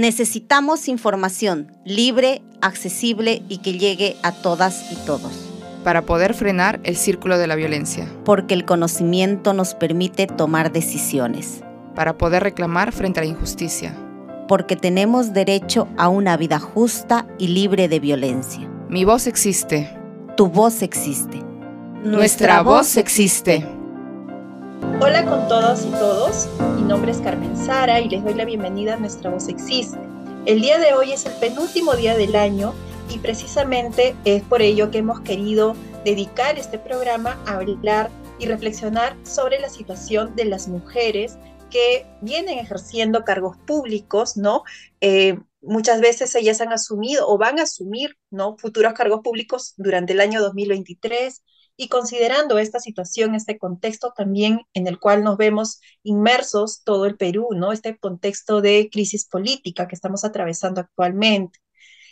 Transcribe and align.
Necesitamos 0.00 0.88
información 0.88 1.76
libre, 1.84 2.40
accesible 2.62 3.42
y 3.50 3.58
que 3.58 3.76
llegue 3.76 4.16
a 4.22 4.32
todas 4.32 4.90
y 4.90 4.96
todos. 5.04 5.30
Para 5.84 6.06
poder 6.06 6.32
frenar 6.32 6.80
el 6.84 6.96
círculo 6.96 7.36
de 7.36 7.46
la 7.46 7.54
violencia. 7.54 8.08
Porque 8.24 8.54
el 8.54 8.64
conocimiento 8.64 9.52
nos 9.52 9.74
permite 9.74 10.26
tomar 10.26 10.72
decisiones. 10.72 11.60
Para 11.94 12.16
poder 12.16 12.42
reclamar 12.42 12.92
frente 12.92 13.20
a 13.20 13.24
la 13.24 13.28
injusticia. 13.28 13.94
Porque 14.48 14.74
tenemos 14.74 15.34
derecho 15.34 15.86
a 15.98 16.08
una 16.08 16.38
vida 16.38 16.58
justa 16.58 17.26
y 17.38 17.48
libre 17.48 17.86
de 17.86 18.00
violencia. 18.00 18.66
Mi 18.88 19.04
voz 19.04 19.26
existe. 19.26 19.94
Tu 20.34 20.46
voz 20.46 20.80
existe. 20.80 21.42
Nuestra 22.04 22.62
voz 22.62 22.96
existe. 22.96 23.66
Hola 25.02 25.24
con 25.24 25.48
todos 25.48 25.86
y 25.86 25.90
todos, 25.92 26.46
mi 26.76 26.82
nombre 26.82 27.10
es 27.10 27.22
Carmen 27.22 27.56
Sara 27.56 28.00
y 28.00 28.10
les 28.10 28.22
doy 28.22 28.34
la 28.34 28.44
bienvenida 28.44 28.94
a 28.94 28.96
Nuestra 28.98 29.30
Voz 29.30 29.48
Existe. 29.48 29.98
El 30.44 30.60
día 30.60 30.78
de 30.78 30.92
hoy 30.92 31.12
es 31.12 31.24
el 31.24 31.32
penúltimo 31.40 31.96
día 31.96 32.14
del 32.14 32.36
año 32.36 32.74
y 33.08 33.18
precisamente 33.18 34.14
es 34.26 34.42
por 34.42 34.60
ello 34.60 34.90
que 34.90 34.98
hemos 34.98 35.22
querido 35.22 35.74
dedicar 36.04 36.58
este 36.58 36.78
programa 36.78 37.42
a 37.46 37.54
hablar 37.54 38.10
y 38.38 38.44
reflexionar 38.44 39.16
sobre 39.22 39.58
la 39.58 39.70
situación 39.70 40.36
de 40.36 40.44
las 40.44 40.68
mujeres 40.68 41.38
que 41.70 42.06
vienen 42.20 42.58
ejerciendo 42.58 43.24
cargos 43.24 43.56
públicos, 43.56 44.36
¿no? 44.36 44.64
Eh, 45.00 45.38
muchas 45.62 46.02
veces 46.02 46.34
ellas 46.34 46.60
han 46.60 46.74
asumido 46.74 47.26
o 47.26 47.38
van 47.38 47.58
a 47.58 47.62
asumir, 47.62 48.18
¿no? 48.30 48.58
Futuros 48.58 48.92
cargos 48.92 49.20
públicos 49.24 49.72
durante 49.78 50.12
el 50.12 50.20
año 50.20 50.42
2023 50.42 51.42
y 51.80 51.88
considerando 51.88 52.58
esta 52.58 52.78
situación, 52.78 53.34
este 53.34 53.56
contexto 53.58 54.12
también 54.14 54.60
en 54.74 54.86
el 54.86 54.98
cual 54.98 55.24
nos 55.24 55.38
vemos 55.38 55.80
inmersos 56.02 56.82
todo 56.84 57.06
el 57.06 57.16
Perú, 57.16 57.48
¿no? 57.54 57.72
Este 57.72 57.96
contexto 57.98 58.60
de 58.60 58.90
crisis 58.92 59.26
política 59.26 59.88
que 59.88 59.94
estamos 59.94 60.22
atravesando 60.26 60.82
actualmente. 60.82 61.58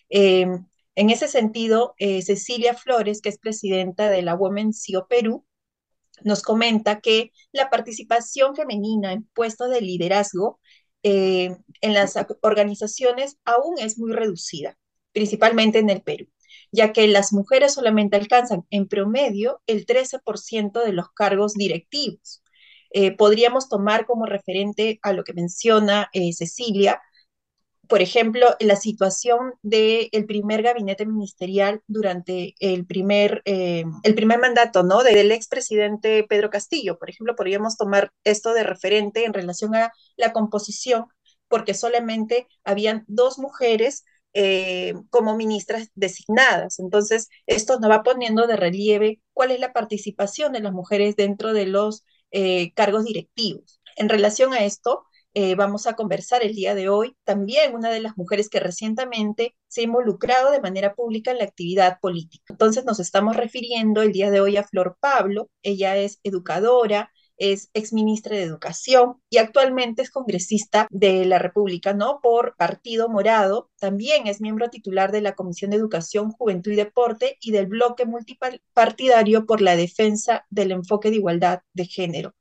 Em, 0.08 0.66
en 0.94 1.10
ese 1.10 1.28
sentido, 1.28 1.94
eh, 1.98 2.22
Cecilia 2.22 2.72
Flores, 2.72 3.20
que 3.20 3.28
es 3.28 3.38
presidenta 3.38 4.08
de 4.08 4.22
la 4.22 4.34
Women's 4.34 4.82
CEO 4.82 5.06
Perú, 5.06 5.44
nos 6.24 6.40
comenta 6.42 7.00
que 7.00 7.32
la 7.52 7.68
participación 7.68 8.56
femenina 8.56 9.12
en 9.12 9.24
puestos 9.34 9.68
de 9.70 9.82
liderazgo 9.82 10.60
eh, 11.02 11.54
en 11.82 11.92
las 11.92 12.14
organizaciones 12.40 13.36
aún 13.44 13.78
es 13.78 13.98
muy 13.98 14.12
reducida, 14.12 14.78
principalmente 15.12 15.78
en 15.78 15.90
el 15.90 16.00
Perú 16.00 16.26
ya 16.72 16.92
que 16.92 17.06
las 17.08 17.32
mujeres 17.32 17.74
solamente 17.74 18.16
alcanzan 18.16 18.64
en 18.70 18.88
promedio 18.88 19.60
el 19.66 19.86
13% 19.86 20.84
de 20.84 20.92
los 20.92 21.10
cargos 21.12 21.54
directivos. 21.54 22.42
Eh, 22.90 23.12
podríamos 23.16 23.68
tomar 23.68 24.06
como 24.06 24.26
referente 24.26 24.98
a 25.02 25.12
lo 25.12 25.24
que 25.24 25.34
menciona 25.34 26.08
eh, 26.12 26.32
Cecilia, 26.32 27.00
por 27.88 28.02
ejemplo, 28.02 28.48
la 28.60 28.76
situación 28.76 29.54
del 29.62 30.26
primer 30.26 30.62
gabinete 30.62 31.06
ministerial 31.06 31.82
durante 31.86 32.54
el 32.60 32.86
primer, 32.86 33.40
eh, 33.46 33.84
el 34.02 34.14
primer 34.14 34.38
mandato 34.38 34.82
¿no? 34.82 35.02
del 35.02 35.32
expresidente 35.32 36.24
Pedro 36.28 36.50
Castillo. 36.50 36.98
Por 36.98 37.08
ejemplo, 37.08 37.34
podríamos 37.34 37.78
tomar 37.78 38.12
esto 38.24 38.52
de 38.52 38.62
referente 38.62 39.24
en 39.24 39.32
relación 39.32 39.74
a 39.74 39.92
la 40.16 40.32
composición, 40.32 41.06
porque 41.48 41.72
solamente 41.72 42.46
habían 42.62 43.04
dos 43.08 43.38
mujeres 43.38 44.04
eh, 44.34 44.94
como 45.10 45.36
ministras 45.36 45.90
designadas. 45.94 46.78
Entonces, 46.78 47.28
esto 47.46 47.78
nos 47.80 47.90
va 47.90 48.02
poniendo 48.02 48.46
de 48.46 48.56
relieve 48.56 49.20
cuál 49.32 49.50
es 49.50 49.60
la 49.60 49.72
participación 49.72 50.52
de 50.52 50.60
las 50.60 50.72
mujeres 50.72 51.16
dentro 51.16 51.52
de 51.52 51.66
los 51.66 52.04
eh, 52.30 52.72
cargos 52.74 53.04
directivos. 53.04 53.80
En 53.96 54.08
relación 54.08 54.52
a 54.52 54.64
esto, 54.64 55.04
eh, 55.34 55.54
vamos 55.54 55.86
a 55.86 55.94
conversar 55.94 56.42
el 56.42 56.54
día 56.54 56.74
de 56.74 56.88
hoy 56.88 57.16
también 57.24 57.74
una 57.74 57.90
de 57.90 58.00
las 58.00 58.16
mujeres 58.16 58.48
que 58.48 58.60
recientemente 58.60 59.54
se 59.68 59.82
ha 59.82 59.84
involucrado 59.84 60.50
de 60.50 60.60
manera 60.60 60.94
pública 60.94 61.30
en 61.30 61.38
la 61.38 61.44
actividad 61.44 62.00
política. 62.00 62.44
Entonces 62.48 62.84
nos 62.84 62.98
estamos 62.98 63.36
refiriendo 63.36 64.02
el 64.02 64.12
día 64.12 64.30
de 64.30 64.40
hoy 64.40 64.56
a 64.56 64.64
Flor 64.64 64.96
Pablo. 65.00 65.50
Ella 65.62 65.96
es 65.96 66.18
educadora, 66.24 67.12
es 67.38 67.70
exministra 67.72 68.36
de 68.36 68.42
Educación 68.42 69.16
y 69.30 69.38
actualmente 69.38 70.02
es 70.02 70.10
congresista 70.10 70.86
de 70.90 71.24
la 71.24 71.38
República, 71.38 71.94
¿no? 71.94 72.20
Por 72.22 72.56
Partido 72.56 73.08
Morado. 73.08 73.70
También 73.80 74.26
es 74.26 74.40
miembro 74.40 74.68
titular 74.68 75.12
de 75.12 75.22
la 75.22 75.34
Comisión 75.34 75.70
de 75.70 75.76
Educación, 75.76 76.32
Juventud 76.32 76.72
y 76.72 76.76
Deporte 76.76 77.36
y 77.40 77.52
del 77.52 77.66
bloque 77.66 78.04
multipartidario 78.06 79.46
por 79.46 79.60
la 79.60 79.76
defensa 79.76 80.44
del 80.50 80.72
enfoque 80.72 81.10
de 81.10 81.16
igualdad 81.16 81.60
de 81.72 81.86
género. 81.86 82.34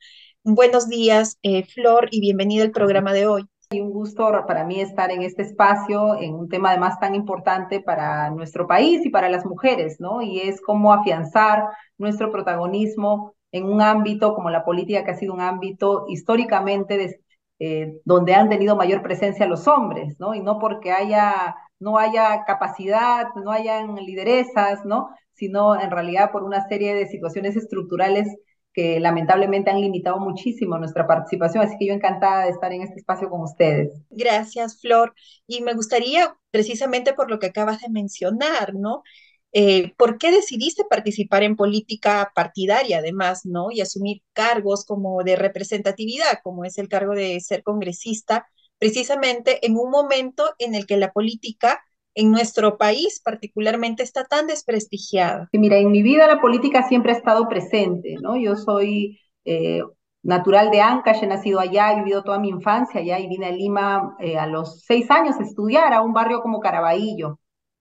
Buenos 0.44 0.88
días, 0.88 1.38
eh, 1.44 1.66
Flor, 1.66 2.07
y 2.12 2.22
bienvenida 2.22 2.63
al 2.63 2.72
programa 2.72 3.13
de 3.13 3.28
hoy. 3.28 3.46
Y 3.69 3.81
un 3.81 3.91
gusto 3.91 4.31
para 4.47 4.63
mí 4.63 4.80
estar 4.80 5.12
en 5.12 5.24
este 5.24 5.41
espacio, 5.41 6.16
en 6.16 6.34
un 6.34 6.47
tema 6.47 6.69
además 6.69 7.02
tan 7.02 7.16
importante 7.16 7.81
para 7.81 8.30
nuestro 8.30 8.66
país 8.66 9.06
y 9.06 9.09
para 9.09 9.28
las 9.28 9.46
mujeres, 9.46 10.00
¿no? 10.00 10.22
Y 10.22 10.40
es 10.40 10.62
cómo 10.62 10.94
afianzar 10.94 11.66
nuestro 11.97 12.31
protagonismo 12.31 13.36
en 13.52 13.66
un 13.66 13.81
ámbito 13.81 14.34
como 14.35 14.50
la 14.50 14.63
política, 14.63 15.03
que 15.03 15.12
ha 15.12 15.16
sido 15.18 15.34
un 15.34 15.41
ámbito 15.41 16.06
históricamente 16.09 17.22
eh, 17.59 18.00
donde 18.06 18.35
han 18.35 18.50
tenido 18.50 18.75
mayor 18.75 19.02
presencia 19.02 19.47
los 19.47 19.68
hombres, 19.68 20.19
¿no? 20.19 20.35
Y 20.35 20.41
no 20.41 20.59
porque 20.59 20.91
haya, 20.91 21.56
no 21.80 21.97
haya 21.97 22.44
capacidad, 22.46 23.28
no 23.44 23.52
hayan 23.52 23.96
lideresas, 23.96 24.86
¿no? 24.86 25.09
Sino 25.34 25.80
en 25.80 25.91
realidad 25.91 26.31
por 26.31 26.44
una 26.44 26.68
serie 26.68 26.94
de 26.94 27.07
situaciones 27.07 27.56
estructurales 27.56 28.28
que 28.78 29.00
lamentablemente 29.00 29.72
han 29.72 29.81
limitado 29.81 30.19
muchísimo 30.19 30.78
nuestra 30.78 31.07
participación, 31.07 31.63
así 31.63 31.75
que 31.80 31.88
yo 31.88 31.96
encantada 31.96 32.44
de 32.44 32.52
estar 32.52 32.72
en 32.72 32.84
este 32.84 33.00
espacio 33.00 33.28
con 33.28 33.41
ustedes. 33.41 33.90
Gracias, 34.12 34.80
Flor. 34.80 35.16
Y 35.47 35.62
me 35.62 35.74
gustaría, 35.74 36.38
precisamente 36.52 37.13
por 37.13 37.31
lo 37.31 37.40
que 37.40 37.47
acabas 37.47 37.81
de 37.81 37.90
mencionar, 37.90 38.75
¿no? 38.75 39.02
Eh, 39.53 39.94
¿Por 39.97 40.18
qué 40.18 40.31
decidiste 40.31 40.84
participar 40.90 41.44
en 41.44 41.56
política 41.56 42.31
partidaria, 42.35 43.00
además, 43.00 43.46
¿no? 43.46 43.72
Y 43.72 43.81
asumir 43.81 44.22
cargos 44.34 44.85
como 44.85 45.24
de 45.24 45.35
representatividad, 45.35 46.40
como 46.44 46.66
es 46.66 46.78
el 46.78 46.90
cargo 46.90 47.13
de 47.13 47.40
ser 47.40 47.63
congresista, 47.63 48.47
precisamente 48.78 49.66
en 49.66 49.78
un 49.78 49.90
momento 49.90 50.53
en 50.59 50.75
el 50.75 50.86
que 50.86 50.97
la 50.97 51.12
política 51.12 51.81
en 52.13 52.31
nuestro 52.31 52.78
país 52.78 53.22
particularmente 53.24 54.03
está 54.03 54.25
tan 54.25 54.47
desprestigiada? 54.47 55.50
mira, 55.53 55.78
en 55.78 55.91
mi 55.91 56.02
vida 56.02 56.28
la 56.28 56.41
política 56.41 56.88
siempre 56.88 57.13
ha 57.13 57.16
estado 57.16 57.47
presente, 57.47 58.16
¿no? 58.22 58.36
Yo 58.38 58.56
soy 58.56 59.19
eh, 59.46 59.81
natural 60.24 60.72
de 60.72 60.81
Ancash, 60.81 61.24
he 61.24 61.28
nacido 61.28 61.59
allá, 61.59 61.94
he 61.94 61.97
vivido 61.97 62.24
toda 62.24 62.40
mi 62.40 62.50
infancia 62.50 63.02
allá 63.02 63.19
y 63.19 63.28
vine 63.28 63.46
a 63.46 63.52
Lima 63.52 64.16
eh, 64.19 64.38
a 64.38 64.47
los 64.47 64.81
seis 64.81 65.09
años 65.12 65.36
a 65.40 65.44
estudiar 65.44 65.94
a 65.94 66.02
un 66.02 66.13
barrio 66.13 66.41
como 66.41 66.59
Caraballo. 66.59 67.40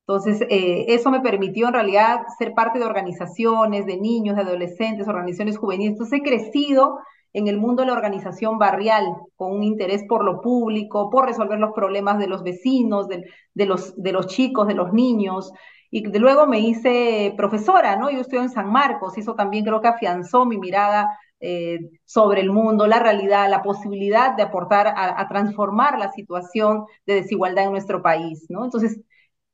Entonces, 0.09 0.43
eh, 0.50 0.84
eso 0.89 1.11
me 1.11 1.21
permitió 1.21 1.67
en 1.67 1.75
realidad 1.75 2.21
ser 2.39 2.55
parte 2.55 2.78
de 2.78 2.84
organizaciones, 2.84 3.87
de 3.87 3.97
niños, 3.97 4.37
de 4.37 4.43
adolescentes, 4.43 5.09
organizaciones 5.09 5.59
juveniles. 5.59 5.94
Entonces, 5.94 6.21
he 6.21 6.22
crecido 6.22 7.00
en 7.33 7.49
el 7.49 7.59
mundo 7.59 7.83
de 7.83 7.89
la 7.89 7.94
organización 7.94 8.56
barrial, 8.56 9.05
con 9.34 9.53
un 9.53 9.65
interés 9.65 10.05
por 10.09 10.25
lo 10.25 10.41
público, 10.41 11.11
por 11.11 11.27
resolver 11.27 11.59
los 11.59 11.72
problemas 11.72 12.19
de 12.21 12.28
los 12.28 12.44
vecinos, 12.44 13.09
de, 13.09 13.27
los, 13.67 14.00
de 14.00 14.12
los 14.12 14.28
chicos, 14.28 14.69
de 14.69 14.75
los 14.75 14.93
niños. 14.93 15.53
Y 15.91 16.09
de 16.09 16.19
luego 16.21 16.47
me 16.47 16.61
hice 16.61 17.34
profesora, 17.37 17.97
¿no? 17.97 18.09
Yo 18.09 18.21
estoy 18.21 18.38
en 18.38 18.50
San 18.50 18.71
Marcos, 18.71 19.19
eso 19.19 19.34
también 19.34 19.65
creo 19.65 19.81
que 19.81 19.88
afianzó 19.88 20.47
mi 20.47 20.56
mirada 20.56 21.19
eh, 21.41 21.81
sobre 22.05 22.41
el 22.43 22.50
mundo, 22.53 22.87
la 22.87 23.00
realidad, 23.00 23.50
la 23.50 23.62
posibilidad 23.62 24.37
de 24.37 24.44
aportar 24.44 24.87
a, 24.87 25.21
a, 25.21 25.28
transformar 25.28 25.99
la 25.99 26.12
situación 26.12 26.84
de 27.06 27.17
desigualdad 27.17 27.65
en 27.65 27.73
nuestro 27.73 28.03
país, 28.03 28.47
¿no? 28.49 28.65
Entonces, 28.65 29.00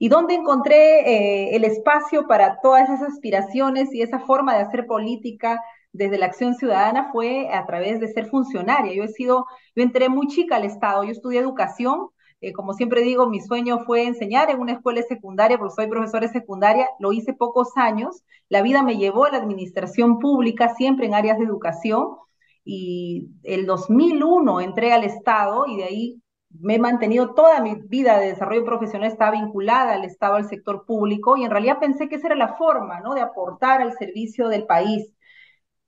y 0.02 0.08
dónde 0.08 0.34
encontré 0.34 1.02
eh, 1.02 1.54
el 1.54 1.62
espacio 1.62 2.26
para 2.26 2.58
todas 2.60 2.90
esas 2.90 3.02
aspiraciones 3.02 3.94
y 3.94 4.02
esa 4.02 4.18
forma 4.18 4.52
de 4.56 4.62
hacer 4.62 4.84
política 4.84 5.62
desde 5.92 6.18
la 6.18 6.26
acción 6.26 6.56
ciudadana 6.56 7.12
fue 7.12 7.48
a 7.54 7.64
través 7.66 8.00
de 8.00 8.08
ser 8.08 8.26
funcionaria. 8.26 8.92
Yo 8.92 9.04
he 9.04 9.08
sido, 9.08 9.46
yo 9.76 9.82
entré 9.84 10.08
muy 10.08 10.26
chica 10.26 10.56
al 10.56 10.64
Estado, 10.64 11.04
yo 11.04 11.12
estudié 11.12 11.38
educación, 11.38 12.08
eh, 12.40 12.52
como 12.52 12.74
siempre 12.74 13.02
digo, 13.02 13.28
mi 13.28 13.40
sueño 13.40 13.84
fue 13.86 14.02
enseñar 14.02 14.50
en 14.50 14.58
una 14.58 14.72
escuela 14.72 15.00
secundaria, 15.02 15.56
porque 15.56 15.76
soy 15.76 15.86
profesora 15.86 16.26
de 16.26 16.32
secundaria, 16.32 16.88
lo 16.98 17.12
hice 17.12 17.32
pocos 17.32 17.68
años, 17.76 18.24
la 18.48 18.62
vida 18.62 18.82
me 18.82 18.96
llevó 18.96 19.26
a 19.26 19.30
la 19.30 19.38
administración 19.38 20.18
pública, 20.18 20.74
siempre 20.74 21.06
en 21.06 21.14
áreas 21.14 21.38
de 21.38 21.44
educación, 21.44 22.16
y 22.64 23.28
el 23.44 23.66
2001 23.66 24.62
entré 24.62 24.92
al 24.92 25.04
Estado 25.04 25.64
y 25.68 25.76
de 25.76 25.84
ahí 25.84 26.21
me 26.60 26.76
he 26.76 26.78
mantenido 26.78 27.34
toda 27.34 27.60
mi 27.60 27.76
vida 27.76 28.18
de 28.18 28.28
desarrollo 28.28 28.64
profesional, 28.64 29.10
estaba 29.10 29.32
vinculada 29.32 29.94
al 29.94 30.04
Estado, 30.04 30.36
al 30.36 30.48
sector 30.48 30.84
público, 30.86 31.36
y 31.36 31.44
en 31.44 31.50
realidad 31.50 31.78
pensé 31.80 32.08
que 32.08 32.16
esa 32.16 32.28
era 32.28 32.36
la 32.36 32.56
forma, 32.56 33.00
¿no? 33.00 33.14
De 33.14 33.20
aportar 33.20 33.80
al 33.82 33.92
servicio 33.94 34.48
del 34.48 34.66
país. 34.66 35.12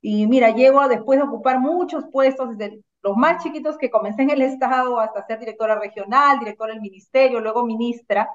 Y 0.01 0.27
mira, 0.27 0.51
llego 0.51 0.87
después 0.87 1.19
de 1.19 1.25
ocupar 1.25 1.59
muchos 1.59 2.05
puestos, 2.11 2.57
desde 2.57 2.81
los 3.01 3.17
más 3.17 3.43
chiquitos 3.43 3.77
que 3.77 3.91
comencé 3.91 4.23
en 4.23 4.31
el 4.31 4.41
Estado 4.41 4.99
hasta 4.99 5.25
ser 5.25 5.39
directora 5.39 5.79
regional, 5.79 6.39
directora 6.39 6.73
del 6.73 6.81
ministerio, 6.81 7.39
luego 7.39 7.65
ministra, 7.65 8.29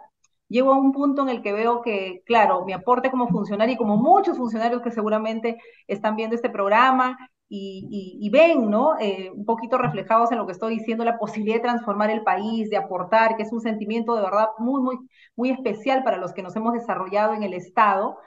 llego 0.48 0.72
a 0.72 0.78
un 0.78 0.92
punto 0.92 1.22
en 1.22 1.30
el 1.30 1.42
que 1.42 1.52
veo 1.52 1.80
que, 1.82 2.22
claro, 2.26 2.64
mi 2.64 2.72
aporte 2.72 3.10
como 3.10 3.28
funcionario 3.28 3.74
y 3.74 3.78
como 3.78 3.96
muchos 3.96 4.36
funcionarios 4.36 4.82
que 4.82 4.90
seguramente 4.90 5.58
están 5.86 6.16
viendo 6.16 6.36
este 6.36 6.50
programa, 6.50 7.16
y, 7.52 8.30
ven, 8.30 8.70
¿no? 8.70 8.98
Eh, 9.00 9.30
un 9.34 9.44
poquito 9.44 9.76
reflejados 9.76 10.30
en 10.30 10.38
lo 10.38 10.46
que 10.46 10.52
estoy 10.52 10.78
diciendo, 10.78 11.04
la 11.04 11.18
posibilidad 11.18 11.56
de 11.56 11.62
transformar 11.62 12.10
el 12.10 12.22
país, 12.22 12.70
de 12.70 12.76
aportar, 12.76 13.36
que 13.36 13.42
es 13.42 13.52
un 13.52 13.60
sentimiento 13.60 14.14
de 14.14 14.22
verdad 14.22 14.48
muy, 14.58 14.80
muy, 14.80 14.96
muy 15.34 15.50
especial 15.50 16.04
para 16.04 16.16
los 16.16 16.32
que 16.32 16.42
nos 16.42 16.54
hemos 16.54 16.74
desarrollado 16.74 17.34
en 17.34 17.42
el 17.42 17.54
Estado. 17.54 18.18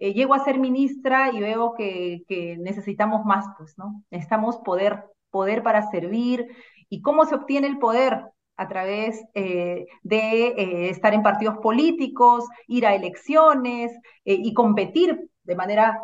Eh, 0.00 0.14
llego 0.14 0.34
a 0.34 0.44
ser 0.44 0.58
ministra 0.58 1.30
y 1.32 1.40
veo 1.40 1.74
que, 1.74 2.24
que, 2.26 2.56
necesitamos 2.58 3.24
más, 3.24 3.46
pues, 3.56 3.78
¿no? 3.78 4.02
Necesitamos 4.10 4.58
poder, 4.58 5.04
poder 5.30 5.62
para 5.62 5.88
servir. 5.90 6.48
¿Y 6.88 7.02
cómo 7.02 7.24
se 7.24 7.36
obtiene 7.36 7.68
el 7.68 7.78
poder? 7.78 8.24
a 8.58 8.68
través 8.68 9.24
eh, 9.34 9.86
de 10.02 10.90
estar 10.90 11.14
en 11.14 11.22
partidos 11.22 11.56
políticos, 11.58 12.44
ir 12.68 12.86
a 12.86 12.94
elecciones 12.94 13.90
y 14.24 14.52
competir 14.52 15.30
de 15.42 15.56
manera 15.56 15.98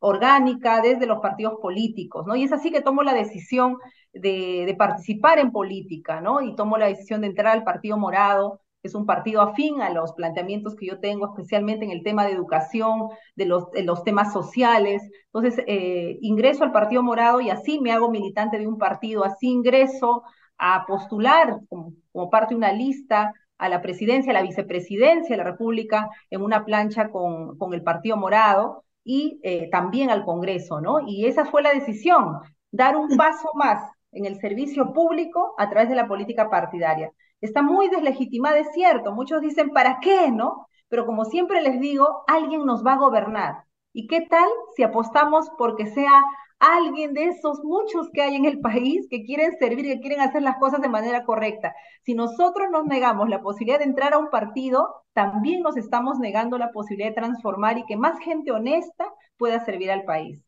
orgánica 0.00 0.80
desde 0.80 1.06
los 1.06 1.20
partidos 1.20 1.60
políticos, 1.60 2.26
¿no? 2.26 2.34
Y 2.34 2.44
es 2.44 2.52
así 2.52 2.70
que 2.72 2.80
tomo 2.80 3.02
la 3.02 3.14
decisión 3.14 3.76
de, 4.12 4.74
participar 4.78 5.38
en 5.38 5.52
política, 5.52 6.20
¿no? 6.20 6.40
Y 6.40 6.56
tomo 6.56 6.78
la 6.78 6.86
decisión 6.86 7.20
de 7.20 7.28
entrar 7.28 7.54
al 7.54 7.64
Partido 7.64 7.98
Morado, 7.98 8.60
que 8.82 8.88
es 8.88 8.94
un 8.94 9.06
partido 9.06 9.42
afín 9.42 9.82
a 9.82 9.90
los 9.90 10.12
planteamientos 10.14 10.74
que 10.74 10.86
yo 10.86 11.00
tengo, 11.00 11.26
especialmente 11.26 11.84
en 11.84 11.90
el 11.90 12.02
tema 12.02 12.24
de 12.24 12.32
educación, 12.32 13.08
de 13.36 13.44
los, 13.44 13.70
temas 14.04 14.32
sociales. 14.32 15.02
Entonces, 15.32 15.62
eh, 15.66 16.18
ingreso 16.22 16.64
al 16.64 16.72
Partido 16.72 17.02
Morado 17.02 17.40
y 17.42 17.50
así 17.50 17.78
me 17.78 17.92
hago 17.92 18.10
militante 18.10 18.58
de 18.58 18.66
un 18.66 18.78
partido, 18.78 19.24
así 19.24 19.48
ingreso 19.48 20.22
a 20.56 20.84
postular 20.86 21.60
como, 21.68 22.30
parte 22.30 22.54
de 22.54 22.58
una 22.58 22.72
lista 22.72 23.34
a 23.58 23.68
la 23.68 23.82
presidencia, 23.82 24.30
a 24.30 24.34
la 24.34 24.42
vicepresidencia 24.42 25.36
de 25.36 25.42
la 25.42 25.50
República 25.50 26.08
en 26.30 26.42
una 26.42 26.64
plancha 26.64 27.10
con 27.10 27.74
el 27.74 27.82
Partido 27.82 28.16
Morado 28.16 28.84
y 29.04 29.40
eh, 29.42 29.68
también 29.70 30.10
al 30.10 30.24
Congreso, 30.24 30.80
¿no? 30.80 31.00
Y 31.06 31.26
esa 31.26 31.46
fue 31.46 31.62
la 31.62 31.72
decisión, 31.72 32.40
dar 32.70 32.96
un 32.96 33.16
paso 33.16 33.50
más 33.54 33.90
en 34.12 34.24
el 34.26 34.40
servicio 34.40 34.92
público 34.92 35.54
a 35.58 35.68
través 35.70 35.88
de 35.88 35.96
la 35.96 36.08
política 36.08 36.50
partidaria. 36.50 37.12
Está 37.40 37.62
muy 37.62 37.88
deslegitimada, 37.88 38.58
es 38.58 38.72
cierto, 38.72 39.12
muchos 39.12 39.40
dicen, 39.40 39.70
¿para 39.70 39.98
qué, 40.00 40.30
no? 40.30 40.66
Pero 40.88 41.06
como 41.06 41.24
siempre 41.24 41.62
les 41.62 41.80
digo, 41.80 42.24
alguien 42.26 42.66
nos 42.66 42.84
va 42.84 42.94
a 42.94 42.98
gobernar. 42.98 43.64
¿Y 43.92 44.06
qué 44.06 44.26
tal 44.28 44.48
si 44.76 44.82
apostamos 44.82 45.48
porque 45.58 45.86
sea 45.86 46.22
alguien 46.60 47.14
de 47.14 47.24
esos 47.24 47.64
muchos 47.64 48.08
que 48.12 48.22
hay 48.22 48.36
en 48.36 48.44
el 48.44 48.60
país 48.60 49.08
que 49.10 49.24
quieren 49.24 49.56
servir, 49.58 49.86
que 49.86 50.00
quieren 50.00 50.20
hacer 50.20 50.42
las 50.42 50.58
cosas 50.58 50.80
de 50.80 50.88
manera 50.88 51.24
correcta. 51.24 51.74
Si 52.04 52.14
nosotros 52.14 52.68
nos 52.70 52.84
negamos 52.84 53.28
la 53.28 53.42
posibilidad 53.42 53.78
de 53.78 53.86
entrar 53.86 54.12
a 54.12 54.18
un 54.18 54.30
partido, 54.30 55.04
también 55.14 55.62
nos 55.62 55.76
estamos 55.76 56.18
negando 56.18 56.58
la 56.58 56.70
posibilidad 56.70 57.08
de 57.08 57.16
transformar 57.16 57.78
y 57.78 57.86
que 57.86 57.96
más 57.96 58.18
gente 58.20 58.52
honesta 58.52 59.06
pueda 59.36 59.64
servir 59.64 59.90
al 59.90 60.04
país. 60.04 60.44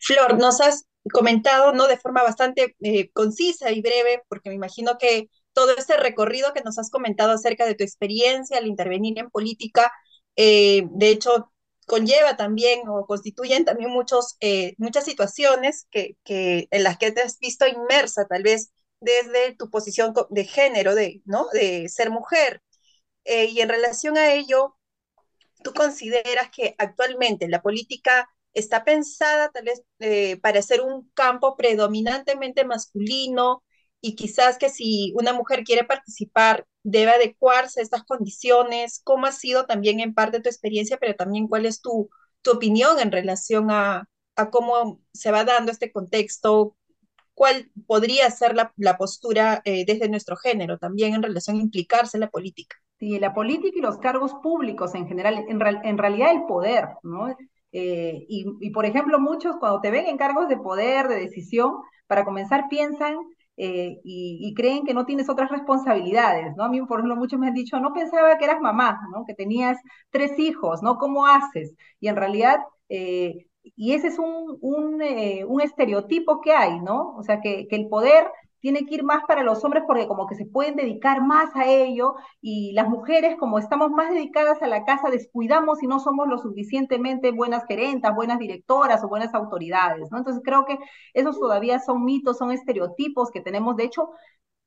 Flor, 0.00 0.38
nos 0.38 0.60
has 0.60 0.86
comentado, 1.12 1.72
¿no? 1.72 1.86
De 1.86 1.98
forma 1.98 2.22
bastante 2.22 2.76
eh, 2.80 3.10
concisa 3.10 3.72
y 3.72 3.82
breve, 3.82 4.22
porque 4.28 4.50
me 4.50 4.54
imagino 4.54 4.96
que 4.98 5.28
todo 5.52 5.74
este 5.76 5.96
recorrido 5.96 6.52
que 6.52 6.62
nos 6.62 6.78
has 6.78 6.90
comentado 6.90 7.32
acerca 7.32 7.66
de 7.66 7.74
tu 7.74 7.84
experiencia 7.84 8.58
al 8.58 8.66
intervenir 8.66 9.18
en 9.18 9.30
política, 9.30 9.92
eh, 10.36 10.86
de 10.90 11.08
hecho, 11.10 11.52
conlleva 11.86 12.36
también 12.36 12.88
o 12.88 13.06
constituyen 13.06 13.64
también 13.64 13.90
muchos, 13.90 14.36
eh, 14.40 14.74
muchas 14.78 15.04
situaciones 15.04 15.86
que, 15.90 16.16
que, 16.24 16.68
en 16.70 16.82
las 16.84 16.98
que 16.98 17.12
te 17.12 17.22
has 17.22 17.38
visto 17.38 17.66
inmersa, 17.66 18.26
tal 18.26 18.42
vez 18.42 18.72
desde 19.00 19.54
tu 19.56 19.70
posición 19.70 20.14
de 20.30 20.44
género, 20.44 20.94
de, 20.94 21.22
¿no? 21.24 21.46
de 21.52 21.88
ser 21.88 22.10
mujer. 22.10 22.62
Eh, 23.24 23.46
y 23.46 23.60
en 23.60 23.68
relación 23.68 24.18
a 24.18 24.32
ello, 24.34 24.76
¿tú 25.62 25.72
consideras 25.74 26.50
que 26.50 26.74
actualmente 26.78 27.48
la 27.48 27.62
política 27.62 28.28
está 28.54 28.84
pensada 28.84 29.50
tal 29.50 29.64
vez 29.64 29.82
eh, 30.00 30.38
para 30.40 30.62
ser 30.62 30.80
un 30.82 31.10
campo 31.14 31.56
predominantemente 31.56 32.64
masculino 32.64 33.64
y 34.00 34.14
quizás 34.16 34.58
que 34.58 34.70
si 34.70 35.12
una 35.16 35.32
mujer 35.32 35.64
quiere 35.64 35.84
participar 35.84 36.66
debe 36.84 37.12
adecuarse 37.12 37.80
a 37.80 37.82
estas 37.82 38.04
condiciones? 38.04 39.00
¿Cómo 39.04 39.26
ha 39.26 39.32
sido 39.32 39.66
también 39.66 40.00
en 40.00 40.14
parte 40.14 40.40
tu 40.40 40.48
experiencia, 40.48 40.98
pero 40.98 41.16
también 41.16 41.48
cuál 41.48 41.66
es 41.66 41.80
tu, 41.82 42.10
tu 42.42 42.52
opinión 42.52 43.00
en 43.00 43.10
relación 43.12 43.70
a, 43.72 44.08
a 44.36 44.50
cómo 44.50 45.00
se 45.12 45.32
va 45.32 45.44
dando 45.44 45.72
este 45.72 45.90
contexto? 45.92 46.76
¿Cuál 47.34 47.70
podría 47.88 48.30
ser 48.30 48.54
la, 48.54 48.72
la 48.76 48.96
postura 48.96 49.60
eh, 49.64 49.84
desde 49.84 50.08
nuestro 50.08 50.36
género 50.36 50.78
también 50.78 51.14
en 51.14 51.22
relación 51.22 51.56
a 51.56 51.62
implicarse 51.62 52.16
en 52.16 52.22
la 52.22 52.30
política? 52.30 52.76
Sí, 52.98 53.18
la 53.18 53.34
política 53.34 53.78
y 53.78 53.82
los 53.82 53.98
cargos 53.98 54.34
públicos 54.42 54.94
en 54.94 55.08
general, 55.08 55.44
en, 55.48 55.60
en 55.84 55.98
realidad 55.98 56.30
el 56.30 56.44
poder, 56.46 56.88
¿no? 57.02 57.28
Eh, 57.72 58.24
y, 58.28 58.46
y, 58.60 58.70
por 58.70 58.86
ejemplo, 58.86 59.18
muchos 59.18 59.56
cuando 59.58 59.80
te 59.80 59.90
ven 59.90 60.06
en 60.06 60.16
cargos 60.16 60.48
de 60.48 60.56
poder, 60.56 61.08
de 61.08 61.16
decisión, 61.16 61.74
para 62.06 62.24
comenzar 62.24 62.68
piensan 62.70 63.16
eh, 63.56 64.00
y, 64.04 64.52
creen 64.54 64.84
que 64.84 64.94
no 64.94 65.06
tienes 65.06 65.28
otras 65.28 65.50
responsabilidades, 65.50 66.56
¿no? 66.56 66.64
A 66.64 66.68
mí, 66.68 66.80
por 66.82 66.98
ejemplo, 66.98 67.16
muchos 67.16 67.38
me 67.38 67.48
han 67.48 67.54
dicho, 67.54 67.78
no 67.80 67.92
pensaba 67.92 68.36
que 68.38 68.44
eras 68.44 68.60
mamá, 68.60 69.00
¿no? 69.12 69.24
Que 69.26 69.34
tenías 69.34 69.78
tres 70.10 70.38
hijos, 70.38 70.82
¿no? 70.82 70.98
¿Cómo 70.98 71.26
haces? 71.26 71.74
Y 72.00 72.08
en 72.08 72.16
realidad, 72.16 72.58
eh, 72.88 73.46
y 73.76 73.94
ese 73.94 74.08
es 74.08 74.18
un, 74.18 74.58
un, 74.60 75.00
eh, 75.02 75.44
un, 75.46 75.60
estereotipo 75.60 76.40
que 76.40 76.52
hay, 76.52 76.80
¿no? 76.80 77.14
O 77.16 77.22
sea, 77.22 77.40
que, 77.40 77.66
que 77.68 77.76
el 77.76 77.88
poder 77.88 78.26
tiene 78.64 78.86
que 78.86 78.94
ir 78.94 79.04
más 79.04 79.22
para 79.28 79.42
los 79.42 79.62
hombres 79.62 79.84
porque 79.86 80.08
como 80.08 80.26
que 80.26 80.36
se 80.36 80.46
pueden 80.46 80.76
dedicar 80.76 81.20
más 81.20 81.54
a 81.54 81.66
ello 81.66 82.14
y 82.40 82.72
las 82.72 82.88
mujeres 82.88 83.36
como 83.38 83.58
estamos 83.58 83.90
más 83.90 84.10
dedicadas 84.10 84.62
a 84.62 84.66
la 84.68 84.86
casa 84.86 85.10
descuidamos 85.10 85.82
y 85.82 85.86
no 85.86 86.00
somos 86.00 86.26
lo 86.28 86.38
suficientemente 86.38 87.30
buenas 87.30 87.64
gerentas, 87.68 88.14
buenas 88.16 88.38
directoras 88.38 89.04
o 89.04 89.08
buenas 89.08 89.34
autoridades, 89.34 90.10
¿no? 90.10 90.16
Entonces 90.16 90.42
creo 90.42 90.64
que 90.64 90.78
esos 91.12 91.38
todavía 91.38 91.78
son 91.78 92.06
mitos, 92.06 92.38
son 92.38 92.52
estereotipos 92.52 93.30
que 93.30 93.42
tenemos. 93.42 93.76
De 93.76 93.84
hecho, 93.84 94.08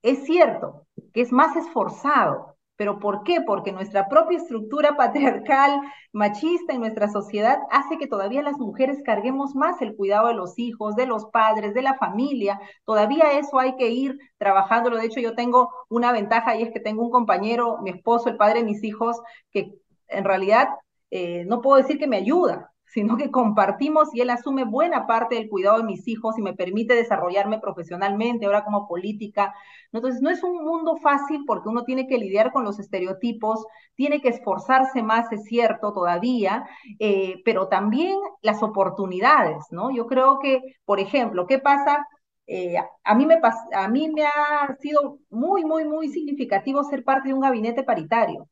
es 0.03 0.25
cierto 0.25 0.85
que 1.13 1.21
es 1.21 1.31
más 1.31 1.55
esforzado 1.55 2.56
¿Pero 2.77 2.99
por 2.99 3.23
qué? 3.23 3.41
Porque 3.41 3.71
nuestra 3.71 4.07
propia 4.07 4.37
estructura 4.37 4.95
patriarcal, 4.95 5.81
machista 6.13 6.73
en 6.73 6.79
nuestra 6.79 7.09
sociedad 7.09 7.59
hace 7.71 7.97
que 7.97 8.07
todavía 8.07 8.41
las 8.43 8.57
mujeres 8.59 8.99
carguemos 9.03 9.55
más 9.55 9.81
el 9.81 9.95
cuidado 9.95 10.27
de 10.27 10.35
los 10.35 10.57
hijos, 10.57 10.95
de 10.95 11.07
los 11.07 11.25
padres, 11.25 11.73
de 11.73 11.81
la 11.81 11.95
familia. 11.95 12.59
Todavía 12.85 13.37
eso 13.37 13.59
hay 13.59 13.75
que 13.75 13.89
ir 13.89 14.17
trabajándolo. 14.37 14.97
De 14.97 15.07
hecho, 15.07 15.19
yo 15.19 15.35
tengo 15.35 15.71
una 15.89 16.11
ventaja 16.11 16.55
y 16.55 16.63
es 16.63 16.71
que 16.71 16.79
tengo 16.79 17.03
un 17.03 17.11
compañero, 17.11 17.79
mi 17.81 17.89
esposo, 17.89 18.29
el 18.29 18.37
padre 18.37 18.59
de 18.59 18.65
mis 18.65 18.83
hijos, 18.83 19.19
que 19.51 19.73
en 20.07 20.23
realidad 20.23 20.69
eh, 21.11 21.45
no 21.45 21.61
puedo 21.61 21.77
decir 21.77 21.97
que 21.97 22.07
me 22.07 22.17
ayuda, 22.17 22.73
sino 22.87 23.17
que 23.17 23.31
compartimos 23.31 24.13
y 24.13 24.21
él 24.21 24.29
asume 24.29 24.63
buena 24.63 25.05
parte 25.07 25.35
del 25.35 25.49
cuidado 25.49 25.77
de 25.77 25.83
mis 25.83 26.07
hijos 26.07 26.37
y 26.37 26.41
me 26.41 26.53
permite 26.53 26.93
desarrollarme 26.95 27.59
profesionalmente, 27.59 28.45
ahora 28.45 28.63
como 28.63 28.87
política. 28.87 29.53
Entonces, 29.91 30.21
no 30.21 30.29
es 30.29 30.43
un 30.43 30.63
mundo 30.63 30.97
fácil 30.97 31.43
porque 31.45 31.69
uno 31.69 31.83
tiene 31.83 32.07
que 32.07 32.17
lidiar 32.17 32.51
con 32.51 32.63
los 32.63 32.79
estereotipos, 32.79 33.65
tiene 33.95 34.21
que 34.21 34.29
esforzarse 34.29 35.03
más, 35.03 35.31
es 35.31 35.43
cierto, 35.43 35.93
todavía, 35.93 36.65
eh, 36.99 37.41
pero 37.45 37.67
también 37.67 38.17
las 38.41 38.63
oportunidades, 38.63 39.65
¿no? 39.71 39.91
Yo 39.91 40.07
creo 40.07 40.39
que, 40.39 40.61
por 40.85 40.99
ejemplo, 40.99 41.45
¿qué 41.47 41.59
pasa? 41.59 42.07
Eh, 42.47 42.77
a, 43.03 43.15
mí 43.15 43.25
me 43.25 43.39
a 43.73 43.87
mí 43.89 44.09
me 44.09 44.23
ha 44.25 44.75
sido 44.79 45.19
muy, 45.29 45.65
muy, 45.65 45.83
muy 45.85 46.07
significativo 46.09 46.83
ser 46.83 47.03
parte 47.03 47.29
de 47.29 47.33
un 47.33 47.41
gabinete 47.41 47.83
paritario. 47.83 48.47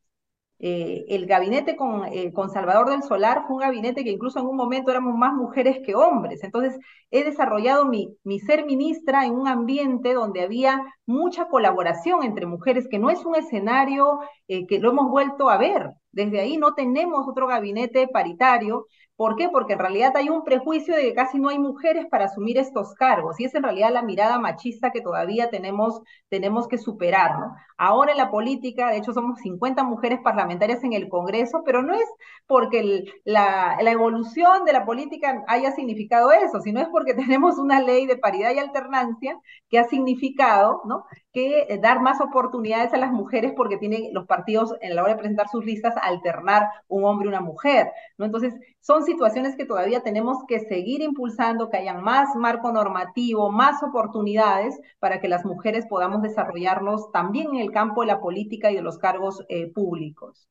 Eh, 0.58 1.04
el 1.08 1.26
gabinete 1.26 1.76
con, 1.76 2.06
eh, 2.06 2.32
con, 2.32 2.48
Salvador 2.50 2.88
del 2.88 3.02
Solar 3.02 3.44
fue 3.46 3.56
un 3.56 3.60
gabinete 3.62 4.04
que 4.04 4.10
incluso 4.10 4.38
en 4.38 4.46
un 4.46 4.56
momento 4.56 4.90
éramos 4.90 5.14
más 5.14 5.34
mujeres 5.34 5.80
que 5.84 5.94
hombres. 5.94 6.42
Entonces, 6.44 6.78
he 7.10 7.24
desarrollado 7.24 7.84
mi, 7.84 8.16
mi 8.24 8.40
ser 8.40 8.64
ministra 8.64 9.26
en 9.26 9.32
un 9.34 9.48
ambiente 9.48 10.14
donde 10.14 10.40
había 10.42 10.82
mucha 11.04 11.48
colaboración 11.48 12.22
entre 12.22 12.46
mujeres, 12.46 12.88
que 12.88 12.98
no 12.98 13.10
es 13.10 13.24
un 13.26 13.36
escenario 13.36 14.20
eh, 14.48 14.66
que 14.66 14.78
lo 14.78 14.90
hemos 14.90 15.10
vuelto 15.10 15.50
a 15.50 15.58
ver. 15.58 15.90
Desde 16.10 16.40
ahí 16.40 16.56
no 16.56 16.72
tenemos 16.74 17.28
otro 17.28 17.46
gabinete 17.46 18.08
paritario. 18.08 18.86
¿Por 19.16 19.36
qué? 19.36 19.48
Porque 19.48 19.72
en 19.72 19.78
realidad 19.78 20.12
hay 20.16 20.28
un 20.28 20.44
prejuicio 20.44 20.94
de 20.94 21.00
que 21.02 21.14
casi 21.14 21.38
no 21.38 21.48
hay 21.48 21.58
mujeres 21.58 22.06
para 22.10 22.26
asumir 22.26 22.58
estos 22.58 22.92
cargos 22.94 23.40
y 23.40 23.44
es 23.46 23.54
en 23.54 23.62
realidad 23.62 23.90
la 23.90 24.02
mirada 24.02 24.38
machista 24.38 24.90
que 24.90 25.00
todavía 25.00 25.48
tenemos, 25.48 26.02
tenemos 26.28 26.68
que 26.68 26.76
superar. 26.76 27.38
¿no? 27.40 27.54
Ahora 27.78 28.12
en 28.12 28.18
la 28.18 28.30
política, 28.30 28.90
de 28.90 28.98
hecho 28.98 29.14
somos 29.14 29.40
50 29.40 29.84
mujeres 29.84 30.20
parlamentarias 30.22 30.84
en 30.84 30.92
el 30.92 31.08
Congreso, 31.08 31.62
pero 31.64 31.82
no 31.82 31.94
es 31.94 32.04
porque 32.46 33.04
la, 33.24 33.78
la 33.80 33.90
evolución 33.90 34.64
de 34.66 34.72
la 34.74 34.84
política 34.84 35.42
haya 35.48 35.72
significado 35.72 36.30
eso, 36.32 36.60
sino 36.60 36.80
es 36.80 36.88
porque 36.88 37.14
tenemos 37.14 37.58
una 37.58 37.80
ley 37.80 38.06
de 38.06 38.18
paridad 38.18 38.52
y 38.54 38.58
alternancia 38.58 39.38
que 39.70 39.78
ha 39.78 39.84
significado 39.84 40.82
¿no? 40.86 41.04
Que 41.36 41.66
eh, 41.68 41.78
dar 41.78 42.00
más 42.00 42.18
oportunidades 42.22 42.94
a 42.94 42.96
las 42.96 43.12
mujeres 43.12 43.52
porque 43.54 43.76
tienen 43.76 44.08
los 44.14 44.24
partidos 44.24 44.72
en 44.80 44.96
la 44.96 45.02
hora 45.02 45.12
de 45.12 45.18
presentar 45.18 45.50
sus 45.50 45.66
listas 45.66 45.92
alternar 46.00 46.66
un 46.88 47.04
hombre 47.04 47.26
y 47.26 47.28
una 47.28 47.42
mujer, 47.42 47.88
¿no? 48.16 48.24
Entonces, 48.24 48.54
son 48.80 49.04
situaciones 49.04 49.54
que 49.54 49.66
todavía 49.66 50.00
tenemos 50.00 50.38
que 50.48 50.60
seguir 50.60 51.02
impulsando, 51.02 51.68
que 51.68 51.76
hayan 51.76 52.02
más 52.02 52.34
marco 52.36 52.72
normativo, 52.72 53.52
más 53.52 53.82
oportunidades 53.82 54.80
para 54.98 55.20
que 55.20 55.28
las 55.28 55.44
mujeres 55.44 55.84
podamos 55.90 56.22
desarrollarnos 56.22 57.12
también 57.12 57.48
en 57.48 57.60
el 57.60 57.70
campo 57.70 58.00
de 58.00 58.06
la 58.06 58.18
política 58.18 58.70
y 58.70 58.76
de 58.76 58.80
los 58.80 58.96
cargos 58.96 59.44
eh, 59.50 59.70
públicos. 59.70 60.48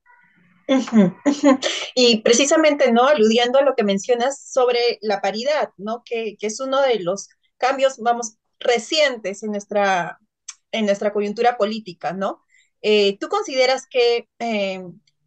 Y 1.96 2.22
precisamente, 2.22 2.92
¿no? 2.92 3.08
Aludiendo 3.08 3.58
a 3.58 3.63
lo 3.63 3.74
que 3.74 3.84
mencionas 3.84 4.51
sobre 4.51 5.00
la 5.01 5.20
paridad, 5.20 5.72
¿no? 5.77 6.04
Que, 6.06 6.38
que 6.39 6.46
es 6.46 6.60
uno 6.60 6.80
de 6.82 7.00
los 7.00 7.30
cambios, 7.58 7.98
vamos, 7.98 8.38
recientes 8.60 9.44
en 9.44 9.51
nuestra, 9.51 10.20
en 10.75 10.86
nuestra 10.86 11.13
coyuntura 11.13 11.58
política, 11.58 12.13
¿no? 12.13 12.41
Eh, 12.82 13.17
¿Tú 13.20 13.29
consideras 13.29 13.88
que 13.88 14.27
eh, 14.39 14.84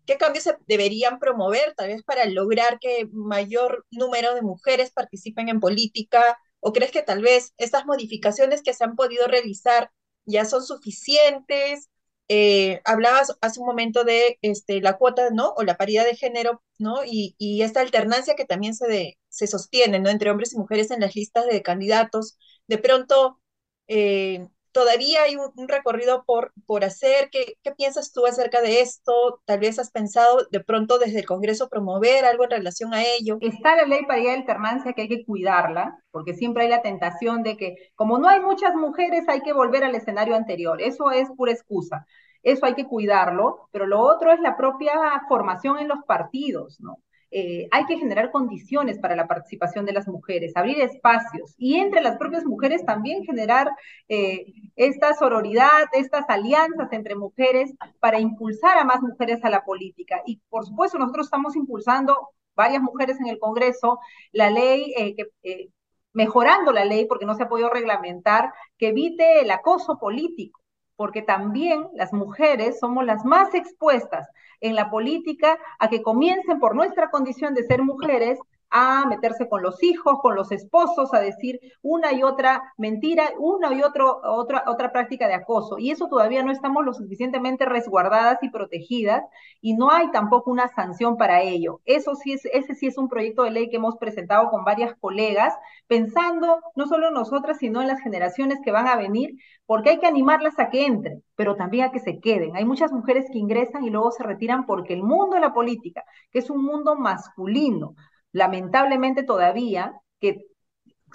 qué 0.07 0.17
cambios 0.17 0.45
se 0.45 0.57
deberían 0.67 1.19
promover 1.19 1.75
tal 1.77 1.89
vez 1.89 2.03
para 2.03 2.25
lograr 2.27 2.79
que 2.81 3.09
mayor 3.13 3.87
número 3.91 4.35
de 4.35 4.43
mujeres 4.43 4.91
participen 4.93 5.49
en 5.49 5.61
política? 5.61 6.39
¿O 6.61 6.73
crees 6.73 6.91
que 6.93 7.03
tal 7.03 7.23
vez 7.23 7.53
estas 7.59 7.87
modificaciones 7.87 8.63
que 8.63 8.75
se 8.75 8.85
han 8.85 8.97
podido 8.97 9.27
realizar 9.27 9.91
ya 10.27 10.45
son 10.45 10.65
suficientes? 10.65 11.89
Eh, 12.31 12.81
hablabas 12.85 13.37
hace 13.41 13.61
un 13.61 13.67
momento 13.67 14.05
de 14.05 14.39
este, 14.43 14.81
la 14.83 14.99
cuota, 14.99 15.31
¿no? 15.31 15.55
O 15.57 15.63
la 15.63 15.77
paridad 15.77 16.05
de 16.05 16.17
género, 16.17 16.63
¿no? 16.79 17.05
Y, 17.07 17.35
y 17.39 17.63
esta 17.63 17.81
alternancia 17.81 18.35
que 18.37 18.45
también 18.45 18.75
se, 18.75 18.87
de, 18.89 19.19
se 19.29 19.47
sostiene, 19.47 19.99
¿no? 19.99 20.11
Entre 20.11 20.31
hombres 20.31 20.53
y 20.53 20.59
mujeres 20.59 20.91
en 20.91 21.01
las 21.01 21.15
listas 21.17 21.47
de 21.47 21.63
candidatos. 21.63 22.37
De 22.67 22.79
pronto, 22.79 23.41
eh, 23.89 24.47
todavía 24.73 25.23
hay 25.23 25.37
un, 25.37 25.69
recorrido 25.69 26.25
por, 26.25 26.53
por 26.67 26.85
hacer. 26.85 27.31
¿Qué, 27.31 27.55
¿Qué, 27.63 27.73
piensas 27.73 28.13
tú 28.13 28.27
acerca 28.27 28.61
de 28.61 28.81
esto? 28.81 29.41
Tal 29.45 29.61
vez 29.61 29.79
has 29.79 29.91
pensado 29.91 30.47
de 30.51 30.61
pronto 30.61 30.99
desde 30.99 31.21
el 31.21 31.27
Congreso 31.27 31.69
promover 31.69 32.25
algo 32.25 32.45
en 32.45 32.51
relación 32.51 32.95
a 32.95 33.03
ello. 33.03 33.39
Está 33.41 33.77
la 33.77 33.85
ley 33.85 34.05
paridad 34.07 34.33
de 34.33 34.39
alternancia 34.39 34.93
que 34.93 35.03
hay 35.03 35.09
que 35.09 35.25
cuidarla, 35.25 35.99
porque 36.11 36.35
siempre 36.35 36.65
hay 36.65 36.69
la 36.69 36.83
tentación 36.83 37.43
de 37.43 37.57
que 37.57 37.77
como 37.95 38.19
no 38.19 38.29
hay 38.29 38.41
muchas 38.41 38.75
mujeres 38.75 39.25
hay 39.29 39.41
que 39.43 39.53
volver 39.53 39.85
al 39.85 39.95
escenario 39.95 40.35
anterior. 40.35 40.81
Eso 40.81 41.11
es 41.11 41.29
pura 41.37 41.53
excusa. 41.53 42.07
Eso 42.43 42.67
hay 42.67 42.75
que 42.75 42.87
cuidarlo, 42.87 43.69
pero 43.73 43.87
lo 43.87 44.01
otro 44.01 44.33
es 44.33 44.41
la 44.41 44.57
propia 44.57 44.93
formación 45.29 45.79
en 45.79 45.89
los 45.89 45.99
partidos, 46.07 46.81
¿no? 46.81 46.99
Eh, 47.31 47.69
hay 47.71 47.85
que 47.87 47.99
generar 47.99 48.31
condiciones 48.31 48.99
para 48.99 49.15
la 49.15 49.27
participación 49.27 49.85
de 49.85 49.93
las 49.93 50.09
mujeres, 50.09 50.53
abrir 50.57 50.81
espacios 50.81 51.55
y 51.59 51.77
entre 51.77 52.01
las 52.01 52.17
propias 52.17 52.45
mujeres 52.45 52.87
también 52.87 53.25
generar 53.25 53.71
eh, 54.09 54.47
esta 54.77 55.15
sororidad, 55.15 55.89
estas 55.93 56.25
alianzas 56.29 56.91
entre 56.93 57.17
mujeres 57.17 57.75
para 58.01 58.19
impulsar 58.19 58.79
a 58.79 58.85
más 58.85 59.03
mujeres 59.03 59.45
a 59.45 59.51
la 59.51 59.63
política. 59.65 60.23
Y 60.27 60.41
por 60.49 60.65
supuesto 60.65 60.99
nosotros 60.99 61.27
estamos 61.27 61.55
impulsando 61.57 62.31
varias 62.55 62.83
mujeres 62.83 63.21
en 63.21 63.27
el 63.29 63.39
Congreso 63.39 64.01
la 64.33 64.51
ley 64.51 64.95
eh, 64.97 65.15
que 65.15 65.71
mejorando 66.13 66.73
la 66.73 66.85
ley 66.85 67.07
porque 67.07 67.27
no 67.27 67.35
se 67.35 67.45
ha 67.45 67.49
podido 67.49 67.71
reglamentar 67.71 68.53
que 68.79 68.89
evite 68.89 69.43
el 69.43 69.51
acoso 69.51 69.99
político 69.99 70.61
porque 70.99 71.23
también 71.23 71.87
las 71.95 72.13
mujeres 72.13 72.81
somos 72.81 73.05
las 73.05 73.25
más 73.25 73.55
expuestas 73.55 74.29
en 74.61 74.75
la 74.75 74.91
política 74.91 75.57
a 75.79 75.89
que 75.89 76.03
comiencen 76.03 76.59
por 76.59 76.75
nuestra 76.75 77.09
condición 77.09 77.55
de 77.55 77.63
ser 77.63 77.83
mujeres 77.85 78.41
a 78.71 79.07
meterse 79.07 79.49
con 79.49 79.63
los 79.63 79.83
hijos, 79.83 80.19
con 80.21 80.35
los 80.35 80.53
esposos, 80.53 81.15
a 81.15 81.21
decir 81.21 81.61
una 81.83 82.13
y 82.13 82.23
otra 82.23 82.75
mentira, 82.77 83.31
una 83.39 83.73
y 83.73 83.83
otro, 83.83 84.21
otra, 84.23 84.65
otra 84.67 84.93
práctica 84.93 85.27
de 85.27 85.35
acoso. 85.35 85.79
Y 85.79 85.91
eso 85.91 86.09
todavía 86.09 86.43
no 86.43 86.53
estamos 86.53 86.85
lo 86.85 86.93
suficientemente 86.93 87.65
resguardadas 87.65 88.39
y 88.43 88.51
protegidas 88.51 89.25
y 89.61 89.75
no 89.75 89.91
hay 89.91 90.11
tampoco 90.11 90.51
una 90.51 90.69
sanción 90.69 91.17
para 91.17 91.43
ello. 91.43 91.81
Eso 91.85 92.15
sí 92.15 92.33
es, 92.33 92.45
ese 92.47 92.75
sí 92.75 92.87
es 92.87 92.99
un 92.99 93.09
proyecto 93.09 93.43
de 93.45 93.51
ley 93.51 93.71
que 93.71 93.77
hemos 93.77 93.97
presentado 93.97 94.51
con 94.51 94.65
varias 94.65 94.95
colegas, 95.01 95.55
pensando 95.87 96.61
no 96.77 96.87
solo 96.87 97.09
en 97.09 97.15
nosotras, 97.15 97.59
sino 97.59 97.81
en 97.81 97.89
las 97.89 98.01
generaciones 98.01 98.59
que 98.65 98.73
van 98.73 98.89
a 98.89 98.97
venir, 98.97 99.37
porque 99.67 99.91
hay 99.91 99.99
que 99.99 100.07
animarlas 100.07 100.59
a 100.59 100.71
que 100.71 100.87
entren, 100.87 101.23
pero 101.37 101.57
también 101.57 101.85
a 101.85 101.91
que 101.93 102.01
se 102.01 102.21
queden. 102.21 102.57
Hay 102.57 102.65
muchas 102.65 102.93
mujeres 102.93 103.27
que 103.31 103.39
ingresan 103.39 103.85
y 103.85 103.91
luego 103.91 104.11
se 104.11 104.23
retiran 104.23 104.67
porque 104.67 104.95
el 104.95 105.03
mundo 105.03 105.35
de 105.35 105.41
la 105.41 105.53
política, 105.53 106.05
que 106.31 106.39
es 106.41 106.51
un 106.51 106.65
mundo 106.65 106.97
masculino, 106.97 107.95
lamentablemente 108.33 109.23
todavía, 109.23 110.01
que 110.21 110.45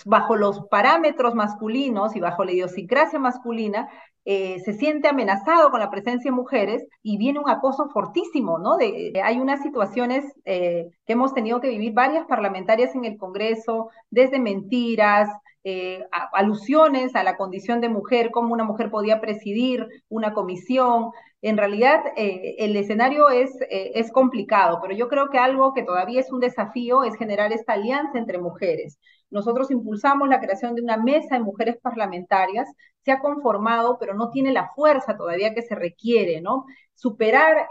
bajo 0.06 0.36
los 0.36 0.68
parámetros 0.68 1.36
masculinos 1.36 2.16
y 2.16 2.20
bajo 2.20 2.44
la 2.44 2.52
idiosincrasia 2.52 3.20
masculina, 3.20 3.90
eh, 4.26 4.60
se 4.64 4.74
siente 4.74 5.10
amenazado 5.10 5.70
con 5.70 5.82
la 5.82 5.92
presencia 5.92 6.32
de 6.32 6.36
mujeres 6.36 6.88
y 7.02 7.18
viene 7.18 7.40
un 7.40 7.50
acoso 7.50 7.90
fortísimo, 7.90 8.58
¿no? 8.58 8.78
De, 8.78 9.22
hay 9.22 9.38
unas 9.40 9.62
situaciones 9.62 10.24
eh, 10.46 10.88
que 11.06 11.14
hemos 11.14 11.34
tenido 11.34 11.60
que 11.60 11.70
vivir 11.70 11.94
varias 11.94 12.26
parlamentarias 12.26 12.96
en 12.96 13.04
el 13.04 13.18
Congreso, 13.18 13.90
desde 14.10 14.40
mentiras, 14.40 15.30
eh, 15.66 16.06
alusiones 16.34 17.16
a 17.16 17.24
la 17.24 17.36
condición 17.36 17.82
de 17.82 17.90
mujer, 17.90 18.32
cómo 18.32 18.54
una 18.54 18.64
mujer 18.64 18.90
podía 18.90 19.20
presidir 19.20 19.88
una 20.10 20.34
comisión. 20.34 21.12
En 21.44 21.58
realidad, 21.58 22.02
eh, 22.16 22.56
el 22.60 22.74
escenario 22.78 23.30
es, 23.30 23.52
eh, 23.70 23.92
es 23.96 24.14
complicado, 24.14 24.80
pero 24.82 24.96
yo 24.96 25.10
creo 25.10 25.30
que 25.30 25.38
algo 25.38 25.74
que 25.74 25.84
todavía 25.84 26.22
es 26.22 26.32
un 26.32 26.40
desafío 26.40 27.04
es 27.04 27.18
generar 27.18 27.52
esta 27.52 27.74
alianza 27.74 28.18
entre 28.18 28.38
mujeres. 28.40 28.98
Nosotros 29.30 29.70
impulsamos 29.70 30.30
la 30.30 30.40
creación 30.40 30.74
de 30.74 30.82
una 30.82 30.96
mesa 30.96 31.36
de 31.36 31.44
mujeres 31.44 31.78
parlamentarias, 31.82 32.70
se 33.02 33.12
ha 33.12 33.20
conformado, 33.20 33.98
pero 34.00 34.14
no 34.14 34.30
tiene 34.30 34.54
la 34.54 34.70
fuerza 34.70 35.18
todavía 35.18 35.54
que 35.54 35.64
se 35.64 35.76
requiere, 35.76 36.40
¿no? 36.40 36.64
Superar 36.94 37.68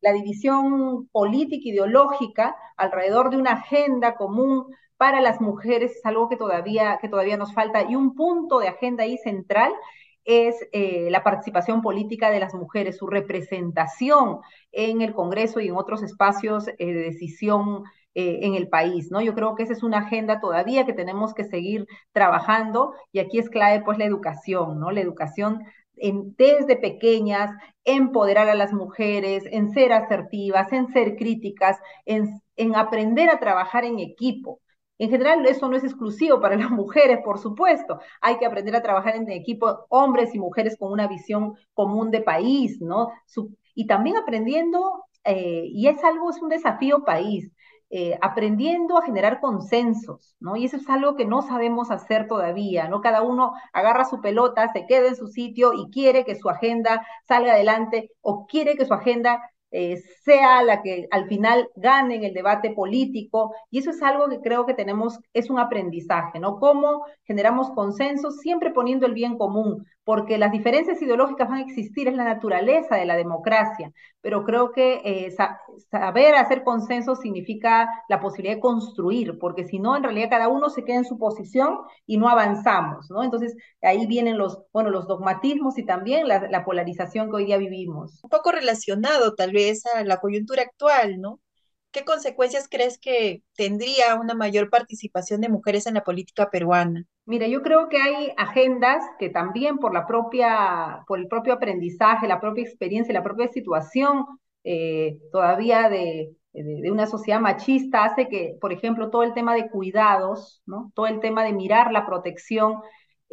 la 0.00 0.12
división 0.12 1.06
política 1.12 1.68
ideológica 1.68 2.56
alrededor 2.76 3.30
de 3.30 3.36
una 3.36 3.52
agenda 3.52 4.16
común 4.16 4.66
para 4.96 5.20
las 5.20 5.40
mujeres 5.40 5.92
es 5.92 6.04
algo 6.06 6.28
que 6.28 6.36
todavía, 6.36 6.98
que 7.00 7.08
todavía 7.08 7.36
nos 7.36 7.54
falta. 7.54 7.82
Y 7.88 7.94
un 7.94 8.16
punto 8.16 8.58
de 8.58 8.68
agenda 8.68 9.04
ahí 9.04 9.18
central 9.18 9.72
es 10.24 10.56
eh, 10.72 11.08
la 11.10 11.22
participación 11.22 11.82
política 11.82 12.30
de 12.30 12.40
las 12.40 12.54
mujeres, 12.54 12.96
su 12.96 13.06
representación 13.06 14.40
en 14.72 15.02
el 15.02 15.14
Congreso 15.14 15.60
y 15.60 15.68
en 15.68 15.76
otros 15.76 16.02
espacios 16.02 16.68
eh, 16.68 16.74
de 16.78 16.94
decisión 16.94 17.84
eh, 18.14 18.40
en 18.42 18.54
el 18.54 18.68
país, 18.68 19.10
¿no? 19.10 19.20
Yo 19.20 19.34
creo 19.34 19.54
que 19.54 19.64
esa 19.64 19.72
es 19.72 19.82
una 19.82 19.98
agenda 19.98 20.40
todavía 20.40 20.86
que 20.86 20.92
tenemos 20.92 21.34
que 21.34 21.44
seguir 21.44 21.86
trabajando 22.12 22.94
y 23.12 23.18
aquí 23.18 23.38
es 23.38 23.50
clave 23.50 23.82
pues 23.84 23.98
la 23.98 24.04
educación, 24.04 24.78
¿no? 24.80 24.90
La 24.90 25.00
educación 25.00 25.64
desde 25.96 26.76
pequeñas, 26.76 27.50
empoderar 27.84 28.48
a 28.48 28.54
las 28.54 28.72
mujeres, 28.72 29.44
en 29.50 29.70
ser 29.72 29.92
asertivas, 29.92 30.72
en 30.72 30.88
ser 30.92 31.16
críticas, 31.16 31.78
en, 32.04 32.40
en 32.56 32.74
aprender 32.74 33.30
a 33.30 33.38
trabajar 33.38 33.84
en 33.84 34.00
equipo. 34.00 34.60
En 34.98 35.10
general, 35.10 35.44
eso 35.46 35.68
no 35.68 35.76
es 35.76 35.84
exclusivo 35.84 36.40
para 36.40 36.56
las 36.56 36.70
mujeres, 36.70 37.20
por 37.24 37.38
supuesto. 37.38 38.00
Hay 38.20 38.38
que 38.38 38.46
aprender 38.46 38.76
a 38.76 38.82
trabajar 38.82 39.16
en 39.16 39.30
equipo, 39.30 39.86
hombres 39.88 40.34
y 40.34 40.38
mujeres 40.38 40.76
con 40.78 40.92
una 40.92 41.08
visión 41.08 41.54
común 41.74 42.10
de 42.10 42.20
país, 42.20 42.80
¿no? 42.80 43.10
y 43.74 43.86
también 43.88 44.16
aprendiendo, 44.16 45.04
eh, 45.24 45.64
y 45.66 45.88
es 45.88 46.02
algo, 46.04 46.30
es 46.30 46.40
un 46.40 46.48
desafío 46.48 47.04
país, 47.04 47.50
eh, 47.90 48.18
aprendiendo 48.22 48.98
a 48.98 49.02
generar 49.02 49.40
consensos, 49.40 50.36
¿no? 50.40 50.56
Y 50.56 50.64
eso 50.64 50.76
es 50.76 50.88
algo 50.88 51.16
que 51.16 51.26
no 51.26 51.42
sabemos 51.42 51.90
hacer 51.90 52.26
todavía, 52.28 52.88
¿no? 52.88 53.00
Cada 53.00 53.22
uno 53.22 53.52
agarra 53.72 54.04
su 54.04 54.20
pelota, 54.20 54.72
se 54.72 54.86
queda 54.86 55.08
en 55.08 55.16
su 55.16 55.28
sitio 55.28 55.72
y 55.74 55.90
quiere 55.90 56.24
que 56.24 56.34
su 56.34 56.48
agenda 56.48 57.06
salga 57.28 57.52
adelante 57.52 58.10
o 58.20 58.46
quiere 58.46 58.76
que 58.76 58.86
su 58.86 58.94
agenda 58.94 59.40
eh, 59.76 60.00
sea 60.24 60.62
la 60.62 60.82
que 60.82 61.08
al 61.10 61.26
final 61.26 61.68
gane 61.74 62.14
en 62.14 62.22
el 62.22 62.32
debate 62.32 62.70
político. 62.70 63.52
Y 63.72 63.80
eso 63.80 63.90
es 63.90 64.00
algo 64.04 64.28
que 64.28 64.40
creo 64.40 64.66
que 64.66 64.74
tenemos, 64.74 65.18
es 65.32 65.50
un 65.50 65.58
aprendizaje, 65.58 66.38
¿no? 66.38 66.60
Cómo 66.60 67.04
generamos 67.24 67.72
consensos 67.72 68.38
siempre 68.38 68.70
poniendo 68.70 69.04
el 69.04 69.14
bien 69.14 69.36
común, 69.36 69.84
porque 70.04 70.38
las 70.38 70.52
diferencias 70.52 71.02
ideológicas 71.02 71.48
van 71.48 71.58
a 71.58 71.62
existir, 71.62 72.06
es 72.06 72.14
la 72.14 72.24
naturaleza 72.24 72.94
de 72.94 73.06
la 73.06 73.16
democracia, 73.16 73.90
pero 74.20 74.44
creo 74.44 74.70
que 74.70 75.00
eh, 75.04 75.34
saber 75.90 76.34
hacer 76.36 76.62
consenso 76.62 77.16
significa 77.16 77.88
la 78.08 78.20
posibilidad 78.20 78.54
de 78.54 78.60
construir, 78.60 79.38
porque 79.40 79.64
si 79.64 79.80
no, 79.80 79.96
en 79.96 80.04
realidad 80.04 80.30
cada 80.30 80.48
uno 80.48 80.70
se 80.70 80.84
queda 80.84 80.98
en 80.98 81.04
su 81.04 81.18
posición 81.18 81.78
y 82.06 82.18
no 82.18 82.28
avanzamos, 82.28 83.10
¿no? 83.10 83.24
Entonces 83.24 83.56
ahí 83.82 84.06
vienen 84.06 84.38
los, 84.38 84.62
bueno, 84.72 84.90
los 84.90 85.08
dogmatismos 85.08 85.78
y 85.78 85.84
también 85.84 86.28
la, 86.28 86.48
la 86.48 86.64
polarización 86.64 87.28
que 87.28 87.36
hoy 87.36 87.46
día 87.46 87.56
vivimos. 87.56 88.22
Un 88.22 88.30
poco 88.30 88.52
relacionado 88.52 89.34
tal 89.34 89.52
vez 89.52 89.63
a 89.94 90.04
la 90.04 90.18
coyuntura 90.18 90.62
actual, 90.62 91.20
¿no? 91.20 91.40
¿Qué 91.90 92.04
consecuencias 92.04 92.68
crees 92.68 92.98
que 92.98 93.42
tendría 93.56 94.16
una 94.16 94.34
mayor 94.34 94.68
participación 94.68 95.40
de 95.40 95.48
mujeres 95.48 95.86
en 95.86 95.94
la 95.94 96.02
política 96.02 96.50
peruana? 96.50 97.04
Mira, 97.24 97.46
yo 97.46 97.62
creo 97.62 97.88
que 97.88 97.98
hay 97.98 98.32
agendas 98.36 99.04
que 99.18 99.30
también 99.30 99.78
por 99.78 99.94
la 99.94 100.06
propia, 100.06 101.04
por 101.06 101.20
el 101.20 101.28
propio 101.28 101.52
aprendizaje, 101.52 102.26
la 102.26 102.40
propia 102.40 102.64
experiencia, 102.64 103.14
la 103.14 103.22
propia 103.22 103.48
situación 103.48 104.26
eh, 104.64 105.18
todavía 105.30 105.88
de, 105.88 106.34
de, 106.52 106.90
una 106.90 107.06
sociedad 107.06 107.40
machista 107.40 108.04
hace 108.04 108.28
que, 108.28 108.56
por 108.60 108.72
ejemplo, 108.72 109.10
todo 109.10 109.22
el 109.22 109.34
tema 109.34 109.54
de 109.54 109.68
cuidados, 109.68 110.62
¿no? 110.66 110.92
Todo 110.94 111.06
el 111.06 111.20
tema 111.20 111.44
de 111.44 111.52
mirar 111.52 111.92
la 111.92 112.06
protección 112.06 112.80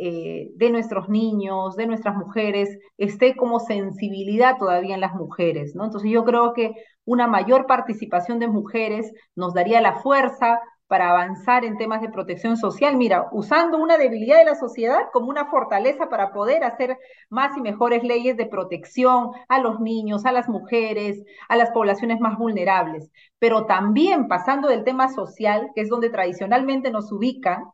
eh, 0.03 0.49
de 0.55 0.71
nuestros 0.71 1.09
niños, 1.09 1.75
de 1.75 1.85
nuestras 1.85 2.15
mujeres, 2.15 2.75
esté 2.97 3.35
como 3.35 3.59
sensibilidad 3.59 4.57
todavía 4.57 4.95
en 4.95 5.01
las 5.01 5.13
mujeres, 5.13 5.75
¿no? 5.75 5.85
Entonces 5.85 6.09
yo 6.09 6.25
creo 6.25 6.53
que 6.53 6.73
una 7.05 7.27
mayor 7.27 7.67
participación 7.67 8.39
de 8.39 8.47
mujeres 8.47 9.13
nos 9.35 9.53
daría 9.53 9.79
la 9.79 10.01
fuerza 10.01 10.59
para 10.87 11.11
avanzar 11.11 11.65
en 11.65 11.77
temas 11.77 12.01
de 12.01 12.09
protección 12.09 12.57
social. 12.57 12.97
Mira, 12.97 13.27
usando 13.31 13.77
una 13.77 13.99
debilidad 13.99 14.39
de 14.39 14.45
la 14.45 14.55
sociedad 14.55 15.03
como 15.13 15.27
una 15.27 15.45
fortaleza 15.51 16.09
para 16.09 16.33
poder 16.33 16.63
hacer 16.63 16.97
más 17.29 17.55
y 17.55 17.61
mejores 17.61 18.03
leyes 18.03 18.37
de 18.37 18.47
protección 18.47 19.29
a 19.49 19.59
los 19.59 19.79
niños, 19.79 20.25
a 20.25 20.31
las 20.31 20.49
mujeres, 20.49 21.23
a 21.47 21.57
las 21.57 21.69
poblaciones 21.69 22.19
más 22.19 22.39
vulnerables. 22.39 23.11
Pero 23.37 23.67
también 23.67 24.27
pasando 24.27 24.67
del 24.67 24.83
tema 24.83 25.09
social, 25.09 25.69
que 25.75 25.81
es 25.81 25.89
donde 25.89 26.09
tradicionalmente 26.09 26.89
nos 26.89 27.11
ubican, 27.11 27.65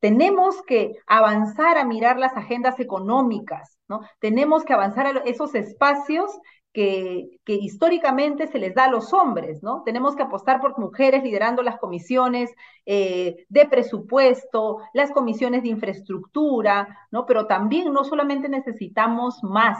tenemos 0.00 0.62
que 0.62 0.96
avanzar 1.06 1.78
a 1.78 1.84
mirar 1.84 2.18
las 2.18 2.36
agendas 2.36 2.80
económicas, 2.80 3.78
¿no? 3.88 4.00
Tenemos 4.18 4.64
que 4.64 4.72
avanzar 4.72 5.06
a 5.06 5.10
esos 5.26 5.54
espacios 5.54 6.30
que, 6.72 7.38
históricamente 7.46 8.46
se 8.46 8.58
les 8.58 8.74
da 8.74 8.84
a 8.84 8.90
los 8.90 9.12
hombres, 9.12 9.62
¿no? 9.62 9.82
Tenemos 9.84 10.14
que 10.14 10.22
apostar 10.22 10.60
por 10.60 10.78
mujeres 10.78 11.22
liderando 11.22 11.62
las 11.62 11.78
comisiones 11.78 12.50
eh, 12.86 13.44
de 13.48 13.66
presupuesto, 13.66 14.78
las 14.94 15.10
comisiones 15.10 15.62
de 15.62 15.68
infraestructura, 15.68 17.06
¿no? 17.10 17.26
Pero 17.26 17.46
también 17.46 17.92
no 17.92 18.04
solamente 18.04 18.48
necesitamos 18.48 19.42
más 19.42 19.78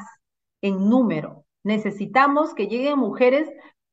en 0.60 0.88
número, 0.90 1.44
necesitamos 1.62 2.54
que 2.54 2.66
lleguen 2.66 2.98
mujeres 2.98 3.48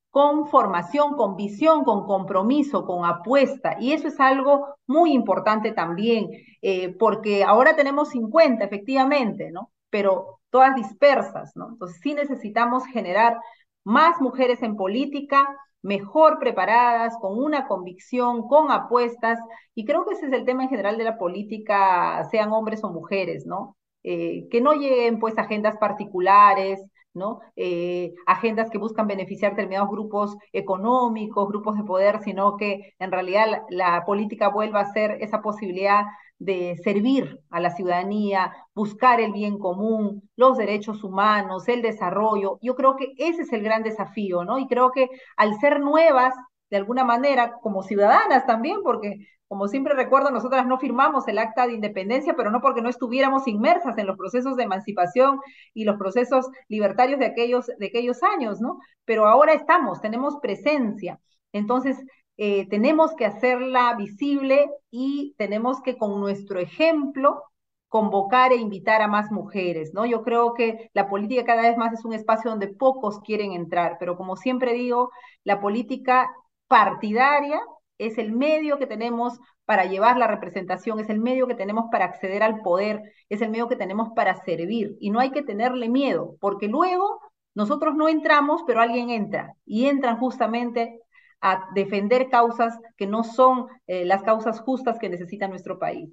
con 0.09 0.47
formación, 0.47 1.15
con 1.15 1.35
visión, 1.35 1.83
con 1.83 2.05
compromiso, 2.05 2.85
con 2.85 3.05
apuesta. 3.05 3.77
Y 3.79 3.93
eso 3.93 4.07
es 4.07 4.19
algo 4.19 4.67
muy 4.87 5.13
importante 5.13 5.71
también, 5.71 6.29
eh, 6.61 6.95
porque 6.97 7.43
ahora 7.43 7.75
tenemos 7.75 8.09
50, 8.09 8.63
efectivamente, 8.65 9.51
¿no? 9.51 9.71
Pero 9.89 10.39
todas 10.49 10.75
dispersas, 10.75 11.51
¿no? 11.55 11.69
Entonces 11.69 11.99
sí 12.01 12.13
necesitamos 12.13 12.85
generar 12.87 13.37
más 13.83 14.19
mujeres 14.21 14.61
en 14.63 14.75
política, 14.75 15.47
mejor 15.81 16.39
preparadas, 16.39 17.15
con 17.21 17.37
una 17.37 17.67
convicción, 17.67 18.47
con 18.47 18.71
apuestas, 18.71 19.39
y 19.75 19.85
creo 19.85 20.05
que 20.05 20.15
ese 20.15 20.27
es 20.27 20.33
el 20.33 20.45
tema 20.45 20.63
en 20.63 20.69
general 20.69 20.97
de 20.97 21.03
la 21.03 21.17
política, 21.17 22.23
sean 22.31 22.51
hombres 22.51 22.83
o 22.83 22.91
mujeres, 22.91 23.45
¿no? 23.45 23.77
Eh, 24.03 24.47
que 24.49 24.61
no 24.61 24.73
lleguen 24.73 25.19
pues 25.19 25.37
agendas 25.37 25.77
particulares, 25.77 26.79
¿no? 27.17 27.39
Eh, 27.55 28.13
agendas 28.25 28.69
que 28.69 28.77
buscan 28.77 29.07
beneficiar 29.07 29.51
determinados 29.51 29.89
grupos 29.89 30.37
económicos, 30.53 31.47
grupos 31.49 31.77
de 31.77 31.83
poder, 31.83 32.21
sino 32.23 32.57
que 32.57 32.93
en 32.99 33.11
realidad 33.11 33.63
la 33.69 34.05
política 34.05 34.49
vuelva 34.49 34.81
a 34.81 34.93
ser 34.93 35.17
esa 35.21 35.41
posibilidad 35.41 36.05
de 36.39 36.77
servir 36.83 37.39
a 37.49 37.59
la 37.59 37.71
ciudadanía, 37.71 38.53
buscar 38.75 39.19
el 39.19 39.33
bien 39.33 39.57
común, 39.57 40.29
los 40.35 40.57
derechos 40.57 41.03
humanos, 41.03 41.67
el 41.67 41.81
desarrollo. 41.81 42.59
Yo 42.61 42.75
creo 42.75 42.95
que 42.95 43.13
ese 43.17 43.41
es 43.41 43.53
el 43.53 43.63
gran 43.63 43.83
desafío, 43.83 44.43
¿no? 44.43 44.59
Y 44.59 44.67
creo 44.67 44.91
que 44.91 45.09
al 45.35 45.59
ser 45.59 45.79
nuevas, 45.79 46.35
de 46.69 46.77
alguna 46.77 47.03
manera, 47.03 47.53
como 47.61 47.83
ciudadanas 47.83 48.45
también, 48.45 48.81
porque 48.83 49.27
como 49.47 49.67
siempre 49.67 49.93
recuerdo, 49.93 50.29
nosotras 50.29 50.65
no 50.67 50.77
firmamos 50.77 51.27
el 51.27 51.37
acta 51.37 51.67
de 51.67 51.73
independencia, 51.73 52.35
pero 52.35 52.51
no 52.51 52.59
porque 52.59 52.81
no 52.81 52.89
estuviéramos 52.89 53.47
inmersas 53.47 53.97
en 53.97 54.07
los 54.07 54.17
procesos 54.17 54.57
de 54.57 54.63
emancipación 54.63 55.39
y 55.73 55.85
los 55.85 55.97
procesos 55.97 56.47
libertarios 56.67 57.19
de 57.19 57.27
aquellos, 57.27 57.67
de 57.67 57.87
aquellos 57.87 58.23
años, 58.23 58.59
¿no? 58.59 58.79
Pero 59.05 59.25
ahora 59.25 59.53
estamos, 59.53 60.01
tenemos 60.01 60.37
presencia. 60.41 61.19
Entonces, 61.53 61.97
eh, 62.35 62.67
tenemos 62.69 63.15
que 63.15 63.25
hacerla 63.25 63.95
visible 63.95 64.69
y 64.91 65.33
tenemos 65.37 65.81
que 65.81 65.97
con 65.97 66.19
nuestro 66.19 66.59
ejemplo 66.59 67.43
convocar 67.87 68.51
e 68.51 68.57
invitar 68.57 69.01
a 69.01 69.07
más 69.07 69.31
mujeres, 69.31 69.93
¿no? 69.93 70.05
Yo 70.05 70.23
creo 70.23 70.53
que 70.53 70.89
la 70.93 71.07
política 71.07 71.45
cada 71.45 71.61
vez 71.61 71.77
más 71.77 71.93
es 71.93 72.03
un 72.03 72.13
espacio 72.13 72.51
donde 72.51 72.67
pocos 72.67 73.21
quieren 73.21 73.53
entrar, 73.53 73.95
pero 73.97 74.17
como 74.17 74.35
siempre 74.35 74.73
digo, 74.73 75.09
la 75.45 75.61
política 75.61 76.29
partidaria 76.67 77.59
es 77.97 78.17
el 78.17 78.31
medio 78.31 78.77
que 78.77 78.87
tenemos 78.87 79.39
para 79.65 79.85
llevar 79.85 80.17
la 80.17 80.27
representación, 80.27 80.99
es 80.99 81.09
el 81.09 81.19
medio 81.19 81.47
que 81.47 81.55
tenemos 81.55 81.85
para 81.91 82.05
acceder 82.05 82.43
al 82.43 82.61
poder, 82.61 83.01
es 83.29 83.41
el 83.41 83.49
medio 83.49 83.67
que 83.67 83.75
tenemos 83.75 84.09
para 84.15 84.35
servir 84.45 84.95
y 84.99 85.09
no 85.09 85.19
hay 85.19 85.31
que 85.31 85.41
tenerle 85.41 85.89
miedo, 85.89 86.37
porque 86.39 86.67
luego 86.67 87.19
nosotros 87.53 87.95
no 87.95 88.07
entramos, 88.07 88.61
pero 88.65 88.81
alguien 88.81 89.09
entra 89.09 89.55
y 89.65 89.87
entran 89.87 90.17
justamente 90.19 90.99
a 91.41 91.67
defender 91.73 92.29
causas 92.29 92.77
que 92.97 93.07
no 93.07 93.23
son 93.23 93.67
eh, 93.87 94.05
las 94.05 94.23
causas 94.23 94.59
justas 94.61 94.99
que 94.99 95.09
necesita 95.09 95.47
nuestro 95.47 95.79
país. 95.79 96.09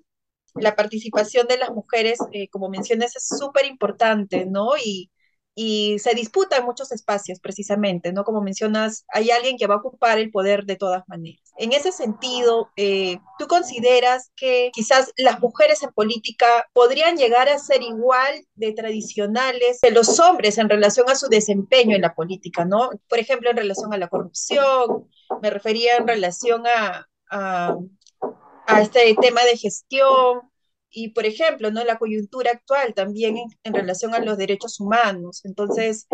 La 0.55 0.77
participación 0.77 1.47
de 1.47 1.59
las 1.59 1.71
mujeres, 1.71 2.19
eh, 2.33 2.49
como 2.49 2.69
mencionas, 2.69 3.17
es 3.17 3.27
súper 3.39 3.67
importante, 3.67 4.47
¿no? 4.47 4.71
Y, 4.83 5.11
y 5.55 5.99
se 5.99 6.15
disputa 6.15 6.57
en 6.57 6.65
muchos 6.65 6.91
espacios 6.93 7.39
precisamente, 7.41 8.13
¿no? 8.13 8.25
Como 8.25 8.41
mencionas, 8.41 9.05
hay 9.09 9.31
alguien 9.31 9.57
que 9.57 9.67
va 9.67 9.75
a 9.75 9.79
ocupar 9.79 10.19
el 10.19 10.31
poder 10.31 10.65
de 10.65 10.77
todas 10.77 11.05
maneras. 11.09 11.53
En 11.57 11.73
ese 11.73 11.93
sentido, 11.93 12.71
eh, 12.77 13.19
¿tú 13.39 13.47
consideras 13.47 14.33
que 14.37 14.71
quizás 14.73 15.13
las 15.17 15.41
mujeres 15.41 15.83
en 15.83 15.93
política 15.93 16.69
podrían 16.73 17.17
llegar 17.17 17.49
a 17.49 17.59
ser 17.59 17.83
igual 17.83 18.47
de 18.55 18.73
tradicionales 18.73 19.79
que 19.83 19.91
los 19.91 20.19
hombres 20.19 20.59
en 20.59 20.69
relación 20.69 21.09
a 21.09 21.15
su 21.15 21.29
desempeño 21.29 21.95
en 21.95 22.03
la 22.03 22.15
política, 22.15 22.65
¿no? 22.65 22.91
Por 23.09 23.19
ejemplo, 23.19 23.51
en 23.51 23.57
relación 23.57 23.95
a 23.95 23.99
la 23.99 24.09
corrupción, 24.09 25.09
me 25.41 25.51
refería 25.51 25.97
en 25.97 26.09
relación 26.09 26.65
a, 26.67 27.09
a, 27.31 27.77
a 28.67 28.83
este 28.83 29.15
tema 29.21 29.45
de 29.45 29.57
gestión, 29.57 30.51
y, 30.95 31.11
por 31.11 31.27
ejemplo, 31.27 31.71
¿no? 31.71 31.85
la 31.85 31.99
coyuntura 31.99 32.53
actual 32.53 32.95
también 32.95 33.37
en, 33.63 33.75
relación 33.75 34.15
a 34.15 34.21
los 34.21 34.39
derechos 34.39 34.81
humanos. 34.81 35.45
Entonces, 35.45 36.07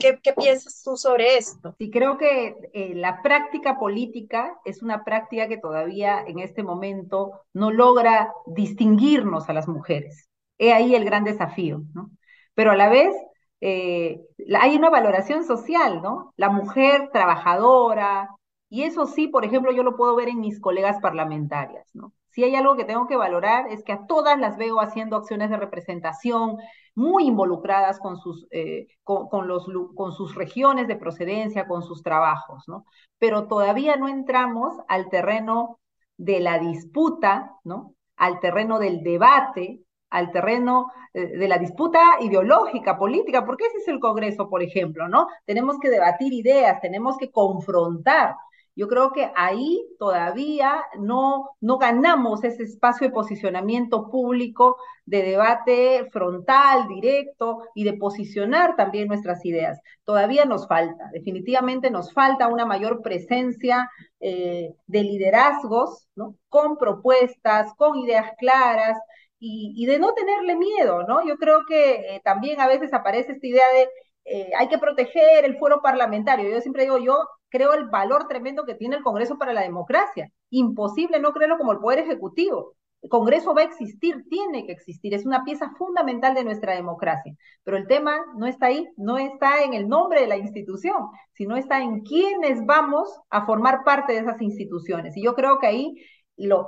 ¿qué, 0.00 0.18
qué 0.22 0.32
piensas 0.32 0.82
tú 0.82 0.96
sobre 0.96 1.36
esto? 1.36 1.74
Sí, 1.78 1.90
creo 1.90 2.18
que 2.18 2.56
eh, 2.72 2.94
la 2.94 3.22
práctica 3.22 3.78
política 3.78 4.58
es 4.64 4.82
una 4.82 5.04
práctica 5.04 5.48
que 5.48 5.58
todavía 5.58 6.24
en 6.26 6.38
este 6.38 6.62
momento 6.62 7.42
no 7.52 7.70
logra 7.70 8.32
distinguirnos 8.46 9.48
a 9.48 9.52
las 9.52 9.68
mujeres. 9.68 10.28
He 10.58 10.72
ahí 10.72 10.94
el 10.94 11.04
gran 11.04 11.24
desafío, 11.24 11.82
¿no? 11.94 12.10
Pero 12.54 12.72
a 12.72 12.76
la 12.76 12.88
vez 12.88 13.14
eh, 13.60 14.20
hay 14.58 14.76
una 14.76 14.90
valoración 14.90 15.44
social, 15.44 16.02
¿no? 16.02 16.32
La 16.36 16.48
mujer 16.48 17.10
trabajadora, 17.12 18.28
y 18.72 18.84
eso 18.84 19.04
sí, 19.04 19.28
por 19.28 19.44
ejemplo, 19.44 19.70
yo 19.70 19.82
lo 19.82 19.96
puedo 19.98 20.16
ver 20.16 20.30
en 20.30 20.40
mis 20.40 20.58
colegas 20.58 20.98
parlamentarias, 21.02 21.86
¿no? 21.92 22.14
Si 22.32 22.44
hay 22.44 22.56
algo 22.56 22.76
que 22.76 22.84
tengo 22.84 23.06
que 23.06 23.16
valorar 23.16 23.68
es 23.70 23.84
que 23.84 23.92
a 23.92 24.06
todas 24.06 24.38
las 24.38 24.56
veo 24.56 24.80
haciendo 24.80 25.16
acciones 25.16 25.50
de 25.50 25.58
representación, 25.58 26.56
muy 26.94 27.26
involucradas 27.26 27.98
con 27.98 28.16
sus, 28.16 28.46
eh, 28.50 28.86
con, 29.02 29.48
los, 29.48 29.66
con 29.94 30.12
sus 30.12 30.34
regiones 30.34 30.88
de 30.88 30.96
procedencia, 30.96 31.66
con 31.66 31.82
sus 31.82 32.02
trabajos, 32.02 32.64
¿no? 32.68 32.84
Pero 33.18 33.46
todavía 33.48 33.96
no 33.96 34.08
entramos 34.08 34.74
al 34.88 35.08
terreno 35.08 35.78
de 36.16 36.40
la 36.40 36.58
disputa, 36.58 37.56
¿no? 37.64 37.94
Al 38.16 38.40
terreno 38.40 38.78
del 38.78 39.02
debate, 39.02 39.80
al 40.10 40.30
terreno 40.30 40.92
eh, 41.14 41.38
de 41.38 41.48
la 41.48 41.58
disputa 41.58 42.00
ideológica, 42.20 42.98
política, 42.98 43.44
porque 43.46 43.66
ese 43.66 43.78
es 43.78 43.88
el 43.88 43.98
Congreso, 44.00 44.48
por 44.48 44.62
ejemplo, 44.62 45.08
¿no? 45.08 45.26
Tenemos 45.46 45.78
que 45.78 45.88
debatir 45.88 46.32
ideas, 46.32 46.80
tenemos 46.80 47.16
que 47.16 47.30
confrontar, 47.30 48.36
yo 48.74 48.88
creo 48.88 49.12
que 49.12 49.30
ahí 49.36 49.84
todavía 49.98 50.82
no, 50.98 51.50
no 51.60 51.78
ganamos 51.78 52.42
ese 52.44 52.62
espacio 52.62 53.06
de 53.06 53.12
posicionamiento 53.12 54.08
público, 54.10 54.76
de 55.04 55.22
debate 55.22 56.08
frontal, 56.10 56.88
directo 56.88 57.64
y 57.74 57.84
de 57.84 57.94
posicionar 57.94 58.76
también 58.76 59.08
nuestras 59.08 59.44
ideas. 59.44 59.80
Todavía 60.04 60.44
nos 60.46 60.66
falta, 60.66 61.10
definitivamente 61.12 61.90
nos 61.90 62.12
falta 62.12 62.48
una 62.48 62.64
mayor 62.64 63.02
presencia 63.02 63.90
eh, 64.20 64.74
de 64.86 65.02
liderazgos, 65.02 66.06
¿no? 66.14 66.36
Con 66.48 66.78
propuestas, 66.78 67.74
con 67.74 67.98
ideas 67.98 68.32
claras, 68.38 68.98
y, 69.44 69.86
de 69.86 69.98
no 69.98 70.14
tenerle 70.14 70.54
miedo, 70.54 71.02
¿no? 71.02 71.26
Yo 71.26 71.36
creo 71.36 71.66
que 71.66 72.14
eh, 72.14 72.20
también 72.24 72.60
a 72.60 72.68
veces 72.68 72.94
aparece 72.94 73.32
esta 73.32 73.46
idea 73.46 73.66
de 73.74 73.88
eh, 74.24 74.50
hay 74.56 74.68
que 74.68 74.78
proteger 74.78 75.44
el 75.44 75.58
fuero 75.58 75.82
parlamentario. 75.82 76.48
Yo 76.48 76.60
siempre 76.60 76.84
digo, 76.84 76.98
yo 76.98 77.16
creo 77.52 77.74
el 77.74 77.88
valor 77.88 78.26
tremendo 78.26 78.64
que 78.64 78.74
tiene 78.74 78.96
el 78.96 79.02
Congreso 79.02 79.38
para 79.38 79.52
la 79.52 79.60
democracia. 79.60 80.32
Imposible 80.50 81.20
no 81.20 81.32
creerlo 81.32 81.58
como 81.58 81.72
el 81.72 81.78
Poder 81.78 82.00
Ejecutivo. 82.00 82.74
El 83.02 83.10
Congreso 83.10 83.52
va 83.54 83.62
a 83.62 83.64
existir, 83.64 84.24
tiene 84.30 84.64
que 84.64 84.72
existir, 84.72 85.12
es 85.12 85.26
una 85.26 85.44
pieza 85.44 85.72
fundamental 85.76 86.34
de 86.34 86.44
nuestra 86.44 86.74
democracia. 86.74 87.34
Pero 87.64 87.76
el 87.76 87.86
tema 87.86 88.16
no 88.36 88.46
está 88.46 88.66
ahí, 88.66 88.88
no 88.96 89.18
está 89.18 89.62
en 89.64 89.74
el 89.74 89.88
nombre 89.88 90.20
de 90.20 90.28
la 90.28 90.36
institución, 90.36 91.08
sino 91.32 91.56
está 91.56 91.82
en 91.82 92.00
quiénes 92.00 92.64
vamos 92.64 93.08
a 93.28 93.44
formar 93.44 93.84
parte 93.84 94.12
de 94.12 94.20
esas 94.20 94.40
instituciones. 94.40 95.16
Y 95.16 95.22
yo 95.22 95.34
creo 95.34 95.58
que 95.58 95.66
ahí 95.66 95.94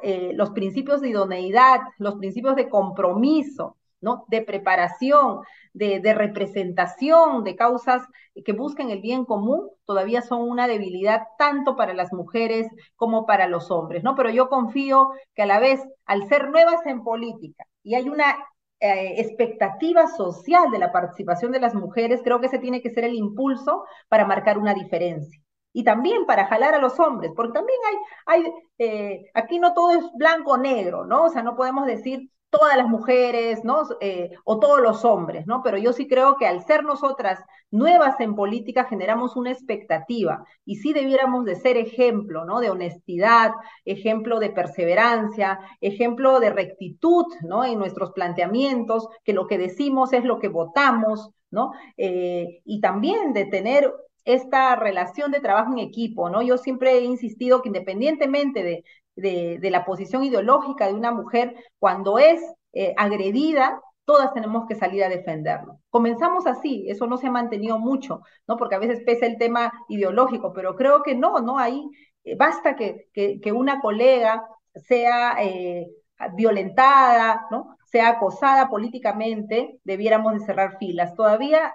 eh, 0.03 0.33
los 0.35 0.51
principios 0.51 1.01
de 1.01 1.09
idoneidad, 1.09 1.81
los 1.99 2.17
principios 2.17 2.57
de 2.57 2.69
compromiso, 2.69 3.77
¿no? 4.05 4.25
de 4.29 4.43
preparación, 4.43 5.41
de, 5.75 6.15
representación 6.15 7.43
de 7.45 7.57
causas 7.57 8.03
que 8.45 8.53
busquen 8.53 8.91
el 8.91 9.01
bien 9.01 9.25
común, 9.25 9.71
todavía 9.85 10.23
son 10.23 10.49
una 10.49 10.69
debilidad 10.69 11.23
tanto 11.39 11.77
para 11.77 11.95
las 11.95 12.13
mujeres 12.13 12.69
como 12.97 13.27
para 13.27 13.49
los 13.49 13.71
hombres, 13.71 14.05
¿no? 14.05 14.15
Pero 14.15 14.31
yo 14.31 14.49
confío 14.49 15.11
que 15.35 15.43
a 15.43 15.47
la 15.47 15.59
vez, 15.59 15.81
al 16.07 16.29
ser 16.29 16.51
nuevas 16.51 16.87
en 16.87 17.03
política 17.03 17.65
y 17.83 17.95
hay 17.97 18.09
una 18.09 18.37
eh, 18.81 19.21
expectativa 19.21 20.07
social 20.09 20.71
de 20.71 20.79
la 20.79 20.93
participación 20.93 21.53
de 21.53 21.61
las 21.61 21.75
mujeres, 21.75 22.21
creo 22.23 22.41
que 22.41 22.47
ese 22.47 22.59
tiene 22.59 22.83
que 22.83 22.91
ser 22.91 23.05
el 23.05 23.15
impulso 23.15 23.85
para 24.09 24.27
marcar 24.27 24.59
una 24.59 24.75
diferencia. 24.75 25.41
y 25.77 25.83
también 25.85 26.25
para 26.27 26.47
jalar 26.47 26.75
a 26.75 26.79
los 26.79 27.01
hombres, 27.01 27.33
porque 27.35 27.55
también 27.55 27.79
hay, 28.27 28.45
hay 28.45 28.53
eh, 28.79 29.25
aquí 29.35 29.59
no 29.59 29.75
todo 29.75 29.91
es 29.91 30.05
blanco 30.17 30.53
o 30.53 30.57
negro, 30.57 31.05
¿no? 31.05 31.25
O 31.25 31.31
sea, 31.31 31.43
no 31.43 31.57
podemos 31.57 31.87
decir 31.87 32.31
todas 32.57 32.77
las 32.77 32.89
mujeres, 32.89 33.65
¿no? 33.65 33.83
Eh, 34.01 34.31
o 34.45 34.61
todos 34.61 34.81
los 34.81 35.05
hombres, 35.05 35.47
¿no? 35.47 35.61
Pero 35.65 35.77
yo 35.77 35.93
sí 35.93 36.07
creo 36.07 36.37
que 36.37 36.47
al 36.47 36.65
ser 36.65 36.85
nosotras 36.85 37.41
nuevas 37.73 38.21
en 38.21 38.37
política 38.37 38.85
generamos 38.85 39.35
una 39.35 39.51
expectativa 39.51 40.45
y 40.65 40.77
sí 40.77 40.93
debiéramos 40.93 41.45
de 41.45 41.57
ser 41.57 41.77
ejemplo, 41.77 42.45
¿no? 42.45 42.61
De 42.61 42.71
honestidad, 42.71 43.51
ejemplo 43.85 44.39
de 44.39 44.51
perseverancia, 44.51 45.59
ejemplo 45.81 46.39
de 46.39 46.51
rectitud, 46.51 47.25
¿no? 47.43 47.65
En 47.65 47.79
nuestros 47.79 48.13
planteamientos, 48.13 49.09
que 49.25 49.33
lo 49.33 49.49
que 49.49 49.59
decimos 49.59 50.13
es 50.13 50.25
lo 50.25 50.39
que 50.39 50.49
votamos, 50.49 51.31
¿no? 51.51 51.73
Eh, 51.97 52.61
y 52.65 52.81
también 52.81 53.33
de 53.33 53.47
tener 53.47 53.93
esta 54.25 54.77
relación 54.77 55.33
de 55.33 55.41
trabajo 55.41 55.73
en 55.73 55.81
equipo, 55.81 56.31
¿no? 56.31 56.41
Yo 56.43 56.57
siempre 56.57 56.93
he 56.99 57.05
insistido 57.05 57.63
que 57.63 57.69
independientemente 57.69 58.63
de, 58.63 58.85
de, 59.17 59.59
la 59.71 59.85
posición 59.85 60.25
ideológica 60.25 60.87
de 60.87 60.95
una 60.95 61.13
mujer, 61.13 61.55
cuando 61.79 62.19
es 62.19 62.41
eh, 62.73 62.95
agredida, 62.97 63.81
todas 64.05 64.33
tenemos 64.35 64.67
que 64.67 64.75
salir 64.75 65.05
a 65.05 65.09
defenderlo. 65.09 65.81
Comenzamos 65.91 66.47
así, 66.47 66.85
eso 66.89 67.07
no 67.07 67.17
se 67.17 67.29
ha 67.29 67.31
mantenido 67.31 67.79
mucho, 67.79 68.21
¿no? 68.47 68.57
Porque 68.57 68.75
a 68.75 68.81
veces 68.81 69.03
pesa 69.05 69.27
el 69.27 69.39
tema 69.39 69.73
ideológico, 69.89 70.53
pero 70.53 70.77
creo 70.77 71.03
que 71.03 71.15
no, 71.15 71.41
¿no? 71.41 71.59
Ahí 71.59 71.89
eh, 72.25 72.37
basta 72.37 72.77
que, 72.77 73.09
que, 73.13 73.53
una 73.53 73.81
colega 73.81 74.47
sea 74.75 75.37
eh, 75.43 75.87
violentada, 76.35 77.47
¿no? 77.51 77.77
Sea 77.87 78.09
acosada 78.09 78.69
políticamente, 78.69 79.79
debiéramos 79.85 80.35
de 80.35 80.41
cerrar 80.41 80.79
filas. 80.79 81.15
Todavía 81.15 81.75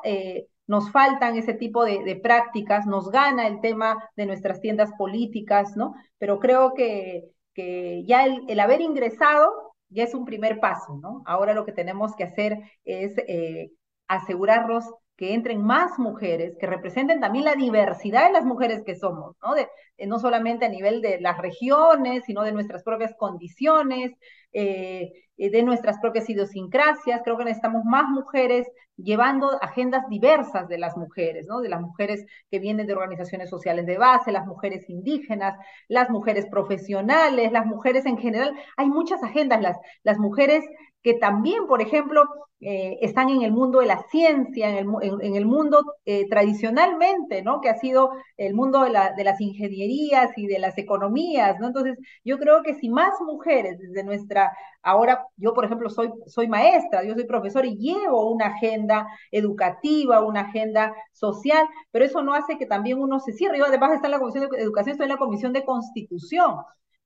nos 0.70 0.92
faltan 0.92 1.36
ese 1.36 1.56
tipo 1.56 1.84
de, 1.84 2.20
prácticas, 2.22 2.86
nos 2.86 3.10
gana 3.10 3.48
el 3.48 3.60
tema 3.60 4.08
de 4.16 4.28
nuestras 4.28 4.62
tiendas 4.62 4.92
políticas, 5.00 5.76
¿no? 5.76 5.96
Pero 6.20 6.38
creo 6.38 6.76
que, 6.76 7.24
que 7.56 8.04
ya 8.06 8.24
el, 8.26 8.60
haber 8.60 8.80
ingresado 8.80 9.74
ya 9.90 10.04
es 10.04 10.14
un 10.14 10.26
primer 10.26 10.60
paso, 10.60 11.00
¿no? 11.02 11.24
Ahora 11.26 11.56
lo 11.56 11.66
que 11.66 11.72
tenemos 11.72 12.16
que 12.16 12.24
hacer 12.24 12.60
es 12.86 13.18
eh, 13.18 13.72
asegurarnos 14.08 14.86
que 15.18 15.34
entren 15.34 15.64
más 15.64 15.98
mujeres, 15.98 16.56
que 16.60 16.68
representen 16.68 17.20
también 17.20 17.46
la 17.46 17.56
diversidad 17.56 18.28
de 18.28 18.34
las 18.34 18.46
mujeres 18.46 18.84
que 18.86 18.96
somos, 18.96 19.36
¿no? 19.42 19.56
De, 19.56 19.68
no 20.06 20.20
solamente 20.20 20.66
a 20.66 20.70
nivel 20.70 21.02
de 21.02 21.20
las 21.20 21.40
regiones, 21.40 22.26
sino 22.26 22.44
de 22.44 22.52
nuestras 22.52 22.84
propias 22.84 23.16
condiciones, 23.18 24.12
eh, 24.54 25.12
eh, 25.38 25.50
de 25.50 25.64
nuestras 25.64 25.98
propias 26.00 26.30
idiosincrasias. 26.30 27.22
Creo 27.24 27.38
que 27.38 27.46
necesitamos 27.46 27.84
más 27.86 28.08
mujeres 28.10 28.68
llevando 29.04 29.58
agendas 29.62 30.08
diversas 30.10 30.68
de 30.68 30.78
las 30.78 30.96
mujeres, 30.98 31.48
¿no? 31.48 31.62
De 31.62 31.70
las 31.70 31.82
mujeres 31.82 32.26
que 32.50 32.60
vienen 32.60 32.88
de 32.88 32.94
organizaciones 32.94 33.50
sociales 33.50 33.86
de 33.86 33.98
base, 33.98 34.32
las 34.32 34.46
mujeres 34.46 34.90
indígenas, 34.90 35.56
las 35.88 36.10
mujeres 36.10 36.46
profesionales, 36.48 37.52
las 37.52 37.66
mujeres 37.66 38.06
en 38.06 38.18
general. 38.18 38.54
Hay 38.78 38.90
muchas 38.90 39.24
agendas, 39.24 39.62
las, 39.62 39.78
las 40.04 40.18
mujeres 40.18 40.64
que 41.02 41.14
también, 41.16 41.68
por 41.68 41.82
ejemplo, 41.82 42.24
eh, 42.62 42.98
están 43.02 43.30
en 43.30 43.42
el 43.44 43.54
mundo 43.54 43.80
de 43.80 43.86
la 43.86 44.04
ciencia, 44.12 44.70
en 44.70 44.78
el, 44.80 45.22
en, 45.22 45.36
el 45.36 45.46
mundo 45.46 45.82
eh, 46.04 46.28
tradicionalmente, 46.28 47.42
¿no? 47.42 47.62
Que 47.62 47.70
ha 47.70 47.78
sido 47.78 48.12
el 48.36 48.54
mundo 48.54 48.84
de, 48.84 48.90
la, 48.90 49.16
las 49.18 49.40
ingenierías 49.40 50.32
y 50.38 50.46
de 50.48 50.60
las 50.60 50.78
economías, 50.78 51.58
¿no? 51.60 51.68
Entonces, 51.68 51.98
yo 52.26 52.38
creo 52.38 52.62
que 52.62 52.74
si 52.74 52.90
más 52.90 53.14
mujeres 53.22 53.80
desde 53.80 54.04
nuestra, 54.04 54.52
ahora 54.82 55.26
yo, 55.38 55.54
por 55.54 55.64
ejemplo, 55.64 55.90
soy, 55.90 56.48
maestra, 56.50 57.06
yo 57.06 57.14
soy 57.14 57.26
profesor 57.26 57.66
y 57.66 57.78
llevo 57.78 58.30
una 58.30 58.48
agenda 58.48 59.08
educativa, 59.32 60.26
una 60.26 60.42
agenda 60.42 60.94
social, 61.14 61.66
pero 61.92 62.04
eso 62.04 62.22
no 62.24 62.34
hace 62.34 62.58
que 62.58 62.66
también 62.66 63.00
uno 63.00 63.20
se 63.22 63.32
cierre. 63.32 63.58
Yo 63.58 63.66
además 63.66 63.94
está 63.94 64.08
en 64.08 64.12
la 64.12 64.20
Comisión 64.20 64.50
de 64.50 64.62
Educación, 64.62 64.92
estoy 64.94 65.06
en 65.06 65.14
la 65.14 65.18
Comisión 65.18 65.54
de 65.54 65.64
Constitución, 65.64 66.56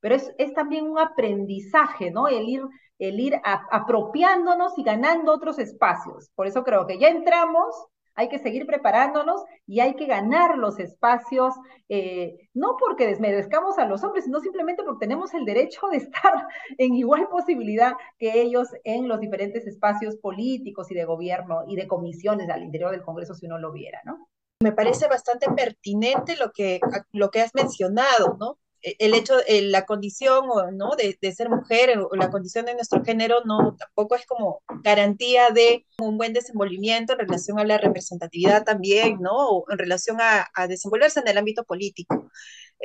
pero 0.04 0.16
es, 0.16 0.36
es 0.38 0.54
también 0.54 0.84
un 0.86 1.00
aprendizaje, 1.00 2.12
¿no? 2.12 2.28
El 2.28 2.50
ir 2.50 2.62
el 3.00 3.20
ir 3.20 3.42
apropiándonos 3.44 4.78
y 4.78 4.84
ganando 4.84 5.34
otros 5.34 5.60
espacios. 5.60 6.30
Por 6.36 6.48
eso 6.48 6.64
creo 6.64 6.86
que 6.86 7.00
ya 7.00 7.10
entramos, 7.10 7.88
hay 8.16 8.30
que 8.30 8.38
seguir 8.38 8.66
preparándonos 8.66 9.44
y 9.66 9.80
hay 9.80 9.96
que 9.96 10.06
ganar 10.06 10.58
los 10.58 10.80
espacios, 10.80 11.54
eh, 11.90 12.50
no 12.54 12.78
porque 12.78 13.08
desmerezcamos 13.08 13.80
a 13.80 13.86
los 13.86 14.04
hombres, 14.04 14.26
sino 14.26 14.40
simplemente 14.40 14.84
porque 14.84 15.06
tenemos 15.06 15.34
el 15.34 15.46
derecho 15.46 15.88
de 15.88 15.98
estar 15.98 16.34
en 16.78 16.94
igual 16.96 17.28
posibilidad 17.30 17.94
que 18.20 18.42
ellos 18.42 18.68
en 18.84 19.08
los 19.08 19.20
diferentes 19.20 19.66
espacios 19.66 20.18
políticos 20.18 20.92
y 20.92 20.96
de 20.96 21.06
gobierno 21.06 21.64
y 21.68 21.76
de 21.76 21.88
comisiones 21.88 22.50
al 22.50 22.64
interior 22.64 22.92
del 22.92 23.04
Congreso, 23.04 23.34
si 23.34 23.48
uno 23.48 23.58
lo 23.58 23.72
viera, 23.72 24.02
¿no? 24.06 24.28
Me 24.62 24.72
parece 24.72 25.08
bastante 25.08 25.48
pertinente 25.52 26.38
lo 26.38 26.52
que, 26.52 26.80
lo 27.12 27.32
que 27.32 27.42
has 27.42 27.54
mencionado, 27.54 28.38
¿no? 28.40 28.60
El 28.84 29.14
hecho, 29.14 29.36
la 29.48 29.86
condición 29.86 30.46
¿no? 30.74 30.92
de, 30.96 31.32
ser 31.32 31.50
mujer 31.50 31.98
o 32.00 32.16
la 32.16 32.30
condición 32.30 32.66
de 32.66 32.76
nuestro 32.76 33.04
género 33.04 33.42
no 33.46 33.76
tampoco 33.78 34.16
es 34.16 34.26
como 34.26 34.62
garantía 34.84 35.50
de 35.52 35.86
un 36.00 36.18
buen 36.18 36.34
desenvolvimiento 36.34 37.14
en 37.14 37.20
relación 37.20 37.60
a 37.60 37.64
la 37.64 37.78
representatividad 37.78 38.66
también, 38.66 39.20
¿no? 39.22 39.32
O 39.34 39.66
en 39.72 39.78
relación 39.78 40.18
a, 40.20 40.48
desenvolverse 40.68 41.22
en 41.22 41.28
el 41.30 41.38
ámbito 41.38 41.64
político. 41.64 42.30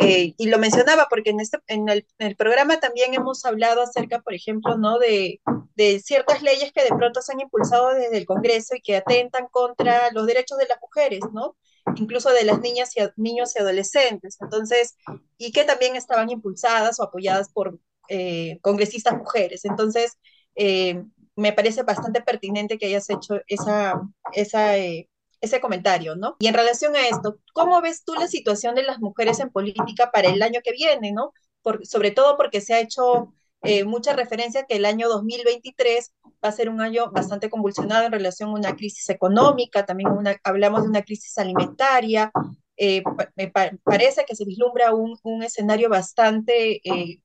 Eh, 0.00 0.34
y 0.38 0.46
lo 0.46 0.58
mencionaba 0.58 1.08
porque 1.10 1.30
en, 1.30 1.40
este, 1.40 1.58
en, 1.66 1.88
el, 1.88 2.06
en 2.18 2.28
el 2.28 2.36
programa 2.36 2.78
también 2.78 3.14
hemos 3.14 3.44
hablado 3.44 3.82
acerca, 3.82 4.20
por 4.20 4.34
ejemplo, 4.34 4.78
¿no? 4.78 4.98
De, 5.00 5.40
de 5.74 5.98
ciertas 5.98 6.42
leyes 6.42 6.72
que 6.72 6.84
de 6.84 6.90
pronto 6.96 7.22
se 7.22 7.32
han 7.32 7.40
impulsado 7.40 7.94
desde 7.94 8.18
el 8.18 8.26
Congreso 8.26 8.76
y 8.76 8.80
que 8.80 8.96
atentan 8.96 9.48
contra 9.50 10.12
los 10.12 10.26
derechos 10.26 10.58
de 10.58 10.66
las 10.66 10.78
mujeres, 10.80 11.20
¿no? 11.32 11.56
Incluso 11.96 12.30
de 12.30 12.44
las 12.44 12.60
niñas 12.60 12.96
y 12.96 13.00
niños 13.16 13.54
y 13.54 13.60
adolescentes. 13.60 14.38
Entonces, 14.40 14.96
y 15.36 15.52
que 15.52 15.64
también 15.64 15.96
estaban 15.96 16.30
impulsadas 16.30 17.00
o 17.00 17.04
apoyadas 17.04 17.50
por 17.50 17.78
eh, 18.08 18.58
congresistas 18.62 19.16
mujeres. 19.16 19.64
Entonces, 19.64 20.18
eh, 20.54 21.04
me 21.36 21.52
parece 21.52 21.82
bastante 21.82 22.20
pertinente 22.20 22.78
que 22.78 22.86
hayas 22.86 23.08
hecho 23.10 23.40
esa, 23.46 24.00
eh, 24.34 25.08
ese 25.40 25.60
comentario, 25.60 26.16
¿no? 26.16 26.36
Y 26.40 26.48
en 26.48 26.54
relación 26.54 26.96
a 26.96 27.06
esto, 27.06 27.38
¿cómo 27.52 27.80
ves 27.80 28.04
tú 28.04 28.14
la 28.14 28.26
situación 28.26 28.74
de 28.74 28.82
las 28.82 28.98
mujeres 28.98 29.38
en 29.40 29.50
política 29.50 30.10
para 30.10 30.28
el 30.28 30.42
año 30.42 30.60
que 30.64 30.72
viene, 30.72 31.12
¿no? 31.12 31.32
Por, 31.62 31.86
sobre 31.86 32.10
todo 32.10 32.36
porque 32.36 32.60
se 32.60 32.74
ha 32.74 32.80
hecho 32.80 33.32
eh, 33.62 33.84
mucha 33.84 34.14
referencia 34.14 34.64
que 34.64 34.76
el 34.76 34.84
año 34.84 35.08
2023 35.08 36.14
va 36.44 36.48
a 36.48 36.52
ser 36.52 36.68
un 36.68 36.80
año 36.80 37.10
bastante 37.10 37.50
convulsionado 37.50 38.06
en 38.06 38.12
relación 38.12 38.50
a 38.50 38.54
una 38.54 38.76
crisis 38.76 39.08
económica, 39.10 39.84
también 39.84 40.10
hablamos 40.44 40.82
de 40.82 40.88
una 40.88 41.02
crisis 41.02 41.36
alimentaria, 41.38 42.30
eh, 42.76 43.02
me 43.34 43.52
parece 43.82 44.24
que 44.24 44.36
se 44.36 44.44
vislumbra 44.44 44.94
un, 44.94 45.16
un 45.24 45.42
escenario 45.42 45.88
bastante 45.88 46.80
eh, 46.88 47.20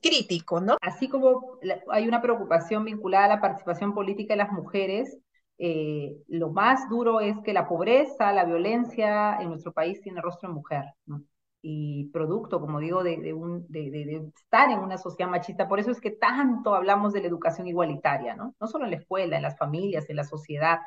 crítico, 0.00 0.60
¿no? 0.60 0.78
Así 0.80 1.08
como 1.08 1.58
hay 1.90 2.08
una 2.08 2.22
preocupación 2.22 2.84
vinculada 2.84 3.26
a 3.26 3.28
la 3.28 3.40
participación 3.40 3.94
política 3.94 4.32
de 4.32 4.38
las 4.38 4.52
mujeres, 4.52 5.18
eh, 5.58 6.16
lo 6.28 6.50
más 6.50 6.88
duro 6.88 7.20
es 7.20 7.36
que 7.44 7.52
la 7.52 7.68
pobreza, 7.68 8.32
la 8.32 8.44
violencia 8.44 9.36
en 9.40 9.50
nuestro 9.50 9.72
país 9.72 10.00
tiene 10.00 10.20
rostro 10.20 10.48
de 10.48 10.54
mujer, 10.54 10.84
¿no? 11.06 11.22
Y 11.68 12.10
producto, 12.12 12.60
como 12.60 12.78
digo, 12.78 13.02
de, 13.02 13.16
de, 13.16 14.30
estar 14.36 14.70
en 14.70 14.78
una 14.78 14.98
sociedad 14.98 15.28
machista. 15.28 15.66
Por 15.66 15.80
eso 15.80 15.90
es 15.90 16.00
que 16.00 16.12
tanto 16.12 16.76
hablamos 16.76 17.12
de 17.12 17.20
la 17.20 17.26
educación 17.26 17.66
igualitaria, 17.66 18.36
¿no? 18.36 18.54
No 18.60 18.68
solo 18.68 18.84
en 18.84 18.92
la 18.92 18.98
escuela, 18.98 19.34
en 19.34 19.42
las 19.42 19.58
familias, 19.58 20.08
en 20.08 20.14
la 20.14 20.22
sociedad, 20.22 20.78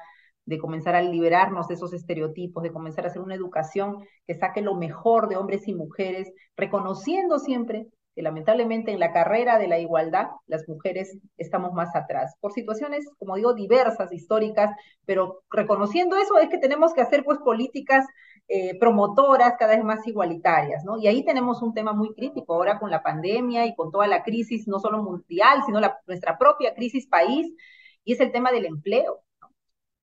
de 0.45 0.57
comenzar 0.57 0.95
a 0.95 1.01
liberarnos 1.01 1.67
de 1.67 1.73
esos 1.73 1.91
estereotipos, 1.93 2.63
de 2.63 2.71
comenzar 2.71 3.03
a 3.03 3.09
hacer 3.09 3.21
una 3.21 3.35
educación 3.35 3.97
que 4.25 4.35
saque 4.35 4.61
lo 4.61 4.75
mejor 4.75 5.27
de 5.27 5.35
hombres 5.35 5.67
y 5.67 5.75
mujeres, 5.75 6.31
reconociendo 6.55 7.39
siempre 7.39 7.87
lamentablemente 8.21 8.91
en 8.91 8.99
la 8.99 9.11
carrera 9.11 9.57
de 9.57 9.67
la 9.67 9.79
igualdad 9.79 10.27
las 10.47 10.67
mujeres 10.67 11.17
estamos 11.37 11.73
más 11.73 11.95
atrás, 11.95 12.35
por 12.39 12.51
situaciones, 12.51 13.05
como 13.17 13.35
digo, 13.35 13.53
diversas, 13.53 14.11
históricas, 14.11 14.71
pero 15.05 15.41
reconociendo 15.49 16.17
eso 16.17 16.37
es 16.37 16.49
que 16.49 16.57
tenemos 16.57 16.93
que 16.93 17.01
hacer 17.01 17.23
pues 17.23 17.39
políticas 17.39 18.05
eh, 18.51 18.79
promotoras 18.79 19.53
cada 19.59 19.75
vez 19.75 19.83
más 19.83 20.07
igualitarias, 20.07 20.83
¿no? 20.83 20.97
Y 20.97 21.05
ahí 21.07 21.23
tenemos 21.23 21.61
un 21.61 21.75
tema 21.75 21.93
muy 21.93 22.15
crítico 22.15 22.55
ahora 22.55 22.79
con 22.79 22.89
la 22.89 23.03
pandemia 23.03 23.67
y 23.67 23.75
con 23.75 23.91
toda 23.91 24.07
la 24.07 24.23
crisis, 24.23 24.67
no 24.67 24.79
solo 24.79 25.03
mundial, 25.03 25.61
sino 25.67 25.79
la, 25.79 25.99
nuestra 26.07 26.35
propia 26.39 26.73
crisis 26.73 27.05
país, 27.05 27.53
y 28.03 28.13
es 28.13 28.19
el 28.19 28.31
tema 28.31 28.51
del 28.51 28.65
empleo. 28.65 29.21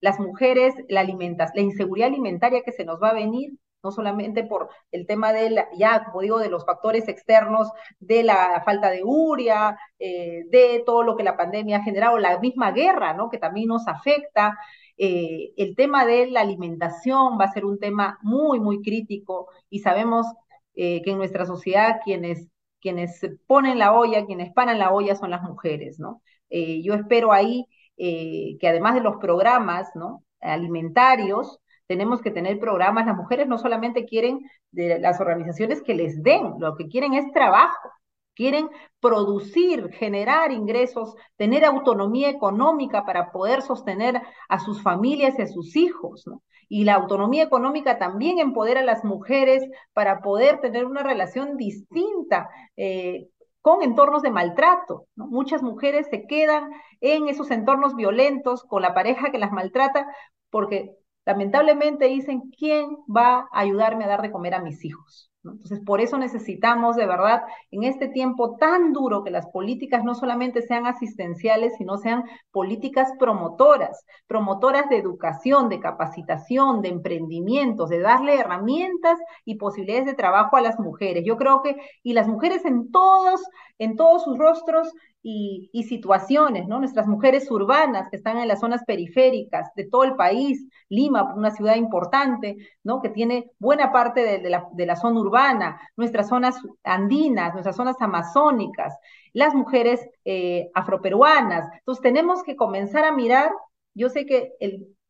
Las 0.01 0.21
mujeres, 0.21 0.75
la, 0.89 1.01
alimentas, 1.01 1.51
la 1.57 1.63
inseguridad 1.63 2.07
alimentaria 2.09 2.63
que 2.63 2.71
se 2.71 2.85
nos 2.85 3.03
va 3.03 3.09
a 3.09 3.15
venir, 3.15 3.59
no 3.83 3.91
solamente 3.91 4.45
por 4.45 4.69
el 4.93 5.09
tema 5.09 5.33
de, 5.33 5.65
ya 5.77 6.05
como 6.05 6.21
digo, 6.21 6.39
de 6.39 6.49
los 6.49 6.65
factores 6.65 7.09
externos, 7.09 7.71
de 7.99 8.23
la 8.23 8.63
falta 8.65 8.91
de 8.91 9.03
uria, 9.05 9.77
eh, 9.99 10.45
de 10.51 10.85
todo 10.87 11.03
lo 11.03 11.17
que 11.17 11.25
la 11.25 11.37
pandemia 11.37 11.79
ha 11.79 11.83
generado, 11.83 12.17
la 12.19 12.39
misma 12.39 12.71
guerra, 12.71 13.13
¿no? 13.15 13.29
Que 13.29 13.39
también 13.39 13.69
nos 13.69 13.89
afecta. 13.89 14.57
Eh, 14.99 15.53
el 15.57 15.77
tema 15.77 16.07
de 16.07 16.31
la 16.31 16.41
alimentación 16.41 17.39
va 17.39 17.45
a 17.47 17.53
ser 17.53 17.65
un 17.65 17.79
tema 17.79 18.19
muy, 18.23 18.61
muy 18.61 18.83
crítico 18.83 19.49
y 19.71 19.81
sabemos 19.81 20.27
eh, 20.75 21.03
que 21.03 21.11
en 21.13 21.19
nuestra 21.19 21.47
sociedad 21.47 22.01
quienes, 22.05 22.49
quienes 22.81 23.21
ponen 23.47 23.79
la 23.79 23.93
olla, 23.93 24.27
quienes 24.27 24.53
paran 24.53 24.79
la 24.79 24.93
olla 24.93 25.15
son 25.17 25.31
las 25.31 25.43
mujeres, 25.43 25.99
¿no? 25.99 26.23
yo 26.49 26.95
espero 26.95 27.33
ahí 27.33 27.67
que 27.97 28.69
además 28.69 28.95
de 28.95 29.01
los 29.01 29.17
programas, 29.17 29.89
¿no? 29.97 30.23
alimentarios, 30.41 31.59
tenemos 31.87 32.21
que 32.21 32.31
tener 32.31 32.59
programas. 32.59 33.07
Las 33.07 33.17
mujeres 33.17 33.47
no 33.47 33.59
solamente 33.59 34.05
quieren 34.05 34.41
de 34.71 34.99
las 34.99 35.21
organizaciones 35.21 35.83
que 35.83 35.95
les 35.95 36.23
den, 36.23 36.55
lo 36.59 36.77
que 36.77 36.89
quieren 36.89 37.15
es 37.15 37.33
trabajo. 37.33 37.91
Quieren 38.37 38.69
producir, 39.01 39.91
generar 39.93 40.53
ingresos, 40.53 41.15
tener 41.37 41.65
autonomía 41.65 42.29
económica 42.29 43.05
para 43.05 43.33
poder 43.33 43.63
sostener 43.63 44.23
a 44.49 44.61
sus 44.61 44.83
familias 44.83 45.39
y 45.39 45.43
a 45.43 45.47
sus 45.47 45.75
hijos. 45.75 46.27
¿no? 46.27 46.43
Y 46.69 46.85
la 46.85 46.95
autonomía 46.95 47.43
económica 47.43 47.99
también 47.99 48.39
empodera 48.39 48.81
a 48.81 48.85
las 48.85 49.05
mujeres 49.05 49.65
para 49.95 50.21
poder 50.21 50.61
tener 50.61 50.85
una 50.85 51.03
relación 51.03 51.57
distinta 51.57 52.51
eh, 52.77 53.29
con 53.63 53.83
entornos 53.83 54.23
de 54.23 54.31
maltrato. 54.31 55.07
Muchas 55.17 55.63
mujeres 55.63 56.07
se 56.11 56.27
quedan 56.27 56.71
en 57.01 57.29
esos 57.29 57.51
entornos 57.51 57.97
violentos 57.97 58.65
con 58.65 58.83
la 58.83 58.95
pareja 58.95 59.33
que 59.33 59.39
las 59.39 59.51
maltrata 59.51 60.07
porque 60.51 60.95
lamentablemente 61.25 62.07
dicen, 62.07 62.43
¿quién 62.57 62.97
va 63.05 63.49
a 63.53 63.61
ayudarme 63.61 64.05
a 64.05 64.09
dar 64.09 64.23
de 64.23 64.31
comer 64.31 64.55
a 64.55 64.63
mis 64.63 64.85
hijos? 64.85 65.31
Entonces, 65.53 65.81
por 65.81 66.01
eso 66.01 66.19
necesitamos 66.19 66.97
de 66.97 67.07
verdad, 67.07 67.43
en 67.71 67.85
este 67.85 68.09
tiempo 68.09 68.57
tan 68.57 68.93
duro, 68.93 69.25
que 69.25 69.31
las 69.31 69.47
políticas 69.49 70.05
no 70.05 70.15
solamente 70.15 70.63
sean 70.63 70.87
asistenciales, 70.87 71.75
sino 71.77 71.99
sean 71.99 72.25
políticas 72.51 73.13
promotoras, 73.19 74.05
promotoras 74.27 74.89
de 74.89 74.99
educación, 74.99 75.69
de 75.69 75.81
capacitación, 75.81 76.83
de 76.83 76.89
emprendimientos, 76.89 77.89
de 77.89 78.01
darle 78.01 78.39
herramientas 78.39 79.19
y 79.45 79.57
posibilidades 79.57 80.07
de 80.07 80.15
trabajo 80.15 80.57
a 80.57 80.61
las 80.61 80.79
mujeres. 80.79 81.25
Yo 81.25 81.37
creo 81.37 81.63
que, 81.63 81.77
y 82.03 82.13
las 82.13 82.29
mujeres 82.29 82.65
en 82.65 82.91
todos, 82.91 83.43
en 83.79 83.97
todos 83.97 84.25
sus 84.25 84.39
rostros 84.39 84.93
y, 85.29 85.83
situaciones, 85.85 86.69
¿no? 86.69 86.79
Nuestras 86.79 87.09
mujeres 87.09 87.51
urbanas 87.51 88.09
que 88.11 88.17
están 88.17 88.39
en 88.39 88.47
las 88.47 88.61
zonas 88.61 88.85
periféricas 88.85 89.75
de 89.75 89.85
todo 89.89 90.05
el 90.05 90.15
país, 90.15 90.69
Lima, 90.89 91.35
una 91.35 91.51
ciudad 91.51 91.75
importante, 91.75 92.57
¿no? 92.85 93.03
Que 93.03 93.09
tiene 93.09 93.51
buena 93.59 93.91
parte 93.93 94.21
de, 94.39 94.49
la, 94.87 94.97
zona 94.97 95.21
urbana, 95.21 95.81
nuestras 95.97 96.29
zonas 96.29 96.57
andinas, 96.85 97.55
nuestras 97.55 97.75
zonas 97.75 97.97
amazónicas, 98.01 98.97
las 99.33 99.53
mujeres 99.53 100.01
eh, 100.25 100.71
afroperuanas. 100.75 101.69
Entonces 101.79 102.03
tenemos 102.03 102.45
que 102.45 102.55
comenzar 102.55 103.05
a 103.05 103.13
mirar, 103.13 103.51
yo 103.95 104.09
sé 104.09 104.27
que 104.27 104.53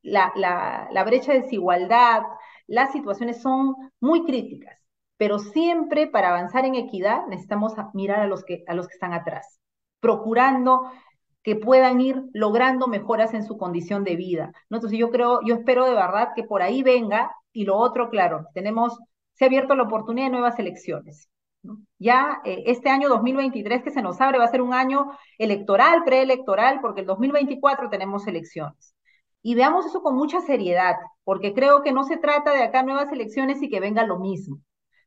la, 0.02 0.32
la 0.90 1.04
brecha 1.04 1.32
de 1.34 1.42
desigualdad, 1.42 2.22
las 2.66 2.90
situaciones 2.92 3.42
son 3.42 3.74
muy 4.00 4.24
críticas, 4.24 4.78
pero 5.18 5.38
siempre 5.38 6.06
para 6.06 6.30
avanzar 6.30 6.64
en 6.64 6.74
equidad 6.74 7.26
necesitamos 7.26 7.74
mirar 7.92 8.20
a 8.20 8.26
los 8.26 8.44
que, 8.44 8.64
a 8.66 8.74
los 8.74 8.88
que 8.88 8.94
están 8.94 9.12
atrás 9.12 9.60
procurando 10.06 10.88
que 11.42 11.56
puedan 11.56 12.00
ir 12.00 12.22
logrando 12.32 12.86
mejoras 12.86 13.34
en 13.34 13.44
su 13.44 13.56
condición 13.56 14.04
de 14.04 14.14
vida. 14.14 14.52
¿no? 14.70 14.76
Entonces 14.76 15.00
yo 15.00 15.10
creo, 15.10 15.40
yo 15.44 15.56
espero 15.56 15.84
de 15.84 15.94
verdad 15.94 16.28
que 16.36 16.44
por 16.44 16.62
ahí 16.62 16.84
venga, 16.84 17.32
y 17.52 17.64
lo 17.64 17.76
otro, 17.76 18.08
claro, 18.08 18.46
tenemos, 18.54 18.96
se 19.32 19.44
ha 19.44 19.48
abierto 19.48 19.74
la 19.74 19.82
oportunidad 19.82 20.26
de 20.26 20.32
nuevas 20.32 20.60
elecciones. 20.60 21.28
Ya 21.98 22.40
eh, 22.44 22.62
este 22.66 22.88
año 22.88 23.08
2023 23.08 23.82
que 23.82 23.90
se 23.90 24.00
nos 24.00 24.20
abre 24.20 24.38
va 24.38 24.44
a 24.44 24.48
ser 24.48 24.62
un 24.62 24.74
año 24.74 25.10
electoral, 25.38 26.04
preelectoral, 26.04 26.78
porque 26.80 27.00
el 27.00 27.08
2024 27.08 27.90
tenemos 27.90 28.28
elecciones. 28.28 28.94
Y 29.42 29.56
veamos 29.56 29.86
eso 29.86 30.02
con 30.02 30.14
mucha 30.14 30.40
seriedad, 30.40 30.94
porque 31.24 31.52
creo 31.52 31.82
que 31.82 31.92
no 31.92 32.04
se 32.04 32.16
trata 32.16 32.52
de 32.52 32.62
acá 32.62 32.84
nuevas 32.84 33.10
elecciones 33.10 33.60
y 33.60 33.68
que 33.68 33.80
venga 33.80 34.06
lo 34.06 34.20
mismo. 34.20 34.58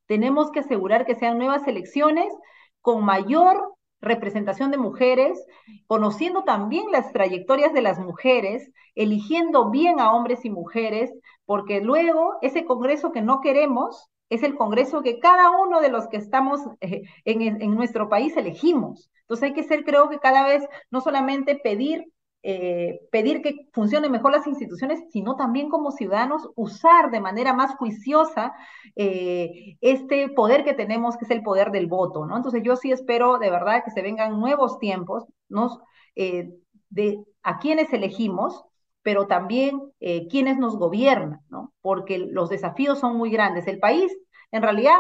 Tenemos 0.07 0.51
que 0.51 0.59
asegurar 0.59 1.05
que 1.05 1.15
sean 1.15 1.37
nuevas 1.37 1.65
elecciones 1.67 2.27
con 2.81 3.05
mayor 3.05 3.78
representación 4.01 4.71
de 4.71 4.77
mujeres, 4.77 5.43
conociendo 5.87 6.43
también 6.43 6.91
las 6.91 7.11
trayectorias 7.11 7.73
de 7.73 7.81
las 7.81 7.99
mujeres, 7.99 8.71
eligiendo 8.95 9.69
bien 9.69 9.99
a 9.99 10.13
hombres 10.13 10.45
y 10.45 10.49
mujeres, 10.49 11.11
porque 11.45 11.81
luego 11.81 12.37
ese 12.41 12.65
Congreso 12.65 13.11
que 13.11 13.21
no 13.21 13.41
queremos 13.41 14.09
es 14.29 14.43
el 14.43 14.55
Congreso 14.55 15.01
que 15.01 15.19
cada 15.19 15.49
uno 15.51 15.81
de 15.81 15.89
los 15.89 16.07
que 16.07 16.17
estamos 16.17 16.61
eh, 16.81 17.01
en, 17.25 17.61
en 17.61 17.75
nuestro 17.75 18.09
país 18.09 18.37
elegimos. 18.37 19.09
Entonces 19.21 19.49
hay 19.49 19.53
que 19.53 19.63
ser, 19.63 19.83
creo 19.83 20.09
que 20.09 20.19
cada 20.19 20.45
vez, 20.47 20.63
no 20.91 21.01
solamente 21.01 21.55
pedir 21.55 22.05
eh, 22.41 23.01
pedir 23.11 23.41
que 23.41 23.67
funcionen 23.73 24.11
mejor 24.11 24.31
las 24.31 24.47
instituciones, 24.47 25.03
sino 25.11 25.35
también 25.35 25.69
como 25.69 25.91
ciudadanos 25.91 26.49
usar 26.55 27.11
de 27.11 27.19
manera 27.19 27.53
más 27.53 27.75
juiciosa 27.75 28.53
eh, 28.95 29.75
este 29.81 30.29
poder 30.29 30.63
que 30.63 30.73
tenemos, 30.73 31.17
que 31.17 31.25
es 31.25 31.31
el 31.31 31.43
poder 31.43 31.71
del 31.71 31.87
voto, 31.87 32.25
¿no? 32.25 32.37
Entonces 32.37 32.63
yo 32.63 32.77
sí 32.77 32.91
espero 32.93 33.39
de 33.39 33.49
verdad 33.51 33.83
que 33.83 33.91
se 33.91 34.01
vengan 34.01 34.39
nuevos 34.39 34.79
tiempos, 34.79 35.25
¿no? 35.49 35.81
Eh, 36.15 36.49
de 36.89 37.23
a 37.43 37.59
quienes 37.59 37.91
elegimos, 37.91 38.63
pero 39.01 39.27
también 39.27 39.81
quienes 40.29 40.57
nos 40.57 40.77
gobiernan, 40.77 41.41
¿no? 41.49 41.73
Porque 41.81 42.17
los 42.19 42.49
desafíos 42.49 42.99
son 42.99 43.15
muy 43.17 43.31
grandes. 43.31 43.67
El 43.67 43.79
país, 43.79 44.11
en 44.51 44.61
realidad, 44.61 44.97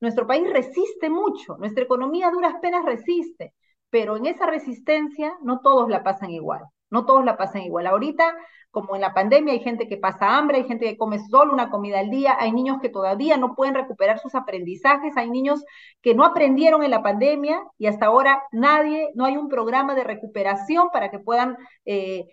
nuestro 0.00 0.26
país 0.26 0.50
resiste 0.52 1.10
mucho, 1.10 1.56
nuestra 1.58 1.84
economía 1.84 2.28
a 2.28 2.30
duras 2.30 2.54
penas 2.62 2.84
resiste, 2.84 3.54
pero 3.90 4.16
en 4.16 4.26
esa 4.26 4.46
resistencia 4.46 5.36
no 5.42 5.60
todos 5.60 5.88
la 5.88 6.02
pasan 6.02 6.30
igual. 6.30 6.62
No 6.90 7.06
todos 7.06 7.24
la 7.24 7.36
pasan 7.36 7.62
igual. 7.62 7.86
Ahorita, 7.86 8.36
como 8.70 8.94
en 8.94 9.00
la 9.00 9.14
pandemia, 9.14 9.52
hay 9.52 9.60
gente 9.60 9.88
que 9.88 9.96
pasa 9.96 10.36
hambre, 10.36 10.58
hay 10.58 10.64
gente 10.64 10.86
que 10.86 10.96
come 10.96 11.18
solo 11.18 11.52
una 11.52 11.70
comida 11.70 12.00
al 12.00 12.10
día, 12.10 12.36
hay 12.38 12.52
niños 12.52 12.78
que 12.80 12.88
todavía 12.88 13.36
no 13.36 13.54
pueden 13.54 13.74
recuperar 13.74 14.18
sus 14.18 14.34
aprendizajes, 14.34 15.16
hay 15.16 15.30
niños 15.30 15.64
que 16.02 16.14
no 16.14 16.24
aprendieron 16.24 16.82
en 16.82 16.90
la 16.90 17.02
pandemia 17.02 17.62
y 17.78 17.86
hasta 17.86 18.06
ahora 18.06 18.42
nadie, 18.52 19.10
no 19.14 19.24
hay 19.24 19.36
un 19.36 19.48
programa 19.48 19.94
de 19.94 20.04
recuperación 20.04 20.90
para 20.92 21.10
que 21.10 21.18
puedan 21.18 21.56
eh, 21.84 22.26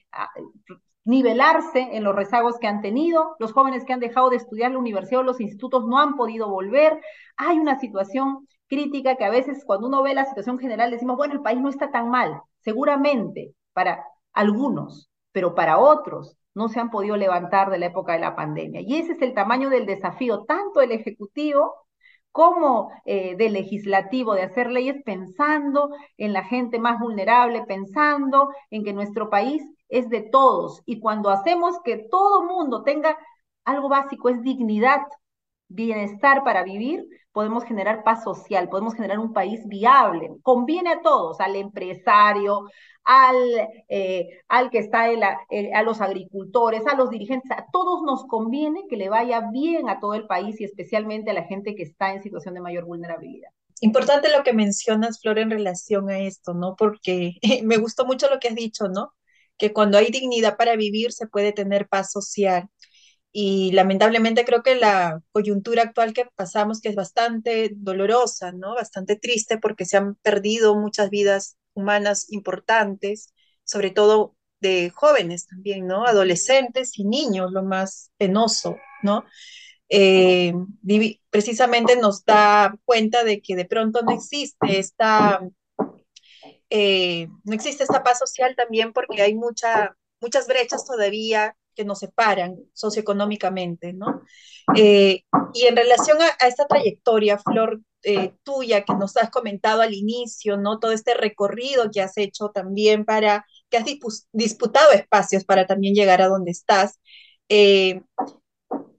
nivelarse 1.06 1.88
en 1.94 2.04
los 2.04 2.16
rezagos 2.16 2.60
que 2.60 2.68
han 2.68 2.82
tenido, 2.82 3.36
los 3.40 3.54
jóvenes 3.54 3.86
que 3.86 3.94
han 3.94 4.00
dejado 4.00 4.30
de 4.30 4.36
estudiar 4.36 4.72
la 4.72 4.80
universidad 4.80 5.22
o 5.22 5.24
los 5.24 5.40
institutos 5.40 5.86
no 5.88 6.00
han 6.00 6.16
podido 6.16 6.50
volver, 6.50 7.00
hay 7.38 7.60
una 7.60 7.80
situación 7.80 8.48
crítica 8.68 9.16
que 9.16 9.24
a 9.24 9.30
veces 9.30 9.64
cuando 9.66 9.88
uno 9.88 10.04
ve 10.04 10.14
la 10.14 10.26
situación 10.26 10.60
general 10.60 10.92
decimos, 10.92 11.16
bueno, 11.16 11.34
el 11.34 11.42
país 11.42 11.62
no 11.62 11.70
está 11.70 11.92
tan 11.92 12.10
mal, 12.10 12.42
seguramente 12.60 13.54
para 13.72 14.04
algunos, 14.38 15.10
pero 15.32 15.56
para 15.56 15.80
otros 15.80 16.38
no 16.54 16.70
se 16.70 16.80
han 16.80 16.92
podido 16.92 17.18
levantar 17.18 17.70
de 17.70 17.80
la 17.80 17.88
época 17.88 18.14
de 18.14 18.20
la 18.20 18.36
pandemia. 18.36 18.82
Y 18.82 18.98
ese 18.98 19.14
es 19.14 19.22
el 19.22 19.34
tamaño 19.34 19.70
del 19.70 19.86
desafío, 19.86 20.46
tanto 20.46 20.80
del 20.80 20.92
Ejecutivo 20.92 21.74
como 22.32 22.92
eh, 23.06 23.36
del 23.36 23.54
legislativo, 23.54 24.36
de 24.36 24.44
hacer 24.44 24.70
leyes 24.70 24.98
pensando 25.04 25.90
en 26.18 26.34
la 26.34 26.44
gente 26.44 26.78
más 26.78 27.00
vulnerable, 27.00 27.64
pensando 27.68 28.50
en 28.70 28.84
que 28.84 28.94
nuestro 28.94 29.30
país 29.32 29.64
es 29.90 30.08
de 30.10 30.22
todos. 30.22 30.84
Y 30.86 31.00
cuando 31.00 31.32
hacemos 31.32 31.76
que 31.84 32.08
todo 32.12 32.44
mundo 32.44 32.84
tenga 32.84 33.18
algo 33.66 33.90
básico, 33.90 34.30
es 34.30 34.44
dignidad, 34.44 35.02
bienestar 35.68 36.44
para 36.44 36.64
vivir, 36.64 37.08
podemos 37.38 37.66
generar 37.66 38.04
paz 38.04 38.24
social, 38.24 38.68
podemos 38.68 38.96
generar 38.96 39.20
un 39.20 39.32
país 39.32 39.62
viable. 39.68 40.32
Conviene 40.42 40.90
a 40.90 41.04
todos, 41.04 41.40
al 41.40 41.56
empresario, 41.56 42.68
al, 43.04 43.38
eh, 43.90 44.40
al 44.48 44.72
que 44.72 44.80
está, 44.80 45.04
a 45.04 45.84
los 45.84 46.02
agricultores, 46.02 46.88
a 46.88 46.96
los 46.96 47.12
dirigentes, 47.12 47.52
a 47.52 47.68
todos 47.72 48.02
nos 48.02 48.26
conviene 48.26 48.88
que 48.90 48.98
le 48.98 49.10
vaya 49.10 49.52
bien 49.52 49.88
a 49.88 50.00
todo 50.00 50.16
el 50.16 50.26
país 50.26 50.60
y 50.60 50.64
especialmente 50.64 51.30
a 51.30 51.36
la 51.36 51.44
gente 51.44 51.76
que 51.76 51.84
está 51.84 52.12
en 52.12 52.24
situación 52.24 52.56
de 52.56 52.62
mayor 52.62 52.86
vulnerabilidad. 52.86 53.50
Importante 53.82 54.36
lo 54.36 54.44
que 54.44 54.54
mencionas, 54.54 55.22
Flor, 55.22 55.38
en 55.38 55.52
relación 55.52 56.10
a 56.10 56.18
esto, 56.18 56.56
¿no? 56.56 56.76
Porque 56.76 57.34
me 57.64 57.78
gustó 57.78 58.08
mucho 58.08 58.32
lo 58.32 58.40
que 58.40 58.48
has 58.48 58.56
dicho, 58.56 58.88
¿no? 58.88 59.14
Que 59.60 59.74
cuando 59.74 60.00
hay 60.00 60.08
dignidad 60.08 60.58
para 60.58 60.76
vivir 60.76 61.12
se 61.12 61.28
puede 61.28 61.52
tener 61.52 61.88
paz 61.88 62.12
social 62.12 62.68
y 63.40 63.72
lamentablemente 63.72 64.46
creo 64.46 64.64
que 64.64 64.74
la 64.74 65.22
coyuntura 65.32 65.84
actual 65.84 66.12
que 66.12 66.26
pasamos, 66.26 66.82
que 66.82 66.90
es 66.90 66.96
bastante 66.96 67.70
dolorosa, 67.76 68.52
¿no? 68.52 68.74
Bastante 68.74 69.16
triste 69.16 69.60
porque 69.60 69.86
se 69.86 69.96
han 69.96 70.16
perdido 70.16 70.76
muchas 70.76 71.12
vidas 71.12 71.56
humanas 71.76 72.32
importantes, 72.32 73.36
sobre 73.64 73.92
todo 73.92 74.36
de 74.60 74.90
jóvenes 74.90 75.46
también, 75.46 75.86
¿no? 75.86 76.08
Adolescentes 76.08 76.98
y 76.98 77.04
niños, 77.04 77.52
lo 77.52 77.62
más 77.62 78.10
penoso, 78.18 78.78
¿no? 79.04 79.24
Eh, 79.88 80.56
precisamente 81.30 81.96
nos 81.96 82.26
da 82.26 82.76
cuenta 82.86 83.24
de 83.24 83.40
que 83.40 83.56
de 83.56 83.66
pronto 83.66 84.02
no 84.02 84.14
existe 84.14 84.80
esta, 84.80 85.48
eh, 86.72 87.28
no 87.44 87.54
existe 87.54 87.84
esta 87.84 88.02
paz 88.02 88.18
social 88.18 88.56
también 88.56 88.94
porque 88.94 89.22
hay 89.22 89.36
mucha, 89.36 89.96
muchas 90.22 90.48
brechas 90.48 90.88
todavía 90.88 91.56
que 91.78 91.86
nos 91.86 92.00
separan 92.00 92.58
socioeconómicamente, 92.74 93.94
¿no? 93.94 94.24
Eh, 94.76 95.24
y 95.54 95.66
en 95.66 95.76
relación 95.78 96.18
a, 96.22 96.48
esta 96.48 96.68
trayectoria, 96.68 97.38
Flor, 97.38 97.82
eh, 98.04 98.34
tuya, 98.44 98.84
que 98.84 98.94
nos 98.96 99.16
has 99.18 99.30
comentado 99.30 99.82
al 99.82 99.94
inicio, 99.94 100.58
¿no? 100.58 100.80
Todo 100.80 100.92
este 100.92 101.14
recorrido 101.14 101.92
que 101.92 102.02
has 102.02 102.18
hecho 102.18 102.50
también 102.50 103.06
para, 103.06 103.46
que 103.70 103.78
has 103.78 103.86
disputado 104.34 104.92
espacios 104.92 105.46
para 105.46 105.68
también 105.68 105.94
llegar 105.94 106.22
a 106.22 106.28
donde 106.28 106.52
estás. 106.52 107.00
Eh, 107.48 108.02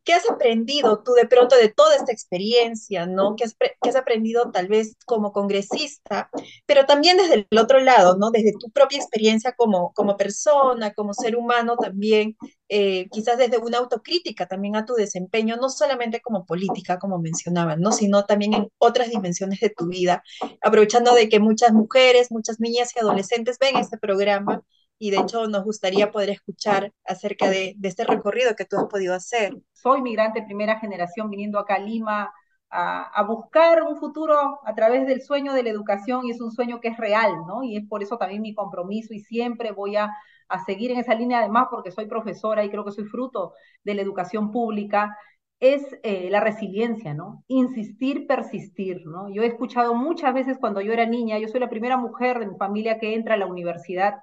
¿Qué 0.08 0.14
has 0.14 0.30
aprendido 0.30 1.02
tú 1.02 1.12
de 1.12 1.26
pronto 1.26 1.54
de 1.54 1.68
toda 1.68 1.94
esta 1.94 2.12
experiencia, 2.12 3.04
¿no? 3.04 3.36
¿Qué 3.36 3.44
has, 3.44 3.94
aprendido 3.94 4.50
tal 4.50 4.66
vez 4.66 4.96
como 5.04 5.32
congresista, 5.32 6.30
pero 6.64 6.86
también 6.86 7.18
desde 7.18 7.46
el 7.50 7.58
otro 7.58 7.78
lado, 7.78 8.16
¿no? 8.16 8.30
Desde 8.30 8.54
tu 8.58 8.70
propia 8.70 8.96
experiencia 8.96 9.52
como, 9.52 9.92
como 9.92 10.16
persona, 10.16 10.94
como 10.94 11.12
ser 11.12 11.36
humano 11.36 11.76
también, 11.76 12.38
eh, 12.70 13.10
quizás 13.10 13.36
desde 13.36 13.58
una 13.58 13.76
autocrítica 13.76 14.46
también 14.46 14.76
a 14.76 14.86
tu 14.86 14.94
desempeño, 14.94 15.56
no 15.56 15.68
solamente 15.68 16.22
como 16.22 16.46
política, 16.46 16.98
como 16.98 17.18
mencionaban, 17.18 17.82
¿no? 17.82 17.92
Sino 17.92 18.24
también 18.24 18.54
en 18.54 18.68
otras 18.78 19.10
dimensiones 19.10 19.60
de 19.60 19.68
tu 19.68 19.88
vida, 19.88 20.22
aprovechando 20.62 21.12
de 21.12 21.28
que 21.28 21.38
muchas 21.38 21.74
mujeres, 21.74 22.32
muchas 22.32 22.60
niñas 22.60 22.96
y 22.96 23.00
adolescentes 23.00 23.58
ven 23.58 23.76
este 23.76 23.98
programa 23.98 24.62
y 24.98 25.10
de 25.10 25.18
hecho 25.18 25.46
nos 25.46 25.64
gustaría 25.64 26.10
poder 26.10 26.30
escuchar 26.30 26.92
acerca 27.04 27.48
de, 27.48 27.74
de, 27.76 27.88
este 27.88 28.04
recorrido 28.04 28.56
que 28.56 28.64
tú 28.64 28.76
has 28.76 28.86
podido 28.86 29.14
hacer. 29.14 29.56
Soy 29.72 30.02
migrante 30.02 30.42
primera 30.42 30.78
generación 30.78 31.30
viniendo 31.30 31.58
acá 31.58 31.76
a 31.76 31.78
Lima 31.78 32.32
a, 32.70 33.02
a, 33.02 33.22
buscar 33.22 33.82
un 33.82 33.96
futuro 33.96 34.60
a 34.64 34.74
través 34.74 35.06
del 35.06 35.22
sueño 35.22 35.54
de 35.54 35.62
la 35.62 35.70
educación 35.70 36.26
y 36.26 36.32
es 36.32 36.40
un 36.40 36.50
sueño 36.50 36.80
que 36.80 36.88
es 36.88 36.96
real, 36.98 37.32
¿no? 37.46 37.62
Y 37.62 37.76
es 37.76 37.86
por 37.88 38.02
eso 38.02 38.18
también 38.18 38.42
mi 38.42 38.54
compromiso 38.54 39.14
y 39.14 39.20
siempre 39.20 39.72
voy 39.72 39.96
a, 39.96 40.10
a 40.48 40.64
seguir 40.64 40.90
en 40.90 40.98
esa 40.98 41.14
línea, 41.14 41.38
además 41.38 41.68
porque 41.70 41.90
soy 41.90 42.06
profesora 42.06 42.64
y 42.64 42.70
creo 42.70 42.84
que 42.84 42.92
soy 42.92 43.04
fruto 43.04 43.54
de 43.84 43.94
la 43.94 44.02
educación 44.02 44.50
pública 44.50 45.16
es 45.60 45.82
eh, 46.02 46.28
la 46.30 46.40
resiliencia, 46.40 47.14
¿no? 47.14 47.44
Insistir, 47.48 48.26
persistir, 48.26 49.04
¿no? 49.06 49.28
Yo 49.28 49.42
he 49.42 49.46
escuchado 49.46 49.94
muchas 49.94 50.32
veces 50.32 50.56
cuando 50.60 50.80
yo 50.80 50.92
era 50.92 51.04
niña, 51.06 51.38
yo 51.38 51.48
soy 51.48 51.60
la 51.60 51.68
primera 51.70 51.96
mujer 51.96 52.38
de 52.38 52.46
mi 52.46 52.56
familia 52.56 52.98
que 52.98 53.14
entra 53.14 53.34
a 53.34 53.38
la 53.38 53.46
universidad, 53.46 54.20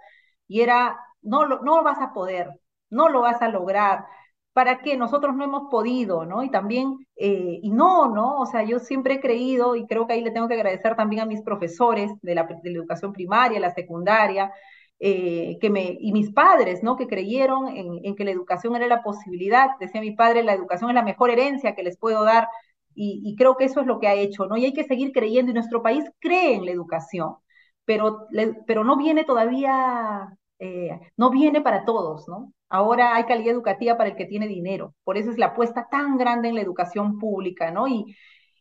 y 0.48 0.62
era, 0.62 0.98
no, 1.22 1.48
no 1.48 1.84
vas 1.84 2.00
a 2.02 2.14
poder, 2.14 2.50
no 2.90 3.10
lo 3.10 3.22
vas 3.22 3.42
a 3.42 3.50
lograr. 3.50 4.06
¿Para 4.54 4.82
qué? 4.82 4.96
Nosotros 4.98 5.36
no 5.36 5.44
hemos 5.44 5.70
podido, 5.70 6.26
¿no? 6.26 6.42
Y 6.44 6.50
también, 6.50 6.96
eh, 7.18 7.60
y 7.62 7.72
no, 7.72 8.08
¿no? 8.10 8.40
O 8.40 8.46
sea, 8.46 8.64
yo 8.64 8.80
siempre 8.80 9.16
he 9.16 9.20
creído, 9.20 9.76
y 9.76 9.86
creo 9.86 10.08
que 10.08 10.14
ahí 10.14 10.22
le 10.22 10.32
tengo 10.32 10.48
que 10.48 10.54
agradecer 10.54 10.96
también 10.96 11.22
a 11.24 11.26
mis 11.26 11.42
profesores 11.42 12.12
de 12.22 12.36
la, 12.36 12.44
de 12.64 12.70
la 12.72 12.78
educación 12.78 13.12
primaria, 13.12 13.60
la 13.60 13.74
secundaria, 13.74 14.52
eh, 15.00 15.58
que 15.60 15.70
me, 15.70 15.98
y 16.00 16.14
mis 16.14 16.32
padres, 16.32 16.84
¿no? 16.84 16.96
Que 16.96 17.08
creyeron 17.08 17.68
en, 17.68 18.00
en, 18.04 18.16
que 18.16 18.24
la 18.24 18.32
educación 18.32 18.76
era 18.78 18.88
la 18.88 19.04
posibilidad. 19.04 19.72
Decía 19.80 20.00
mi 20.02 20.12
padre, 20.16 20.42
la 20.44 20.54
educación 20.54 20.90
es 20.90 20.96
la 20.96 21.04
mejor 21.04 21.30
herencia 21.32 21.76
que 21.76 21.84
les 21.84 21.98
puedo 21.98 22.24
dar, 22.24 22.48
y, 22.94 23.22
y 23.26 23.36
creo 23.36 23.58
que 23.58 23.66
eso 23.66 23.82
es 23.82 23.88
lo 23.88 24.00
que 24.00 24.08
ha 24.08 24.14
hecho, 24.16 24.46
¿no? 24.48 24.56
Y 24.58 24.64
hay 24.66 24.74
que 24.74 24.86
seguir 24.86 25.12
creyendo, 25.12 25.52
y 25.52 25.54
nuestro 25.54 25.82
país 25.84 26.06
cree 26.20 26.54
en 26.56 26.66
la 26.66 26.72
educación 26.72 27.36
pero, 27.86 28.28
pero 28.68 28.84
no 28.84 28.98
viene 28.98 29.24
todavía, 29.24 30.38
eh, 30.60 31.00
no 31.18 31.30
viene 31.30 31.62
para 31.62 31.86
todos, 31.86 32.28
¿no? 32.28 32.54
Ahora 32.70 33.16
hay 33.16 33.26
calidad 33.26 33.54
educativa 33.54 33.98
para 33.98 34.10
el 34.10 34.16
que 34.16 34.26
tiene 34.26 34.48
dinero, 34.48 34.96
por 35.04 35.18
eso 35.18 35.32
es 35.32 35.38
la 35.38 35.48
apuesta 35.48 35.88
tan 35.90 36.18
grande 36.18 36.50
en 36.50 36.56
la 36.56 36.62
educación 36.62 37.20
pública, 37.20 37.72
¿no? 37.72 37.88
Y, 37.88 38.16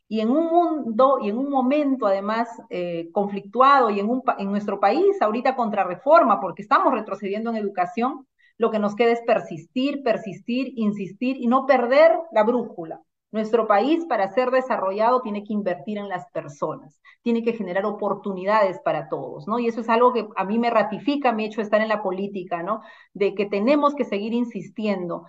y 0.09 0.21
en 0.21 0.31
un 0.31 0.47
mundo 0.47 1.19
y 1.23 1.31
en 1.31 1.39
un 1.39 1.51
momento 1.51 2.07
además 2.07 2.49
eh, 2.71 3.09
conflictuado 3.13 3.91
y 3.91 4.01
en, 4.01 4.09
un, 4.09 4.23
en 4.39 4.51
nuestro 4.51 4.79
país 4.81 5.21
ahorita 5.21 5.57
contra 5.57 5.85
reforma, 5.85 6.41
porque 6.41 6.63
estamos 6.63 6.93
retrocediendo 6.93 7.51
en 7.51 7.57
educación, 7.57 8.27
lo 8.59 8.71
que 8.71 8.79
nos 8.79 8.95
queda 8.95 9.13
es 9.13 9.23
persistir, 9.23 10.03
persistir, 10.03 10.73
insistir 10.77 11.37
y 11.39 11.47
no 11.47 11.67
perder 11.67 12.13
la 12.33 12.45
brújula. 12.45 13.01
Nuestro 13.35 13.67
país, 13.67 14.07
para 14.07 14.33
ser 14.33 14.53
desarrollado, 14.53 15.21
tiene 15.21 15.43
que 15.43 15.53
invertir 15.53 15.99
en 15.99 16.09
las 16.09 16.25
personas, 16.31 17.01
tiene 17.23 17.43
que 17.43 17.53
generar 17.55 17.85
oportunidades 17.85 18.79
para 18.85 19.09
todos, 19.09 19.49
¿no? 19.49 19.59
Y 19.59 19.67
eso 19.67 19.81
es 19.81 19.89
algo 19.89 20.13
que 20.13 20.29
a 20.37 20.45
mí 20.45 20.57
me 20.61 20.71
ratifica 20.71 21.33
mi 21.33 21.45
hecho 21.45 21.61
estar 21.61 21.81
en 21.81 21.89
la 21.89 22.01
política, 22.01 22.63
¿no? 22.63 22.83
De 23.13 23.35
que 23.35 23.47
tenemos 23.47 23.97
que 23.97 24.05
seguir 24.05 24.33
insistiendo. 24.35 25.25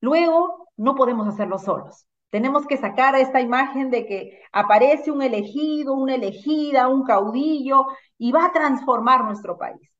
Luego, 0.00 0.68
no 0.76 0.94
podemos 0.94 1.26
hacerlo 1.26 1.58
solos. 1.58 2.06
Tenemos 2.30 2.64
que 2.64 2.76
sacar 2.76 3.16
esta 3.16 3.40
imagen 3.40 3.90
de 3.90 4.06
que 4.06 4.40
aparece 4.52 5.10
un 5.10 5.22
elegido, 5.22 5.94
una 5.94 6.14
elegida, 6.14 6.86
un 6.86 7.02
caudillo 7.02 7.86
y 8.18 8.30
va 8.30 8.44
a 8.46 8.52
transformar 8.52 9.24
nuestro 9.24 9.58
país. 9.58 9.92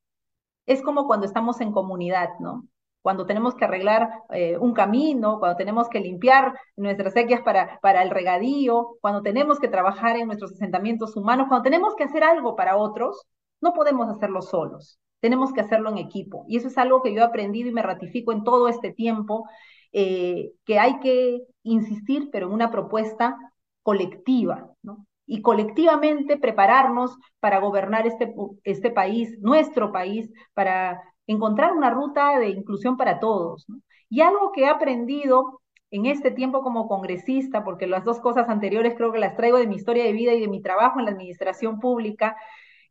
Es 0.66 0.80
como 0.82 1.08
cuando 1.08 1.26
estamos 1.26 1.60
en 1.60 1.72
comunidad, 1.72 2.30
¿no? 2.38 2.68
Cuando 3.02 3.26
tenemos 3.26 3.54
que 3.54 3.64
arreglar 3.64 4.10
eh, 4.30 4.58
un 4.58 4.74
camino, 4.74 5.38
cuando 5.38 5.56
tenemos 5.56 5.88
que 5.88 6.00
limpiar 6.00 6.54
nuestras 6.76 7.12
sequías 7.12 7.42
para, 7.42 7.78
para 7.80 8.02
el 8.02 8.10
regadío, 8.10 8.96
cuando 9.00 9.22
tenemos 9.22 9.58
que 9.58 9.68
trabajar 9.68 10.16
en 10.16 10.26
nuestros 10.26 10.52
asentamientos 10.52 11.16
humanos, 11.16 11.46
cuando 11.48 11.64
tenemos 11.64 11.94
que 11.94 12.04
hacer 12.04 12.24
algo 12.24 12.56
para 12.56 12.76
otros, 12.76 13.26
no 13.60 13.72
podemos 13.72 14.08
hacerlo 14.08 14.42
solos, 14.42 14.98
tenemos 15.20 15.52
que 15.52 15.60
hacerlo 15.60 15.90
en 15.90 15.98
equipo. 15.98 16.44
Y 16.48 16.56
eso 16.56 16.68
es 16.68 16.78
algo 16.78 17.02
que 17.02 17.14
yo 17.14 17.20
he 17.20 17.24
aprendido 17.24 17.68
y 17.68 17.72
me 17.72 17.82
ratifico 17.82 18.32
en 18.32 18.44
todo 18.44 18.68
este 18.68 18.92
tiempo, 18.92 19.48
eh, 19.92 20.52
que 20.64 20.78
hay 20.78 21.00
que 21.00 21.42
insistir, 21.62 22.28
pero 22.30 22.46
en 22.46 22.52
una 22.52 22.70
propuesta 22.70 23.36
colectiva, 23.82 24.70
¿no? 24.82 25.06
y 25.28 25.42
colectivamente 25.42 26.38
prepararnos 26.38 27.16
para 27.38 27.60
gobernar 27.60 28.06
este, 28.06 28.34
este 28.64 28.90
país, 28.90 29.38
nuestro 29.40 29.92
país, 29.92 30.32
para 30.54 31.02
encontrar 31.28 31.72
una 31.72 31.90
ruta 31.90 32.38
de 32.40 32.48
inclusión 32.48 32.96
para 32.96 33.20
todos. 33.20 33.66
Y 34.08 34.22
algo 34.22 34.50
que 34.52 34.62
he 34.62 34.68
aprendido 34.68 35.60
en 35.90 36.06
este 36.06 36.30
tiempo 36.30 36.62
como 36.62 36.88
congresista, 36.88 37.64
porque 37.64 37.86
las 37.86 38.04
dos 38.04 38.18
cosas 38.20 38.48
anteriores 38.48 38.94
creo 38.96 39.12
que 39.12 39.18
las 39.18 39.36
traigo 39.36 39.58
de 39.58 39.66
mi 39.66 39.76
historia 39.76 40.04
de 40.04 40.12
vida 40.12 40.34
y 40.34 40.40
de 40.40 40.48
mi 40.48 40.60
trabajo 40.62 40.98
en 40.98 41.04
la 41.04 41.12
administración 41.12 41.78
pública, 41.80 42.36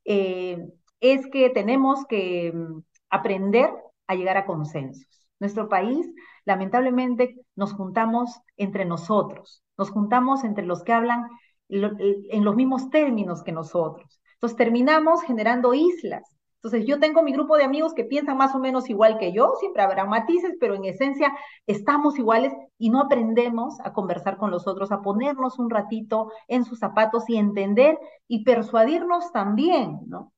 eh, 0.06 0.58
es 1.02 1.28
que 1.28 1.50
tenemos 1.50 2.06
que 2.06 2.54
mm, 2.54 2.80
aprender 3.10 3.70
a 4.08 4.16
llegar 4.16 4.38
a 4.38 4.46
consensos. 4.46 5.28
Nuestro 5.40 5.68
país, 5.70 6.08
lamentablemente, 6.46 7.36
nos 7.56 7.74
juntamos 7.74 8.40
entre 8.56 8.86
nosotros, 8.86 9.64
nos 9.78 9.92
juntamos 9.92 10.44
entre 10.44 10.66
los 10.66 10.84
que 10.84 10.94
hablan 10.94 11.28
en 11.70 12.44
los 12.46 12.56
mismos 12.56 12.90
términos 12.90 13.44
que 13.44 13.52
nosotros. 13.52 14.22
Entonces 14.36 14.56
terminamos 14.58 15.22
generando 15.24 15.74
islas 15.74 16.37
entonces, 16.62 16.88
yo 16.88 17.00
tengo 17.00 17.22
mi 17.22 17.32
grupo 17.34 17.56
de 17.56 17.64
amigos 17.64 17.94
que 17.94 18.04
piensan 18.04 18.38
más 18.38 18.56
o 18.56 18.60
menos 18.60 18.90
igual 18.90 19.20
que 19.20 19.32
yo, 19.32 19.54
siempre 19.60 19.84
habrá 19.84 20.06
matices, 20.06 20.56
pero 20.60 20.74
en 20.74 20.86
esencia 20.86 21.32
estamos 21.68 22.18
iguales 22.18 22.52
y 22.80 22.90
no 22.90 23.02
aprendemos 23.02 23.80
a 23.84 23.94
conversar 23.94 24.38
con 24.38 24.50
los 24.52 24.68
otros, 24.68 24.92
a 24.92 25.02
ponernos 25.02 25.60
un 25.60 25.70
ratito 25.70 26.32
en 26.48 26.66
sus 26.66 26.80
zapatos 26.80 27.30
y 27.30 27.38
entender 27.38 27.98
y 28.28 28.44
persuadirnos 28.44 29.32
también, 29.32 30.00
¿no? 30.08 30.34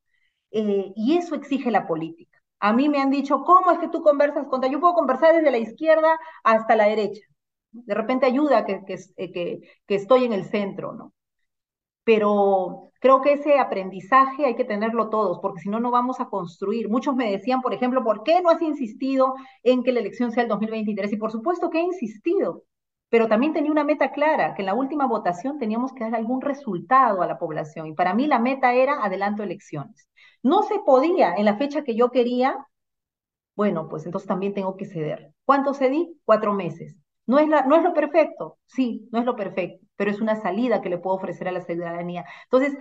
Eh, 0.52 0.94
y 0.96 1.18
eso 1.18 1.36
exige 1.36 1.72
la 1.72 1.88
política. 1.88 2.38
A 2.60 2.74
mí 2.74 2.90
me 2.90 3.02
han 3.02 3.10
dicho, 3.12 3.44
¿cómo 3.44 3.72
es 3.72 3.80
que 3.80 3.88
tú 3.90 4.02
conversas 4.04 4.48
contra? 4.48 4.70
Yo 4.70 4.80
puedo 4.82 4.94
conversar 4.96 5.36
desde 5.36 5.52
la 5.52 5.58
izquierda 5.60 6.20
hasta 6.44 6.76
la 6.76 6.86
derecha. 6.88 7.22
De 7.72 7.94
repente 7.96 8.26
ayuda 8.26 8.66
que, 8.66 8.82
que, 8.86 8.96
eh, 9.18 9.62
estoy 9.88 10.26
en 10.26 10.34
el 10.34 10.46
centro, 10.46 10.94
¿no? 10.94 11.14
pero 12.04 12.89
creo 13.00 13.22
que 13.22 13.34
ese 13.34 13.60
aprendizaje 13.60 14.46
hay 14.46 14.56
que 14.56 14.66
tenerlo 14.66 15.10
todos, 15.10 15.40
porque 15.42 15.62
si 15.62 15.70
no, 15.70 15.80
no 15.80 15.92
vamos 15.92 16.20
a 16.20 16.30
construir. 16.30 16.90
Muchos 16.90 17.16
me 17.16 17.32
decían, 17.32 17.62
por 17.62 17.74
ejemplo, 17.74 18.04
¿por 18.04 18.24
qué 18.24 18.42
no 18.42 18.50
has 18.50 18.62
insistido 18.62 19.36
en 19.64 19.84
que 19.84 19.92
la 19.92 20.02
elección 20.02 20.32
sea 20.32 20.44
el 20.44 20.50
2023? 20.50 21.14
Y 21.14 21.18
por 21.18 21.32
supuesto 21.32 21.70
que 21.70 21.80
he 21.80 21.84
insistido, 21.84 22.64
pero 23.10 23.28
también 23.28 23.54
tenía 23.54 23.72
una 23.72 23.84
meta 23.84 24.12
clara, 24.12 24.54
que 24.56 24.62
en 24.62 24.68
la 24.68 24.76
última 24.76 25.08
votación 25.08 25.58
teníamos 25.58 25.94
que 25.94 26.04
dar 26.04 26.16
algún 26.16 26.42
resultado 26.42 27.22
a 27.22 27.28
la 27.28 27.40
población. 27.40 27.88
Y 27.88 27.94
para 27.94 28.14
mí 28.14 28.28
la 28.28 28.40
meta 28.40 28.74
era 28.74 29.04
adelanto 29.04 29.44
elecciones. 29.44 30.08
No 30.44 30.64
se 30.64 30.80
podía 30.80 31.34
en 31.36 31.46
la 31.46 31.58
fecha 31.58 31.84
que 31.84 31.96
yo 31.96 32.12
quería, 32.12 32.68
bueno, 33.56 33.88
pues 33.90 34.06
entonces 34.06 34.28
también 34.28 34.54
tengo 34.54 34.78
que 34.78 34.86
ceder. 34.86 35.34
¿Cuánto 35.46 35.74
cedí? 35.74 36.20
Cuatro 36.26 36.54
meses. 36.54 36.96
No 37.30 37.38
es, 37.38 37.48
no 37.48 37.76
es 37.76 37.84
lo 37.84 37.94
perfecto, 37.94 38.58
sí, 38.66 39.08
no 39.12 39.20
es 39.20 39.26
lo 39.26 39.36
perfecto, 39.36 39.86
pero 39.96 40.10
es 40.10 40.20
una 40.20 40.36
salida 40.42 40.82
que 40.82 40.90
le 40.90 40.98
puedo 40.98 41.16
ofrecer 41.16 41.48
a 41.48 41.52
la 41.52 41.62
ciudadanía. 41.62 42.26
Entonces, 42.46 42.76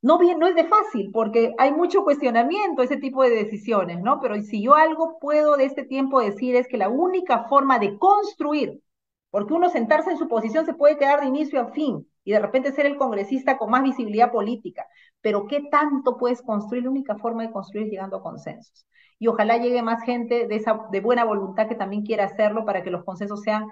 no, 0.00 0.18
bien, 0.18 0.38
no 0.38 0.46
es 0.46 0.54
de 0.54 0.64
fácil, 0.64 1.10
porque 1.12 1.52
hay 1.58 1.70
mucho 1.72 2.02
cuestionamiento, 2.02 2.82
ese 2.82 2.96
tipo 2.96 3.22
de 3.22 3.28
decisiones, 3.28 4.00
¿no? 4.00 4.18
Pero 4.20 4.40
si 4.40 4.62
yo 4.62 4.74
algo 4.74 5.18
puedo 5.20 5.56
de 5.58 5.66
este 5.66 5.84
tiempo 5.84 6.20
decir 6.20 6.56
es 6.56 6.66
que 6.66 6.78
la 6.78 6.88
única 6.88 7.44
forma 7.44 7.78
de 7.78 7.98
construir, 7.98 8.80
porque 9.28 9.52
uno 9.52 9.68
sentarse 9.68 10.10
en 10.10 10.16
su 10.16 10.28
posición 10.28 10.64
se 10.64 10.72
puede 10.72 10.96
quedar 10.96 11.20
de 11.20 11.26
inicio 11.26 11.60
a 11.60 11.66
fin 11.72 12.08
y 12.24 12.32
de 12.32 12.40
repente 12.40 12.72
ser 12.72 12.86
el 12.86 12.96
congresista 12.96 13.58
con 13.58 13.70
más 13.70 13.82
visibilidad 13.82 14.32
política, 14.32 14.86
pero 15.20 15.46
¿qué 15.46 15.68
tanto 15.70 16.16
puedes 16.16 16.40
construir? 16.40 16.84
La 16.84 16.90
única 16.90 17.16
forma 17.18 17.42
de 17.42 17.52
construir 17.52 17.84
es 17.84 17.92
llegando 17.92 18.16
a 18.16 18.22
consensos. 18.22 18.86
Y 19.18 19.26
ojalá 19.26 19.58
llegue 19.58 19.82
más 19.82 20.02
gente 20.04 20.46
de, 20.46 20.56
esa, 20.56 20.86
de 20.90 21.00
buena 21.02 21.24
voluntad 21.24 21.68
que 21.68 21.74
también 21.74 22.02
quiera 22.02 22.24
hacerlo 22.24 22.64
para 22.64 22.82
que 22.82 22.90
los 22.90 23.04
consensos 23.04 23.42
sean 23.42 23.68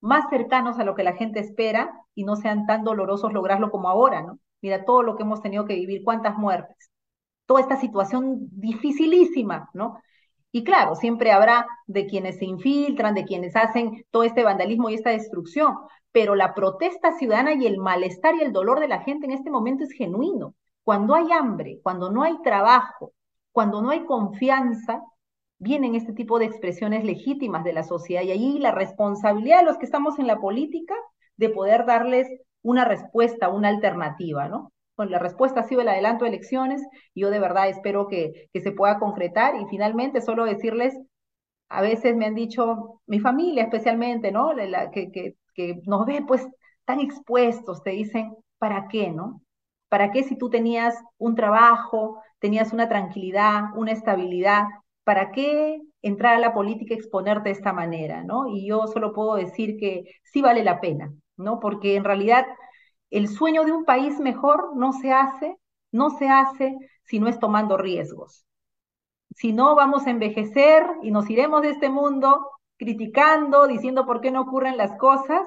más 0.00 0.28
cercanos 0.30 0.78
a 0.78 0.84
lo 0.84 0.94
que 0.94 1.02
la 1.02 1.14
gente 1.14 1.40
espera 1.40 1.92
y 2.14 2.24
no 2.24 2.36
sean 2.36 2.66
tan 2.66 2.84
dolorosos 2.84 3.32
lograrlo 3.32 3.70
como 3.70 3.88
ahora, 3.88 4.22
¿no? 4.22 4.38
Mira 4.62 4.84
todo 4.84 5.02
lo 5.02 5.16
que 5.16 5.22
hemos 5.22 5.42
tenido 5.42 5.64
que 5.64 5.74
vivir, 5.74 6.02
cuántas 6.04 6.36
muertes, 6.36 6.90
toda 7.46 7.60
esta 7.60 7.76
situación 7.76 8.48
dificilísima, 8.52 9.70
¿no? 9.74 10.00
Y 10.52 10.64
claro, 10.64 10.96
siempre 10.96 11.32
habrá 11.32 11.66
de 11.86 12.06
quienes 12.06 12.38
se 12.38 12.44
infiltran, 12.44 13.14
de 13.14 13.24
quienes 13.24 13.54
hacen 13.56 14.04
todo 14.10 14.24
este 14.24 14.42
vandalismo 14.42 14.90
y 14.90 14.94
esta 14.94 15.10
destrucción, 15.10 15.76
pero 16.12 16.34
la 16.34 16.54
protesta 16.54 17.12
ciudadana 17.12 17.54
y 17.54 17.66
el 17.66 17.78
malestar 17.78 18.34
y 18.34 18.42
el 18.42 18.52
dolor 18.52 18.80
de 18.80 18.88
la 18.88 19.00
gente 19.00 19.26
en 19.26 19.32
este 19.32 19.50
momento 19.50 19.84
es 19.84 19.92
genuino. 19.92 20.54
Cuando 20.82 21.14
hay 21.14 21.30
hambre, 21.30 21.78
cuando 21.82 22.10
no 22.10 22.22
hay 22.24 22.40
trabajo, 22.42 23.12
cuando 23.52 23.80
no 23.80 23.90
hay 23.90 24.04
confianza, 24.06 25.02
vienen 25.60 25.94
este 25.94 26.12
tipo 26.14 26.38
de 26.40 26.46
expresiones 26.46 27.04
legítimas 27.04 27.64
de 27.64 27.72
la 27.74 27.84
sociedad 27.84 28.22
y 28.22 28.32
ahí 28.32 28.58
la 28.58 28.72
responsabilidad 28.72 29.60
de 29.60 29.66
los 29.66 29.78
que 29.78 29.86
estamos 29.86 30.18
en 30.18 30.26
la 30.26 30.40
política 30.40 30.94
de 31.36 31.50
poder 31.50 31.86
darles 31.86 32.28
una 32.62 32.84
respuesta, 32.84 33.48
una 33.48 33.68
alternativa, 33.68 34.48
¿no? 34.48 34.72
Bueno, 34.96 35.12
la 35.12 35.18
respuesta 35.18 35.60
ha 35.60 35.68
sido 35.68 35.82
el 35.82 35.88
adelanto 35.88 36.24
de 36.24 36.30
elecciones 36.30 36.82
y 37.14 37.22
yo 37.22 37.30
de 37.30 37.38
verdad 37.38 37.68
espero 37.68 38.08
que, 38.08 38.48
que 38.52 38.60
se 38.60 38.72
pueda 38.72 38.98
concretar 38.98 39.54
y 39.60 39.66
finalmente 39.66 40.20
solo 40.20 40.44
decirles, 40.44 40.94
a 41.68 41.82
veces 41.82 42.16
me 42.16 42.26
han 42.26 42.34
dicho, 42.34 43.00
mi 43.06 43.20
familia 43.20 43.64
especialmente, 43.64 44.32
¿no? 44.32 44.52
La, 44.54 44.90
que, 44.90 45.10
que, 45.12 45.36
que 45.54 45.80
nos 45.86 46.06
ve 46.06 46.22
pues 46.26 46.46
tan 46.84 47.00
expuestos, 47.00 47.82
te 47.82 47.90
dicen, 47.90 48.34
¿para 48.58 48.88
qué, 48.88 49.10
no? 49.10 49.42
¿Para 49.88 50.10
qué 50.10 50.22
si 50.24 50.36
tú 50.36 50.50
tenías 50.50 50.94
un 51.18 51.34
trabajo, 51.34 52.22
tenías 52.40 52.72
una 52.72 52.88
tranquilidad, 52.88 53.64
una 53.76 53.92
estabilidad? 53.92 54.64
¿Para 55.10 55.32
qué 55.32 55.82
entrar 56.02 56.36
a 56.36 56.38
la 56.38 56.54
política 56.54 56.94
y 56.94 56.96
exponerte 56.96 57.48
de 57.48 57.56
esta 57.56 57.72
manera, 57.72 58.22
no? 58.22 58.46
Y 58.46 58.64
yo 58.68 58.86
solo 58.86 59.12
puedo 59.12 59.34
decir 59.34 59.76
que 59.76 60.04
sí 60.22 60.40
vale 60.40 60.62
la 60.62 60.80
pena, 60.80 61.12
¿no? 61.36 61.58
Porque 61.58 61.96
en 61.96 62.04
realidad 62.04 62.46
el 63.10 63.26
sueño 63.26 63.64
de 63.64 63.72
un 63.72 63.84
país 63.84 64.20
mejor 64.20 64.76
no 64.76 64.92
se 64.92 65.12
hace, 65.12 65.56
no 65.90 66.10
se 66.10 66.28
hace 66.28 66.76
si 67.02 67.18
no 67.18 67.26
es 67.26 67.40
tomando 67.40 67.76
riesgos. 67.76 68.46
Si 69.34 69.52
no, 69.52 69.74
vamos 69.74 70.06
a 70.06 70.10
envejecer 70.10 70.86
y 71.02 71.10
nos 71.10 71.28
iremos 71.28 71.62
de 71.62 71.70
este 71.70 71.90
mundo 71.90 72.48
criticando, 72.76 73.66
diciendo 73.66 74.06
por 74.06 74.20
qué 74.20 74.30
no 74.30 74.42
ocurren 74.42 74.76
las 74.76 74.96
cosas, 74.96 75.40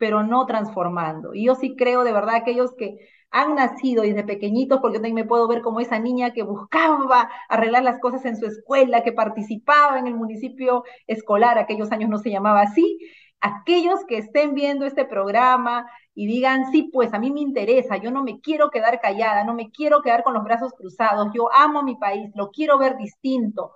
pero 0.00 0.22
no 0.22 0.46
transformando. 0.46 1.34
Y 1.34 1.44
yo 1.44 1.54
sí 1.54 1.76
creo 1.76 2.04
de 2.04 2.12
verdad 2.12 2.36
aquellos 2.36 2.72
que 2.74 2.96
han 3.30 3.54
nacido 3.54 4.02
desde 4.02 4.24
pequeñitos, 4.24 4.80
porque 4.80 4.96
yo 4.96 5.02
también 5.02 5.14
me 5.14 5.24
puedo 5.26 5.46
ver 5.46 5.60
como 5.60 5.78
esa 5.78 5.98
niña 5.98 6.32
que 6.32 6.42
buscaba 6.42 7.30
arreglar 7.50 7.84
las 7.84 8.00
cosas 8.00 8.24
en 8.24 8.36
su 8.36 8.46
escuela, 8.46 9.04
que 9.04 9.12
participaba 9.12 9.98
en 9.98 10.06
el 10.06 10.14
municipio 10.14 10.84
escolar, 11.06 11.58
aquellos 11.58 11.92
años 11.92 12.08
no 12.08 12.16
se 12.18 12.30
llamaba 12.30 12.62
así, 12.62 12.98
aquellos 13.42 14.00
que 14.06 14.16
estén 14.16 14.54
viendo 14.54 14.86
este 14.86 15.04
programa 15.04 15.86
y 16.14 16.26
digan, 16.26 16.72
sí, 16.72 16.88
pues 16.90 17.12
a 17.12 17.18
mí 17.18 17.30
me 17.30 17.40
interesa, 17.40 17.98
yo 17.98 18.10
no 18.10 18.24
me 18.24 18.40
quiero 18.40 18.70
quedar 18.70 19.00
callada, 19.00 19.44
no 19.44 19.52
me 19.54 19.70
quiero 19.70 20.00
quedar 20.00 20.22
con 20.24 20.32
los 20.32 20.44
brazos 20.44 20.72
cruzados, 20.72 21.28
yo 21.34 21.52
amo 21.52 21.82
mi 21.82 21.96
país, 21.96 22.30
lo 22.34 22.50
quiero 22.50 22.78
ver 22.78 22.96
distinto. 22.96 23.72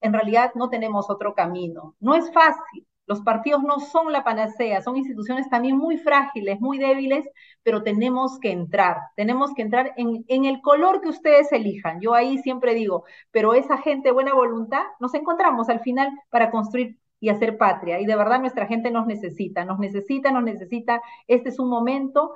En 0.00 0.14
realidad 0.14 0.52
no 0.54 0.70
tenemos 0.70 1.10
otro 1.10 1.34
camino. 1.34 1.94
No 2.00 2.14
es 2.14 2.32
fácil, 2.32 2.87
los 3.08 3.22
partidos 3.22 3.62
no 3.62 3.80
son 3.80 4.12
la 4.12 4.22
panacea, 4.22 4.82
son 4.82 4.98
instituciones 4.98 5.48
también 5.48 5.78
muy 5.78 5.96
frágiles, 5.96 6.60
muy 6.60 6.76
débiles, 6.76 7.26
pero 7.62 7.82
tenemos 7.82 8.38
que 8.38 8.52
entrar, 8.52 8.98
tenemos 9.16 9.54
que 9.54 9.62
entrar 9.62 9.94
en, 9.96 10.44
el 10.44 10.60
color 10.60 11.00
que 11.00 11.08
ustedes 11.08 11.50
elijan. 11.50 12.00
Yo 12.02 12.12
ahí 12.12 12.36
siempre 12.38 12.74
digo, 12.74 13.04
pero 13.30 13.54
esa 13.54 13.78
gente 13.78 14.12
buena 14.12 14.34
voluntad, 14.34 14.82
nos 15.00 15.14
encontramos 15.14 15.70
al 15.70 15.80
final 15.80 16.10
para 16.28 16.50
construir 16.50 16.98
y 17.18 17.30
hacer 17.30 17.56
patria. 17.56 17.98
Y 17.98 18.04
de 18.04 18.14
verdad 18.14 18.40
nuestra 18.40 18.66
gente 18.66 18.90
nos 18.90 19.06
necesita, 19.06 19.64
nos 19.64 19.78
necesita, 19.78 20.30
nos 20.30 20.44
necesita. 20.44 21.00
Este 21.26 21.48
es 21.48 21.58
un 21.58 21.70
momento 21.70 22.34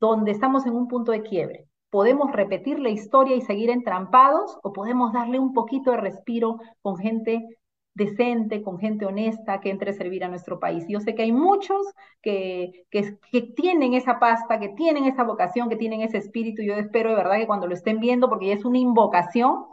donde 0.00 0.30
estamos 0.30 0.64
en 0.66 0.74
un 0.76 0.88
punto 0.88 1.12
de 1.12 1.22
quiebre. 1.22 1.68
Podemos 1.90 2.32
repetir 2.32 2.78
la 2.80 2.88
historia 2.88 3.36
y 3.36 3.42
seguir 3.42 3.68
entrampados 3.68 4.58
o 4.62 4.72
podemos 4.72 5.12
darle 5.12 5.38
un 5.38 5.52
poquito 5.52 5.90
de 5.90 5.98
respiro 5.98 6.58
con 6.80 6.96
gente 6.96 7.46
decente, 7.94 8.62
con 8.62 8.78
gente 8.78 9.06
honesta 9.06 9.60
que 9.60 9.70
entre 9.70 9.90
a 9.90 9.94
servir 9.94 10.24
a 10.24 10.28
nuestro 10.28 10.58
país. 10.58 10.84
Yo 10.88 11.00
sé 11.00 11.14
que 11.14 11.22
hay 11.22 11.32
muchos 11.32 11.86
que, 12.22 12.84
que, 12.90 13.42
tienen 13.56 13.94
esa 13.94 14.18
pasta, 14.18 14.58
que 14.58 14.70
tienen 14.70 15.04
esa 15.04 15.22
vocación, 15.24 15.68
que 15.68 15.76
tienen 15.76 16.02
ese 16.02 16.18
espíritu. 16.18 16.62
Yo 16.62 16.74
espero 16.74 17.10
de 17.10 17.16
verdad 17.16 17.36
que 17.36 17.46
cuando 17.46 17.66
lo 17.66 17.74
estén 17.74 18.00
viendo, 18.00 18.28
porque 18.28 18.48
ya 18.48 18.54
es 18.54 18.64
una 18.64 18.78
invocación, 18.78 19.64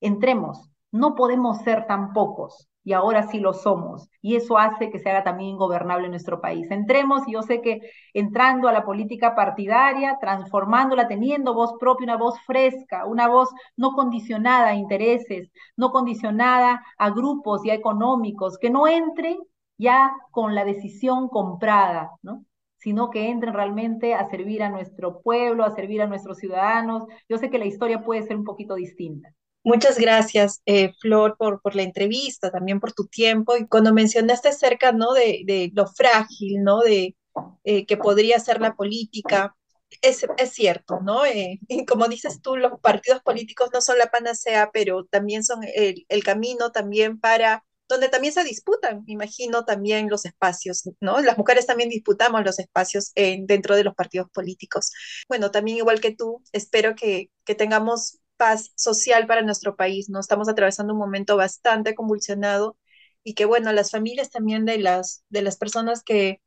entremos. 0.00 0.70
No 0.90 1.14
podemos 1.14 1.58
ser 1.58 1.86
tan 1.86 2.12
pocos 2.12 2.68
y 2.88 2.94
ahora 2.94 3.24
sí 3.28 3.38
lo 3.38 3.52
somos. 3.52 4.08
Y 4.22 4.36
eso 4.36 4.56
hace 4.56 4.88
que 4.88 4.98
se 4.98 5.10
haga 5.10 5.22
también 5.22 5.50
ingobernable 5.50 6.08
nuestro 6.08 6.40
país. 6.40 6.70
Entremos 6.70 7.28
y 7.28 7.32
yo 7.32 7.42
sé 7.42 7.60
que 7.60 7.80
entrando 8.14 8.66
a 8.66 8.72
la 8.72 8.86
política 8.86 9.34
partidaria, 9.34 10.16
transformándola, 10.18 11.06
teniendo 11.06 11.52
voz 11.52 11.74
propia, 11.78 12.04
una 12.04 12.16
voz 12.16 12.40
fresca, 12.46 13.04
una 13.04 13.28
voz 13.28 13.50
no 13.76 13.92
condicionada 13.92 14.68
a 14.68 14.74
intereses, 14.74 15.52
no 15.76 15.90
condicionada 15.90 16.82
a 16.96 17.10
grupos 17.10 17.60
ya 17.62 17.74
económicos, 17.74 18.56
que 18.56 18.70
no 18.70 18.88
entren 18.88 19.36
ya 19.76 20.10
con 20.30 20.54
la 20.54 20.64
decisión 20.64 21.28
comprada, 21.28 22.12
¿no? 22.22 22.46
sino 22.78 23.10
que 23.10 23.28
entren 23.28 23.52
realmente 23.52 24.14
a 24.14 24.30
servir 24.30 24.62
a 24.62 24.70
nuestro 24.70 25.20
pueblo, 25.20 25.64
a 25.64 25.74
servir 25.74 26.00
a 26.00 26.06
nuestros 26.06 26.38
ciudadanos. 26.38 27.02
Yo 27.28 27.36
sé 27.36 27.50
que 27.50 27.58
la 27.58 27.66
historia 27.66 28.02
puede 28.02 28.22
ser 28.22 28.36
un 28.38 28.44
poquito 28.44 28.76
distinta. 28.76 29.28
Muchas 29.64 29.98
gracias, 29.98 30.62
eh, 30.66 30.92
Flor, 31.00 31.36
por, 31.38 31.60
por 31.60 31.74
la 31.76 31.82
entrevista, 31.82 32.50
también 32.50 32.80
por 32.80 32.92
tu 32.92 33.06
tiempo. 33.06 33.56
Y 33.56 33.66
cuando 33.68 33.92
mencionaste 33.92 34.48
acerca 34.48 34.92
¿no? 34.92 35.12
de, 35.12 35.42
de 35.46 35.70
lo 35.74 35.86
frágil, 35.86 36.62
¿no? 36.62 36.80
de 36.80 37.16
eh, 37.64 37.84
que 37.86 37.96
podría 37.96 38.40
ser 38.40 38.60
la 38.60 38.74
política, 38.74 39.54
es, 40.02 40.26
es 40.38 40.52
cierto, 40.52 41.00
¿no? 41.00 41.24
Eh, 41.26 41.58
y 41.68 41.84
como 41.86 42.08
dices 42.08 42.40
tú, 42.42 42.56
los 42.56 42.78
partidos 42.80 43.22
políticos 43.22 43.70
no 43.72 43.80
son 43.80 43.98
la 43.98 44.06
panacea, 44.10 44.70
pero 44.72 45.04
también 45.06 45.44
son 45.44 45.60
el, 45.74 46.04
el 46.08 46.24
camino 46.24 46.72
también 46.72 47.18
para 47.20 47.64
donde 47.88 48.08
también 48.10 48.34
se 48.34 48.44
disputan, 48.44 49.02
me 49.06 49.14
imagino, 49.14 49.64
también 49.64 50.10
los 50.10 50.26
espacios, 50.26 50.82
¿no? 51.00 51.20
Las 51.22 51.38
mujeres 51.38 51.66
también 51.66 51.88
disputamos 51.88 52.44
los 52.44 52.58
espacios 52.58 53.12
en, 53.14 53.46
dentro 53.46 53.76
de 53.76 53.84
los 53.84 53.94
partidos 53.94 54.28
políticos. 54.30 54.90
Bueno, 55.28 55.50
también 55.50 55.78
igual 55.78 56.00
que 56.00 56.14
tú, 56.14 56.42
espero 56.52 56.94
que, 56.94 57.30
que 57.44 57.54
tengamos 57.54 58.18
paz 58.38 58.72
social 58.76 59.26
para 59.26 59.42
nuestro 59.42 59.76
país, 59.76 60.08
¿no? 60.10 60.20
Estamos 60.20 60.48
atravesando 60.48 60.94
un 60.94 61.00
momento 61.00 61.36
bastante 61.36 61.94
convulsionado 61.94 62.78
y 63.24 63.34
que, 63.34 63.44
bueno, 63.46 63.72
las 63.72 63.90
familias 63.90 64.30
también 64.30 64.64
de 64.64 64.78
las, 64.78 65.24
de 65.30 65.42
las 65.42 65.58
personas 65.58 66.02
que, 66.04 66.40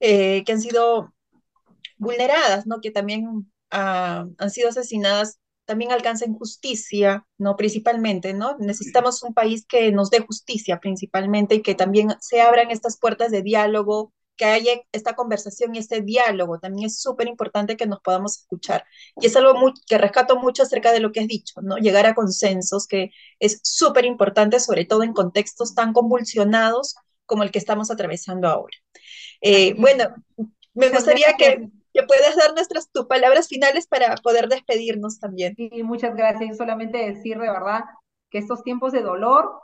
eh, 0.00 0.44
que 0.44 0.52
han 0.52 0.60
sido 0.60 1.14
vulneradas, 1.98 2.66
¿no? 2.66 2.80
Que 2.80 2.90
también 2.90 3.26
uh, 3.28 3.44
han 3.72 4.50
sido 4.50 4.70
asesinadas, 4.70 5.40
también 5.64 5.92
alcancen 5.92 6.34
justicia, 6.34 7.26
¿no? 7.38 7.56
Principalmente, 7.56 8.32
¿no? 8.34 8.56
Necesitamos 8.58 9.22
un 9.22 9.34
país 9.34 9.66
que 9.66 9.92
nos 9.92 10.10
dé 10.10 10.20
justicia 10.20 10.80
principalmente 10.80 11.56
y 11.56 11.62
que 11.62 11.74
también 11.74 12.14
se 12.20 12.40
abran 12.40 12.70
estas 12.70 12.98
puertas 12.98 13.30
de 13.30 13.42
diálogo, 13.42 14.12
que 14.38 14.46
haya 14.46 14.72
esta 14.92 15.14
conversación 15.14 15.74
y 15.74 15.78
este 15.78 16.00
diálogo. 16.00 16.58
También 16.58 16.86
es 16.86 17.00
súper 17.02 17.28
importante 17.28 17.76
que 17.76 17.86
nos 17.86 18.00
podamos 18.00 18.38
escuchar. 18.38 18.84
Y 19.20 19.26
es 19.26 19.36
algo 19.36 19.54
muy, 19.54 19.74
que 19.86 19.98
rescato 19.98 20.38
mucho 20.38 20.62
acerca 20.62 20.92
de 20.92 21.00
lo 21.00 21.12
que 21.12 21.20
has 21.20 21.26
dicho, 21.26 21.60
¿no? 21.60 21.76
Llegar 21.76 22.06
a 22.06 22.14
consensos, 22.14 22.86
que 22.86 23.10
es 23.40 23.60
súper 23.62 24.06
importante, 24.06 24.60
sobre 24.60 24.86
todo 24.86 25.02
en 25.02 25.12
contextos 25.12 25.74
tan 25.74 25.92
convulsionados 25.92 26.94
como 27.26 27.42
el 27.42 27.50
que 27.50 27.58
estamos 27.58 27.90
atravesando 27.90 28.48
ahora. 28.48 28.76
Eh, 29.42 29.74
bueno, 29.78 30.14
me 30.72 30.88
gustaría 30.88 31.34
que, 31.36 31.68
que 31.92 32.02
puedas 32.04 32.36
dar 32.36 32.54
nuestras 32.54 32.90
tus 32.90 33.06
palabras 33.06 33.48
finales 33.48 33.86
para 33.86 34.14
poder 34.16 34.48
despedirnos 34.48 35.18
también. 35.18 35.54
Sí, 35.56 35.82
muchas 35.82 36.14
gracias. 36.14 36.56
Solamente 36.56 36.98
decir 36.98 37.38
de 37.38 37.50
verdad 37.50 37.84
que 38.30 38.38
estos 38.38 38.62
tiempos 38.62 38.92
de 38.92 39.02
dolor 39.02 39.62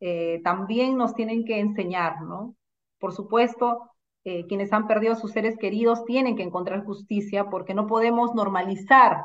eh, 0.00 0.40
también 0.44 0.96
nos 0.96 1.14
tienen 1.14 1.44
que 1.44 1.58
enseñar, 1.58 2.22
¿no? 2.22 2.54
Por 2.98 3.12
supuesto, 3.12 3.89
eh, 4.24 4.46
quienes 4.46 4.72
han 4.72 4.86
perdido 4.86 5.14
a 5.14 5.16
sus 5.16 5.32
seres 5.32 5.56
queridos 5.58 6.04
tienen 6.04 6.36
que 6.36 6.42
encontrar 6.42 6.84
justicia 6.84 7.48
porque 7.50 7.74
no 7.74 7.86
podemos 7.86 8.34
normalizar 8.34 9.18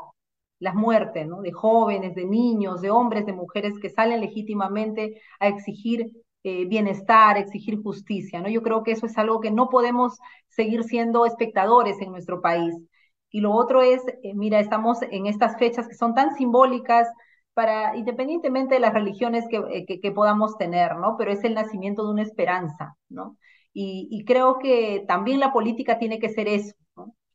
las 0.60 0.76
muertes 0.76 1.28
de 1.42 1.52
jóvenes, 1.52 2.16
de 2.16 2.26
niños, 2.26 2.82
de 2.82 2.92
hombres, 2.92 3.26
de 3.26 3.34
mujeres 3.34 3.78
que 3.80 3.90
salen 3.90 4.22
legítimamente 4.22 5.22
a 5.40 5.48
exigir 5.48 6.12
eh, 6.44 6.66
bienestar, 6.66 7.38
exigir 7.38 7.82
justicia. 7.82 8.42
¿no? 8.42 8.50
Yo 8.50 8.62
creo 8.62 8.84
que 8.84 8.92
eso 8.92 9.06
es 9.06 9.18
algo 9.18 9.42
que 9.42 9.52
no 9.52 9.70
podemos 9.70 10.18
seguir 10.48 10.84
siendo 10.84 11.26
espectadores 11.26 12.00
en 12.02 12.12
nuestro 12.12 12.42
país. 12.42 12.74
Y 13.32 13.42
lo 13.42 13.52
otro 13.52 13.82
es, 13.82 14.02
eh, 14.24 14.34
mira, 14.34 14.60
estamos 14.60 15.02
en 15.02 15.26
estas 15.26 15.58
fechas 15.58 15.88
que 15.88 15.96
son 15.96 16.14
tan 16.14 16.36
simbólicas 16.36 17.08
para, 17.54 17.98
independientemente 17.98 18.76
de 18.76 18.80
las 18.82 18.94
religiones 18.94 19.46
que, 19.50 19.58
eh, 19.58 19.86
que, 19.86 20.00
que 20.00 20.12
podamos 20.12 20.58
tener, 20.58 20.96
¿no? 20.98 21.16
Pero 21.18 21.32
es 21.32 21.44
el 21.44 21.54
nacimiento 21.54 22.06
de 22.06 22.12
una 22.12 22.22
esperanza, 22.24 22.96
¿no? 23.10 23.38
Y, 23.78 24.24
creo 24.26 24.58
que 24.60 25.04
también 25.06 25.42
la 25.42 25.52
política 25.52 26.00
tiene 26.00 26.18
que 26.18 26.30
ser 26.30 26.48
eso, 26.48 26.74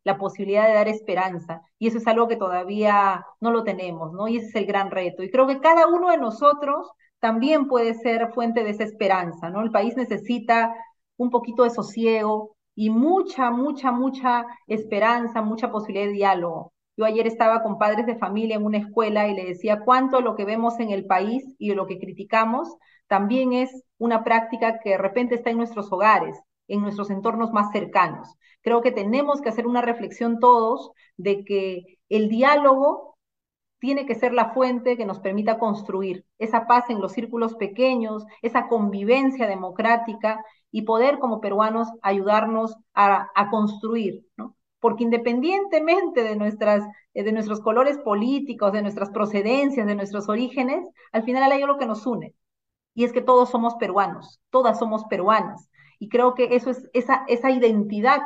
la 0.05 0.17
posibilidad 0.17 0.67
de 0.67 0.75
dar 0.75 0.89
esperanza. 0.89 1.61
Y 1.79 1.89
eso 1.89 1.99
es 1.99 2.07
algo 2.07 2.29
que 2.29 2.37
todavía 2.37 3.27
no 3.41 3.51
lo 3.51 3.63
tenemos, 3.63 4.13
¿no? 4.15 4.27
Y 4.27 4.39
ese 4.39 4.47
es 4.49 4.55
el 4.55 4.67
gran 4.67 4.91
reto. 4.91 5.23
Y 5.23 5.31
creo 5.31 5.47
que 5.47 5.61
cada 5.61 5.87
uno 5.87 6.11
de 6.11 6.17
nosotros 6.17 6.91
también 7.19 7.69
puede 7.69 7.93
ser 7.95 8.33
fuente 8.33 8.65
de 8.65 8.71
esa 8.71 8.85
esperanza, 8.85 9.51
¿no? 9.51 9.61
El 9.61 9.71
país 9.71 9.97
necesita 9.97 10.75
un 11.19 11.29
poquito 11.31 11.65
de 11.65 11.71
sosiego 11.71 12.57
y 12.75 12.89
mucha, 12.89 13.51
mucha, 13.51 13.93
mucha 13.93 14.47
esperanza, 14.67 15.43
mucha 15.43 15.71
posibilidad 15.71 16.07
de 16.07 16.13
diálogo. 16.13 16.73
Yo 16.97 17.05
ayer 17.05 17.27
estaba 17.27 17.63
con 17.63 17.79
padres 17.79 18.07
de 18.07 18.17
familia 18.17 18.57
en 18.57 18.65
una 18.65 18.79
escuela 18.79 19.29
y 19.29 19.35
le 19.35 19.45
decía 19.45 19.81
cuánto 19.85 20.23
lo 20.23 20.37
que 20.37 20.47
vemos 20.47 20.81
en 20.81 20.91
el 20.91 21.05
país 21.05 21.45
y 21.59 21.75
lo 21.75 21.87
que 21.87 21.99
criticamos 21.99 22.75
también 23.11 23.53
es 23.53 23.83
una 23.99 24.23
práctica 24.23 24.79
que 24.79 24.91
de 24.91 24.99
repente 24.99 25.35
está 25.35 25.51
en 25.51 25.57
nuestros 25.57 25.91
hogares, 25.91 26.39
en 26.69 26.81
nuestros 26.81 27.11
entornos 27.11 27.51
más 27.51 27.73
cercanos. 27.73 28.37
Creo 28.63 28.83
que 28.83 28.93
tenemos 28.93 29.41
que 29.41 29.49
hacer 29.49 29.67
una 29.67 29.83
reflexión 29.83 30.39
todos 30.39 30.93
de 31.17 31.45
que 31.45 31.99
el 32.09 32.29
diálogo 32.29 33.19
tiene 33.81 34.07
que 34.07 34.15
ser 34.15 34.33
la 34.33 34.53
fuente 34.53 34.97
que 34.97 35.07
nos 35.07 35.19
permita 35.19 35.59
construir 35.59 36.25
esa 36.39 36.69
paz 36.69 36.85
en 36.89 37.01
los 37.01 37.11
círculos 37.11 37.57
pequeños, 37.57 38.25
esa 38.43 38.69
convivencia 38.69 39.49
democrática 39.49 40.45
y 40.71 40.83
poder 40.83 41.19
como 41.19 41.41
peruanos 41.41 41.89
ayudarnos 42.03 42.77
a, 42.95 43.29
construir, 43.51 44.25
¿no? 44.37 44.55
Porque 44.79 45.03
independientemente 45.03 46.23
de, 46.23 46.37
nuestras, 46.37 46.85
de 47.13 47.33
nuestros 47.33 47.61
colores 47.61 47.99
políticos, 47.99 48.73
de 48.73 48.83
nuestras 48.83 49.11
procedencias, 49.11 49.85
de 49.85 49.97
nuestros 49.97 50.29
orígenes, 50.29 50.87
al 51.11 51.25
final 51.25 51.51
hay 51.51 51.63
algo 51.63 51.77
que 51.77 51.87
nos 51.87 52.07
une, 52.07 52.35
y 52.95 53.05
es 53.05 53.13
que 53.13 53.23
todos 53.23 53.51
somos 53.51 53.75
peruanos, 53.77 54.41
todas 54.51 54.79
somos 54.79 55.05
peruanas. 55.05 55.71
Y 55.99 56.09
creo 56.09 56.35
que 56.35 56.55
eso 56.57 56.71
es 56.71 56.89
esa, 56.93 57.25
esa 57.29 57.51
identidad 57.51 58.21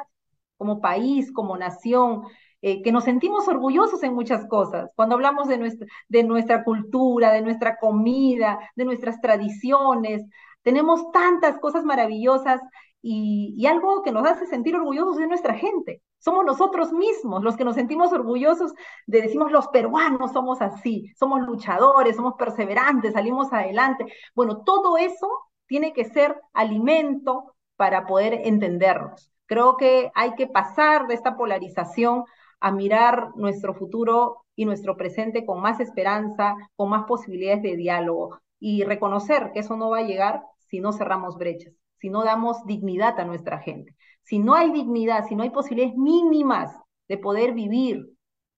como 0.56 0.80
país, 0.80 1.32
como 1.32 1.56
nación, 1.56 2.22
eh, 2.62 2.82
que 2.82 2.92
nos 2.92 3.04
sentimos 3.04 3.46
orgullosos 3.48 4.02
en 4.02 4.14
muchas 4.14 4.46
cosas. 4.46 4.90
Cuando 4.96 5.16
hablamos 5.16 5.48
de 5.48 5.58
nuestra, 5.58 5.86
de 6.08 6.22
nuestra 6.22 6.64
cultura, 6.64 7.32
de 7.32 7.42
nuestra 7.42 7.76
comida, 7.76 8.58
de 8.76 8.84
nuestras 8.84 9.20
tradiciones, 9.20 10.24
tenemos 10.62 11.10
tantas 11.12 11.58
cosas 11.58 11.84
maravillosas 11.84 12.60
y, 13.06 13.66
algo 13.66 14.02
que 14.02 14.12
nos 14.12 14.26
hace 14.26 14.46
sentir 14.46 14.74
orgullosos 14.76 15.18
es 15.20 15.28
nuestra 15.28 15.52
gente. 15.54 16.00
Somos 16.18 16.44
nosotros 16.46 16.90
mismos 16.90 17.42
los 17.42 17.54
que 17.54 17.64
nos 17.64 17.74
sentimos 17.74 18.12
orgullosos 18.14 18.72
de 19.06 19.20
decimos 19.20 19.52
los 19.52 19.68
peruanos 19.68 20.32
somos 20.32 20.62
así, 20.62 21.12
somos 21.14 21.42
luchadores, 21.42 22.16
somos 22.16 22.34
perseverantes, 22.38 23.12
salimos 23.12 23.52
adelante. 23.52 24.06
Bueno, 24.34 24.62
todo 24.64 24.96
eso 24.96 25.28
tiene 25.66 25.92
que 25.92 26.06
ser 26.06 26.40
alimento 26.54 27.54
para 27.76 28.06
poder 28.06 28.40
entendernos. 28.44 29.30
Creo 29.44 29.76
que 29.76 30.10
hay 30.14 30.34
que 30.34 30.46
pasar 30.46 31.06
de 31.06 31.14
esta 31.14 31.36
polarización 31.36 32.24
a 32.60 32.72
mirar 32.72 33.32
nuestro 33.36 33.74
futuro 33.74 34.46
y 34.56 34.64
nuestro 34.64 34.96
presente 34.96 35.44
con 35.44 35.60
más 35.60 35.78
esperanza, 35.78 36.56
con 36.74 36.88
más 36.88 37.04
posibilidades 37.04 37.62
de 37.62 37.76
diálogo 37.76 38.38
y 38.58 38.82
reconocer 38.84 39.50
que 39.52 39.60
eso 39.60 39.76
no 39.76 39.90
va 39.90 39.98
a 39.98 40.04
llegar 40.04 40.42
si 40.68 40.80
no 40.80 40.92
cerramos 40.92 41.36
brechas, 41.36 41.74
si 42.04 42.10
no 42.10 42.22
damos 42.22 42.66
dignidad 42.66 43.18
a 43.18 43.24
nuestra 43.24 43.60
gente. 43.60 43.96
Si 44.20 44.38
no 44.38 44.54
hay 44.54 44.70
dignidad, 44.70 45.26
si 45.26 45.34
no 45.34 45.42
hay 45.42 45.48
posibilidades 45.48 45.96
mínimas 45.96 46.70
de 47.08 47.16
poder 47.16 47.54
vivir 47.54 48.10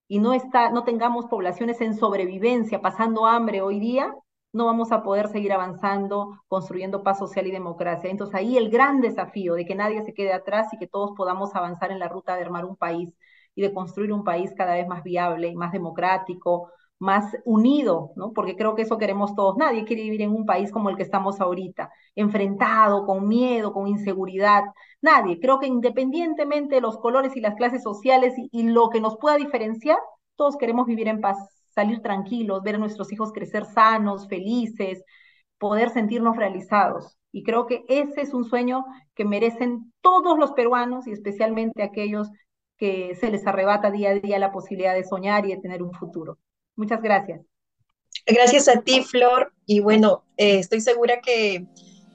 y 0.09 0.19
no, 0.19 0.33
está, 0.33 0.71
no 0.71 0.83
tengamos 0.83 1.27
poblaciones 1.27 1.81
en 1.81 1.95
sobrevivencia, 1.95 2.81
pasando 2.83 3.25
hambre 3.25 3.63
hoy 3.63 3.79
día, 3.79 4.13
no 4.53 4.67
vamos 4.67 4.91
a 4.91 5.05
poder 5.05 5.29
seguir 5.29 5.53
avanzando, 5.53 6.41
construyendo 6.49 7.05
paz 7.05 7.21
social 7.21 7.47
y 7.47 7.53
democracia. 7.53 8.11
Entonces 8.11 8.35
ahí 8.35 8.57
el 8.57 8.69
gran 8.69 9.01
desafío 9.01 9.55
de 9.55 9.65
que 9.65 9.77
nadie 9.77 10.03
se 10.03 10.13
quede 10.13 10.33
atrás 10.33 10.67
y 10.73 10.79
que 10.79 10.89
todos 10.89 11.13
podamos 11.17 11.55
avanzar 11.55 11.93
en 11.93 12.01
la 12.01 12.09
ruta 12.09 12.35
de 12.35 12.43
armar 12.43 12.65
un 12.65 12.75
país 12.75 13.15
y 13.55 13.63
de 13.63 13.73
construir 13.73 14.13
un 14.13 14.25
país 14.25 14.53
cada 14.57 14.75
vez 14.75 14.89
más 14.89 15.05
viable 15.05 15.47
y 15.47 15.55
más 15.55 15.71
democrático, 15.71 16.73
más 16.99 17.37
unido, 17.45 18.13
¿no? 18.17 18.33
Porque 18.33 18.57
creo 18.57 18.75
que 18.75 18.83
eso 18.83 18.99
queremos 18.99 19.35
todos. 19.35 19.57
Nadie 19.57 19.85
quiere 19.85 20.03
vivir 20.03 20.23
en 20.23 20.33
un 20.33 20.47
país 20.47 20.73
como 20.73 20.91
el 20.91 20.97
que 20.97 21.03
estamos 21.03 21.41
ahorita, 21.41 21.91
enfrentado, 22.15 23.05
con 23.07 23.29
miedo, 23.29 23.73
con 23.73 23.87
inseguridad. 23.87 24.65
Nadie. 25.03 25.39
Creo 25.41 25.59
que 25.61 25.67
independientemente 25.67 26.77
de 26.77 26.81
los 26.81 26.99
colores 26.99 27.37
y 27.37 27.41
las 27.41 27.55
clases 27.55 27.83
sociales 27.83 28.35
y, 28.37 28.63
lo 28.65 28.91
que 28.91 29.01
nos 29.01 29.17
pueda 29.19 29.37
diferenciar, 29.37 29.99
todos 30.37 30.57
queremos 30.57 30.87
vivir 30.87 31.09
en 31.09 31.21
paz, 31.21 31.37
salir 31.75 32.01
tranquilos, 32.01 32.63
ver 32.63 32.77
a 32.77 32.79
nuestros 32.79 33.13
hijos 33.13 33.33
crecer 33.33 33.65
sanos, 33.67 34.29
felices, 34.29 35.03
poder 35.59 35.91
sentirnos 35.91 36.37
realizados. 36.37 37.17
Y 37.33 37.43
creo 37.43 37.67
que 37.67 37.85
ese 37.89 38.23
es 38.23 38.35
un 38.35 38.45
sueño 38.45 38.85
que 39.15 39.25
merecen 39.25 39.93
todos 40.01 40.39
los 40.39 40.53
peruanos 40.53 41.07
y 41.07 41.13
especialmente 41.13 41.83
aquellos 41.83 42.31
que 42.79 43.15
se 43.17 43.31
les 43.31 43.47
arrebata 43.47 43.91
día 43.91 44.11
a 44.11 44.15
día 44.15 44.39
la 44.39 44.53
posibilidad 44.53 44.95
de 44.95 45.05
soñar 45.05 45.47
y 45.47 45.51
de 45.55 45.61
tener 45.61 45.83
un 45.83 45.93
futuro. 45.93 46.39
Muchas 46.77 47.03
gracias. 47.03 47.41
Gracias 48.27 48.69
a 48.69 48.81
ti, 48.81 49.03
Flor. 49.03 49.53
Y 49.67 49.81
bueno, 49.81 50.25
eh, 50.37 50.59
estoy 50.59 50.81
segura 50.81 51.21
que 51.21 51.67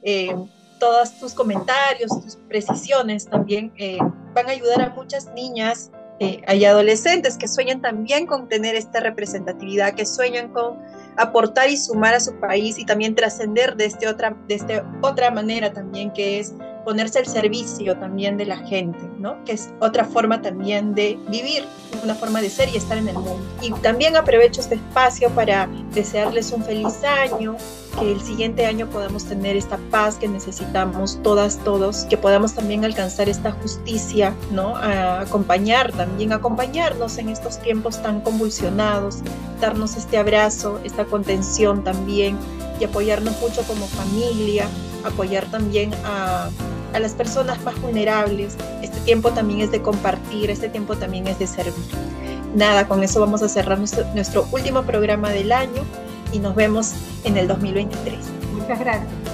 eh, 0.03 0.35
todos 0.79 1.19
tus 1.19 1.33
comentarios, 1.33 2.09
tus 2.21 2.35
precisiones 2.47 3.27
también 3.27 3.73
eh, 3.77 3.97
van 4.33 4.47
a 4.47 4.51
ayudar 4.51 4.81
a 4.81 4.89
muchas 4.89 5.31
niñas 5.33 5.91
y 6.23 6.65
adolescentes 6.65 7.35
que 7.35 7.47
sueñan 7.47 7.81
también 7.81 8.27
con 8.27 8.47
tener 8.47 8.75
esta 8.75 8.99
representatividad, 8.99 9.95
que 9.95 10.05
sueñan 10.05 10.53
con 10.53 10.77
aportar 11.17 11.71
y 11.71 11.77
sumar 11.77 12.13
a 12.13 12.19
su 12.19 12.39
país 12.39 12.77
y 12.77 12.85
también 12.85 13.15
trascender 13.15 13.75
de, 13.75 13.85
este 13.85 14.07
otra, 14.07 14.37
de 14.47 14.53
esta 14.53 14.99
otra 15.01 15.31
manera 15.31 15.73
también 15.73 16.13
que 16.13 16.39
es 16.39 16.53
ponerse 16.83 17.19
al 17.19 17.25
servicio 17.25 17.97
también 17.97 18.37
de 18.37 18.45
la 18.45 18.57
gente, 18.57 18.99
¿no? 19.17 19.43
Que 19.45 19.53
es 19.53 19.69
otra 19.79 20.05
forma 20.05 20.41
también 20.41 20.93
de 20.95 21.17
vivir, 21.29 21.65
una 22.03 22.15
forma 22.15 22.41
de 22.41 22.49
ser 22.49 22.69
y 22.69 22.77
estar 22.77 22.97
en 22.97 23.07
el 23.07 23.15
mundo. 23.15 23.41
Y 23.61 23.71
también 23.81 24.15
aprovecho 24.15 24.61
este 24.61 24.75
espacio 24.75 25.29
para 25.29 25.67
desearles 25.93 26.51
un 26.51 26.63
feliz 26.63 27.03
año, 27.03 27.55
que 27.99 28.11
el 28.11 28.21
siguiente 28.21 28.65
año 28.65 28.87
podamos 28.87 29.25
tener 29.25 29.57
esta 29.57 29.77
paz 29.89 30.15
que 30.15 30.27
necesitamos 30.27 31.19
todas, 31.23 31.57
todos, 31.57 32.05
que 32.05 32.17
podamos 32.17 32.53
también 32.53 32.85
alcanzar 32.85 33.27
esta 33.29 33.51
justicia, 33.51 34.33
¿no? 34.51 34.75
A 34.77 35.21
acompañar, 35.21 35.91
también 35.91 36.31
acompañarnos 36.31 37.17
en 37.17 37.29
estos 37.29 37.59
tiempos 37.59 38.01
tan 38.01 38.21
convulsionados, 38.21 39.19
darnos 39.59 39.97
este 39.97 40.17
abrazo, 40.17 40.79
esta 40.83 41.05
contención 41.05 41.83
también 41.83 42.37
y 42.79 42.85
apoyarnos 42.85 43.39
mucho 43.41 43.61
como 43.63 43.85
familia, 43.85 44.67
apoyar 45.03 45.45
también 45.45 45.91
a, 46.03 46.49
las 46.99 47.13
personas 47.13 47.63
más 47.63 47.79
vulnerables. 47.81 48.55
Este 48.81 48.99
tiempo 49.01 49.31
también 49.31 49.61
es 49.61 49.71
de 49.71 49.81
compartir, 49.81 50.49
este 50.49 50.67
tiempo 50.67 50.97
también 50.97 51.25
es 51.27 51.39
de 51.39 51.47
servir. 51.47 51.73
Nada, 52.53 52.87
con 52.87 53.01
eso 53.01 53.21
vamos 53.21 53.41
a 53.43 53.47
cerrar 53.47 53.79
nuestro, 53.79 54.03
nuestro 54.13 54.45
último 54.51 54.83
programa 54.83 55.29
del 55.29 55.53
año 55.53 55.83
y 56.33 56.39
nos 56.39 56.53
vemos 56.53 56.91
en 57.23 57.37
el 57.37 57.47
2023. 57.47 58.19
Muchas 58.53 58.79
gracias. 58.79 59.30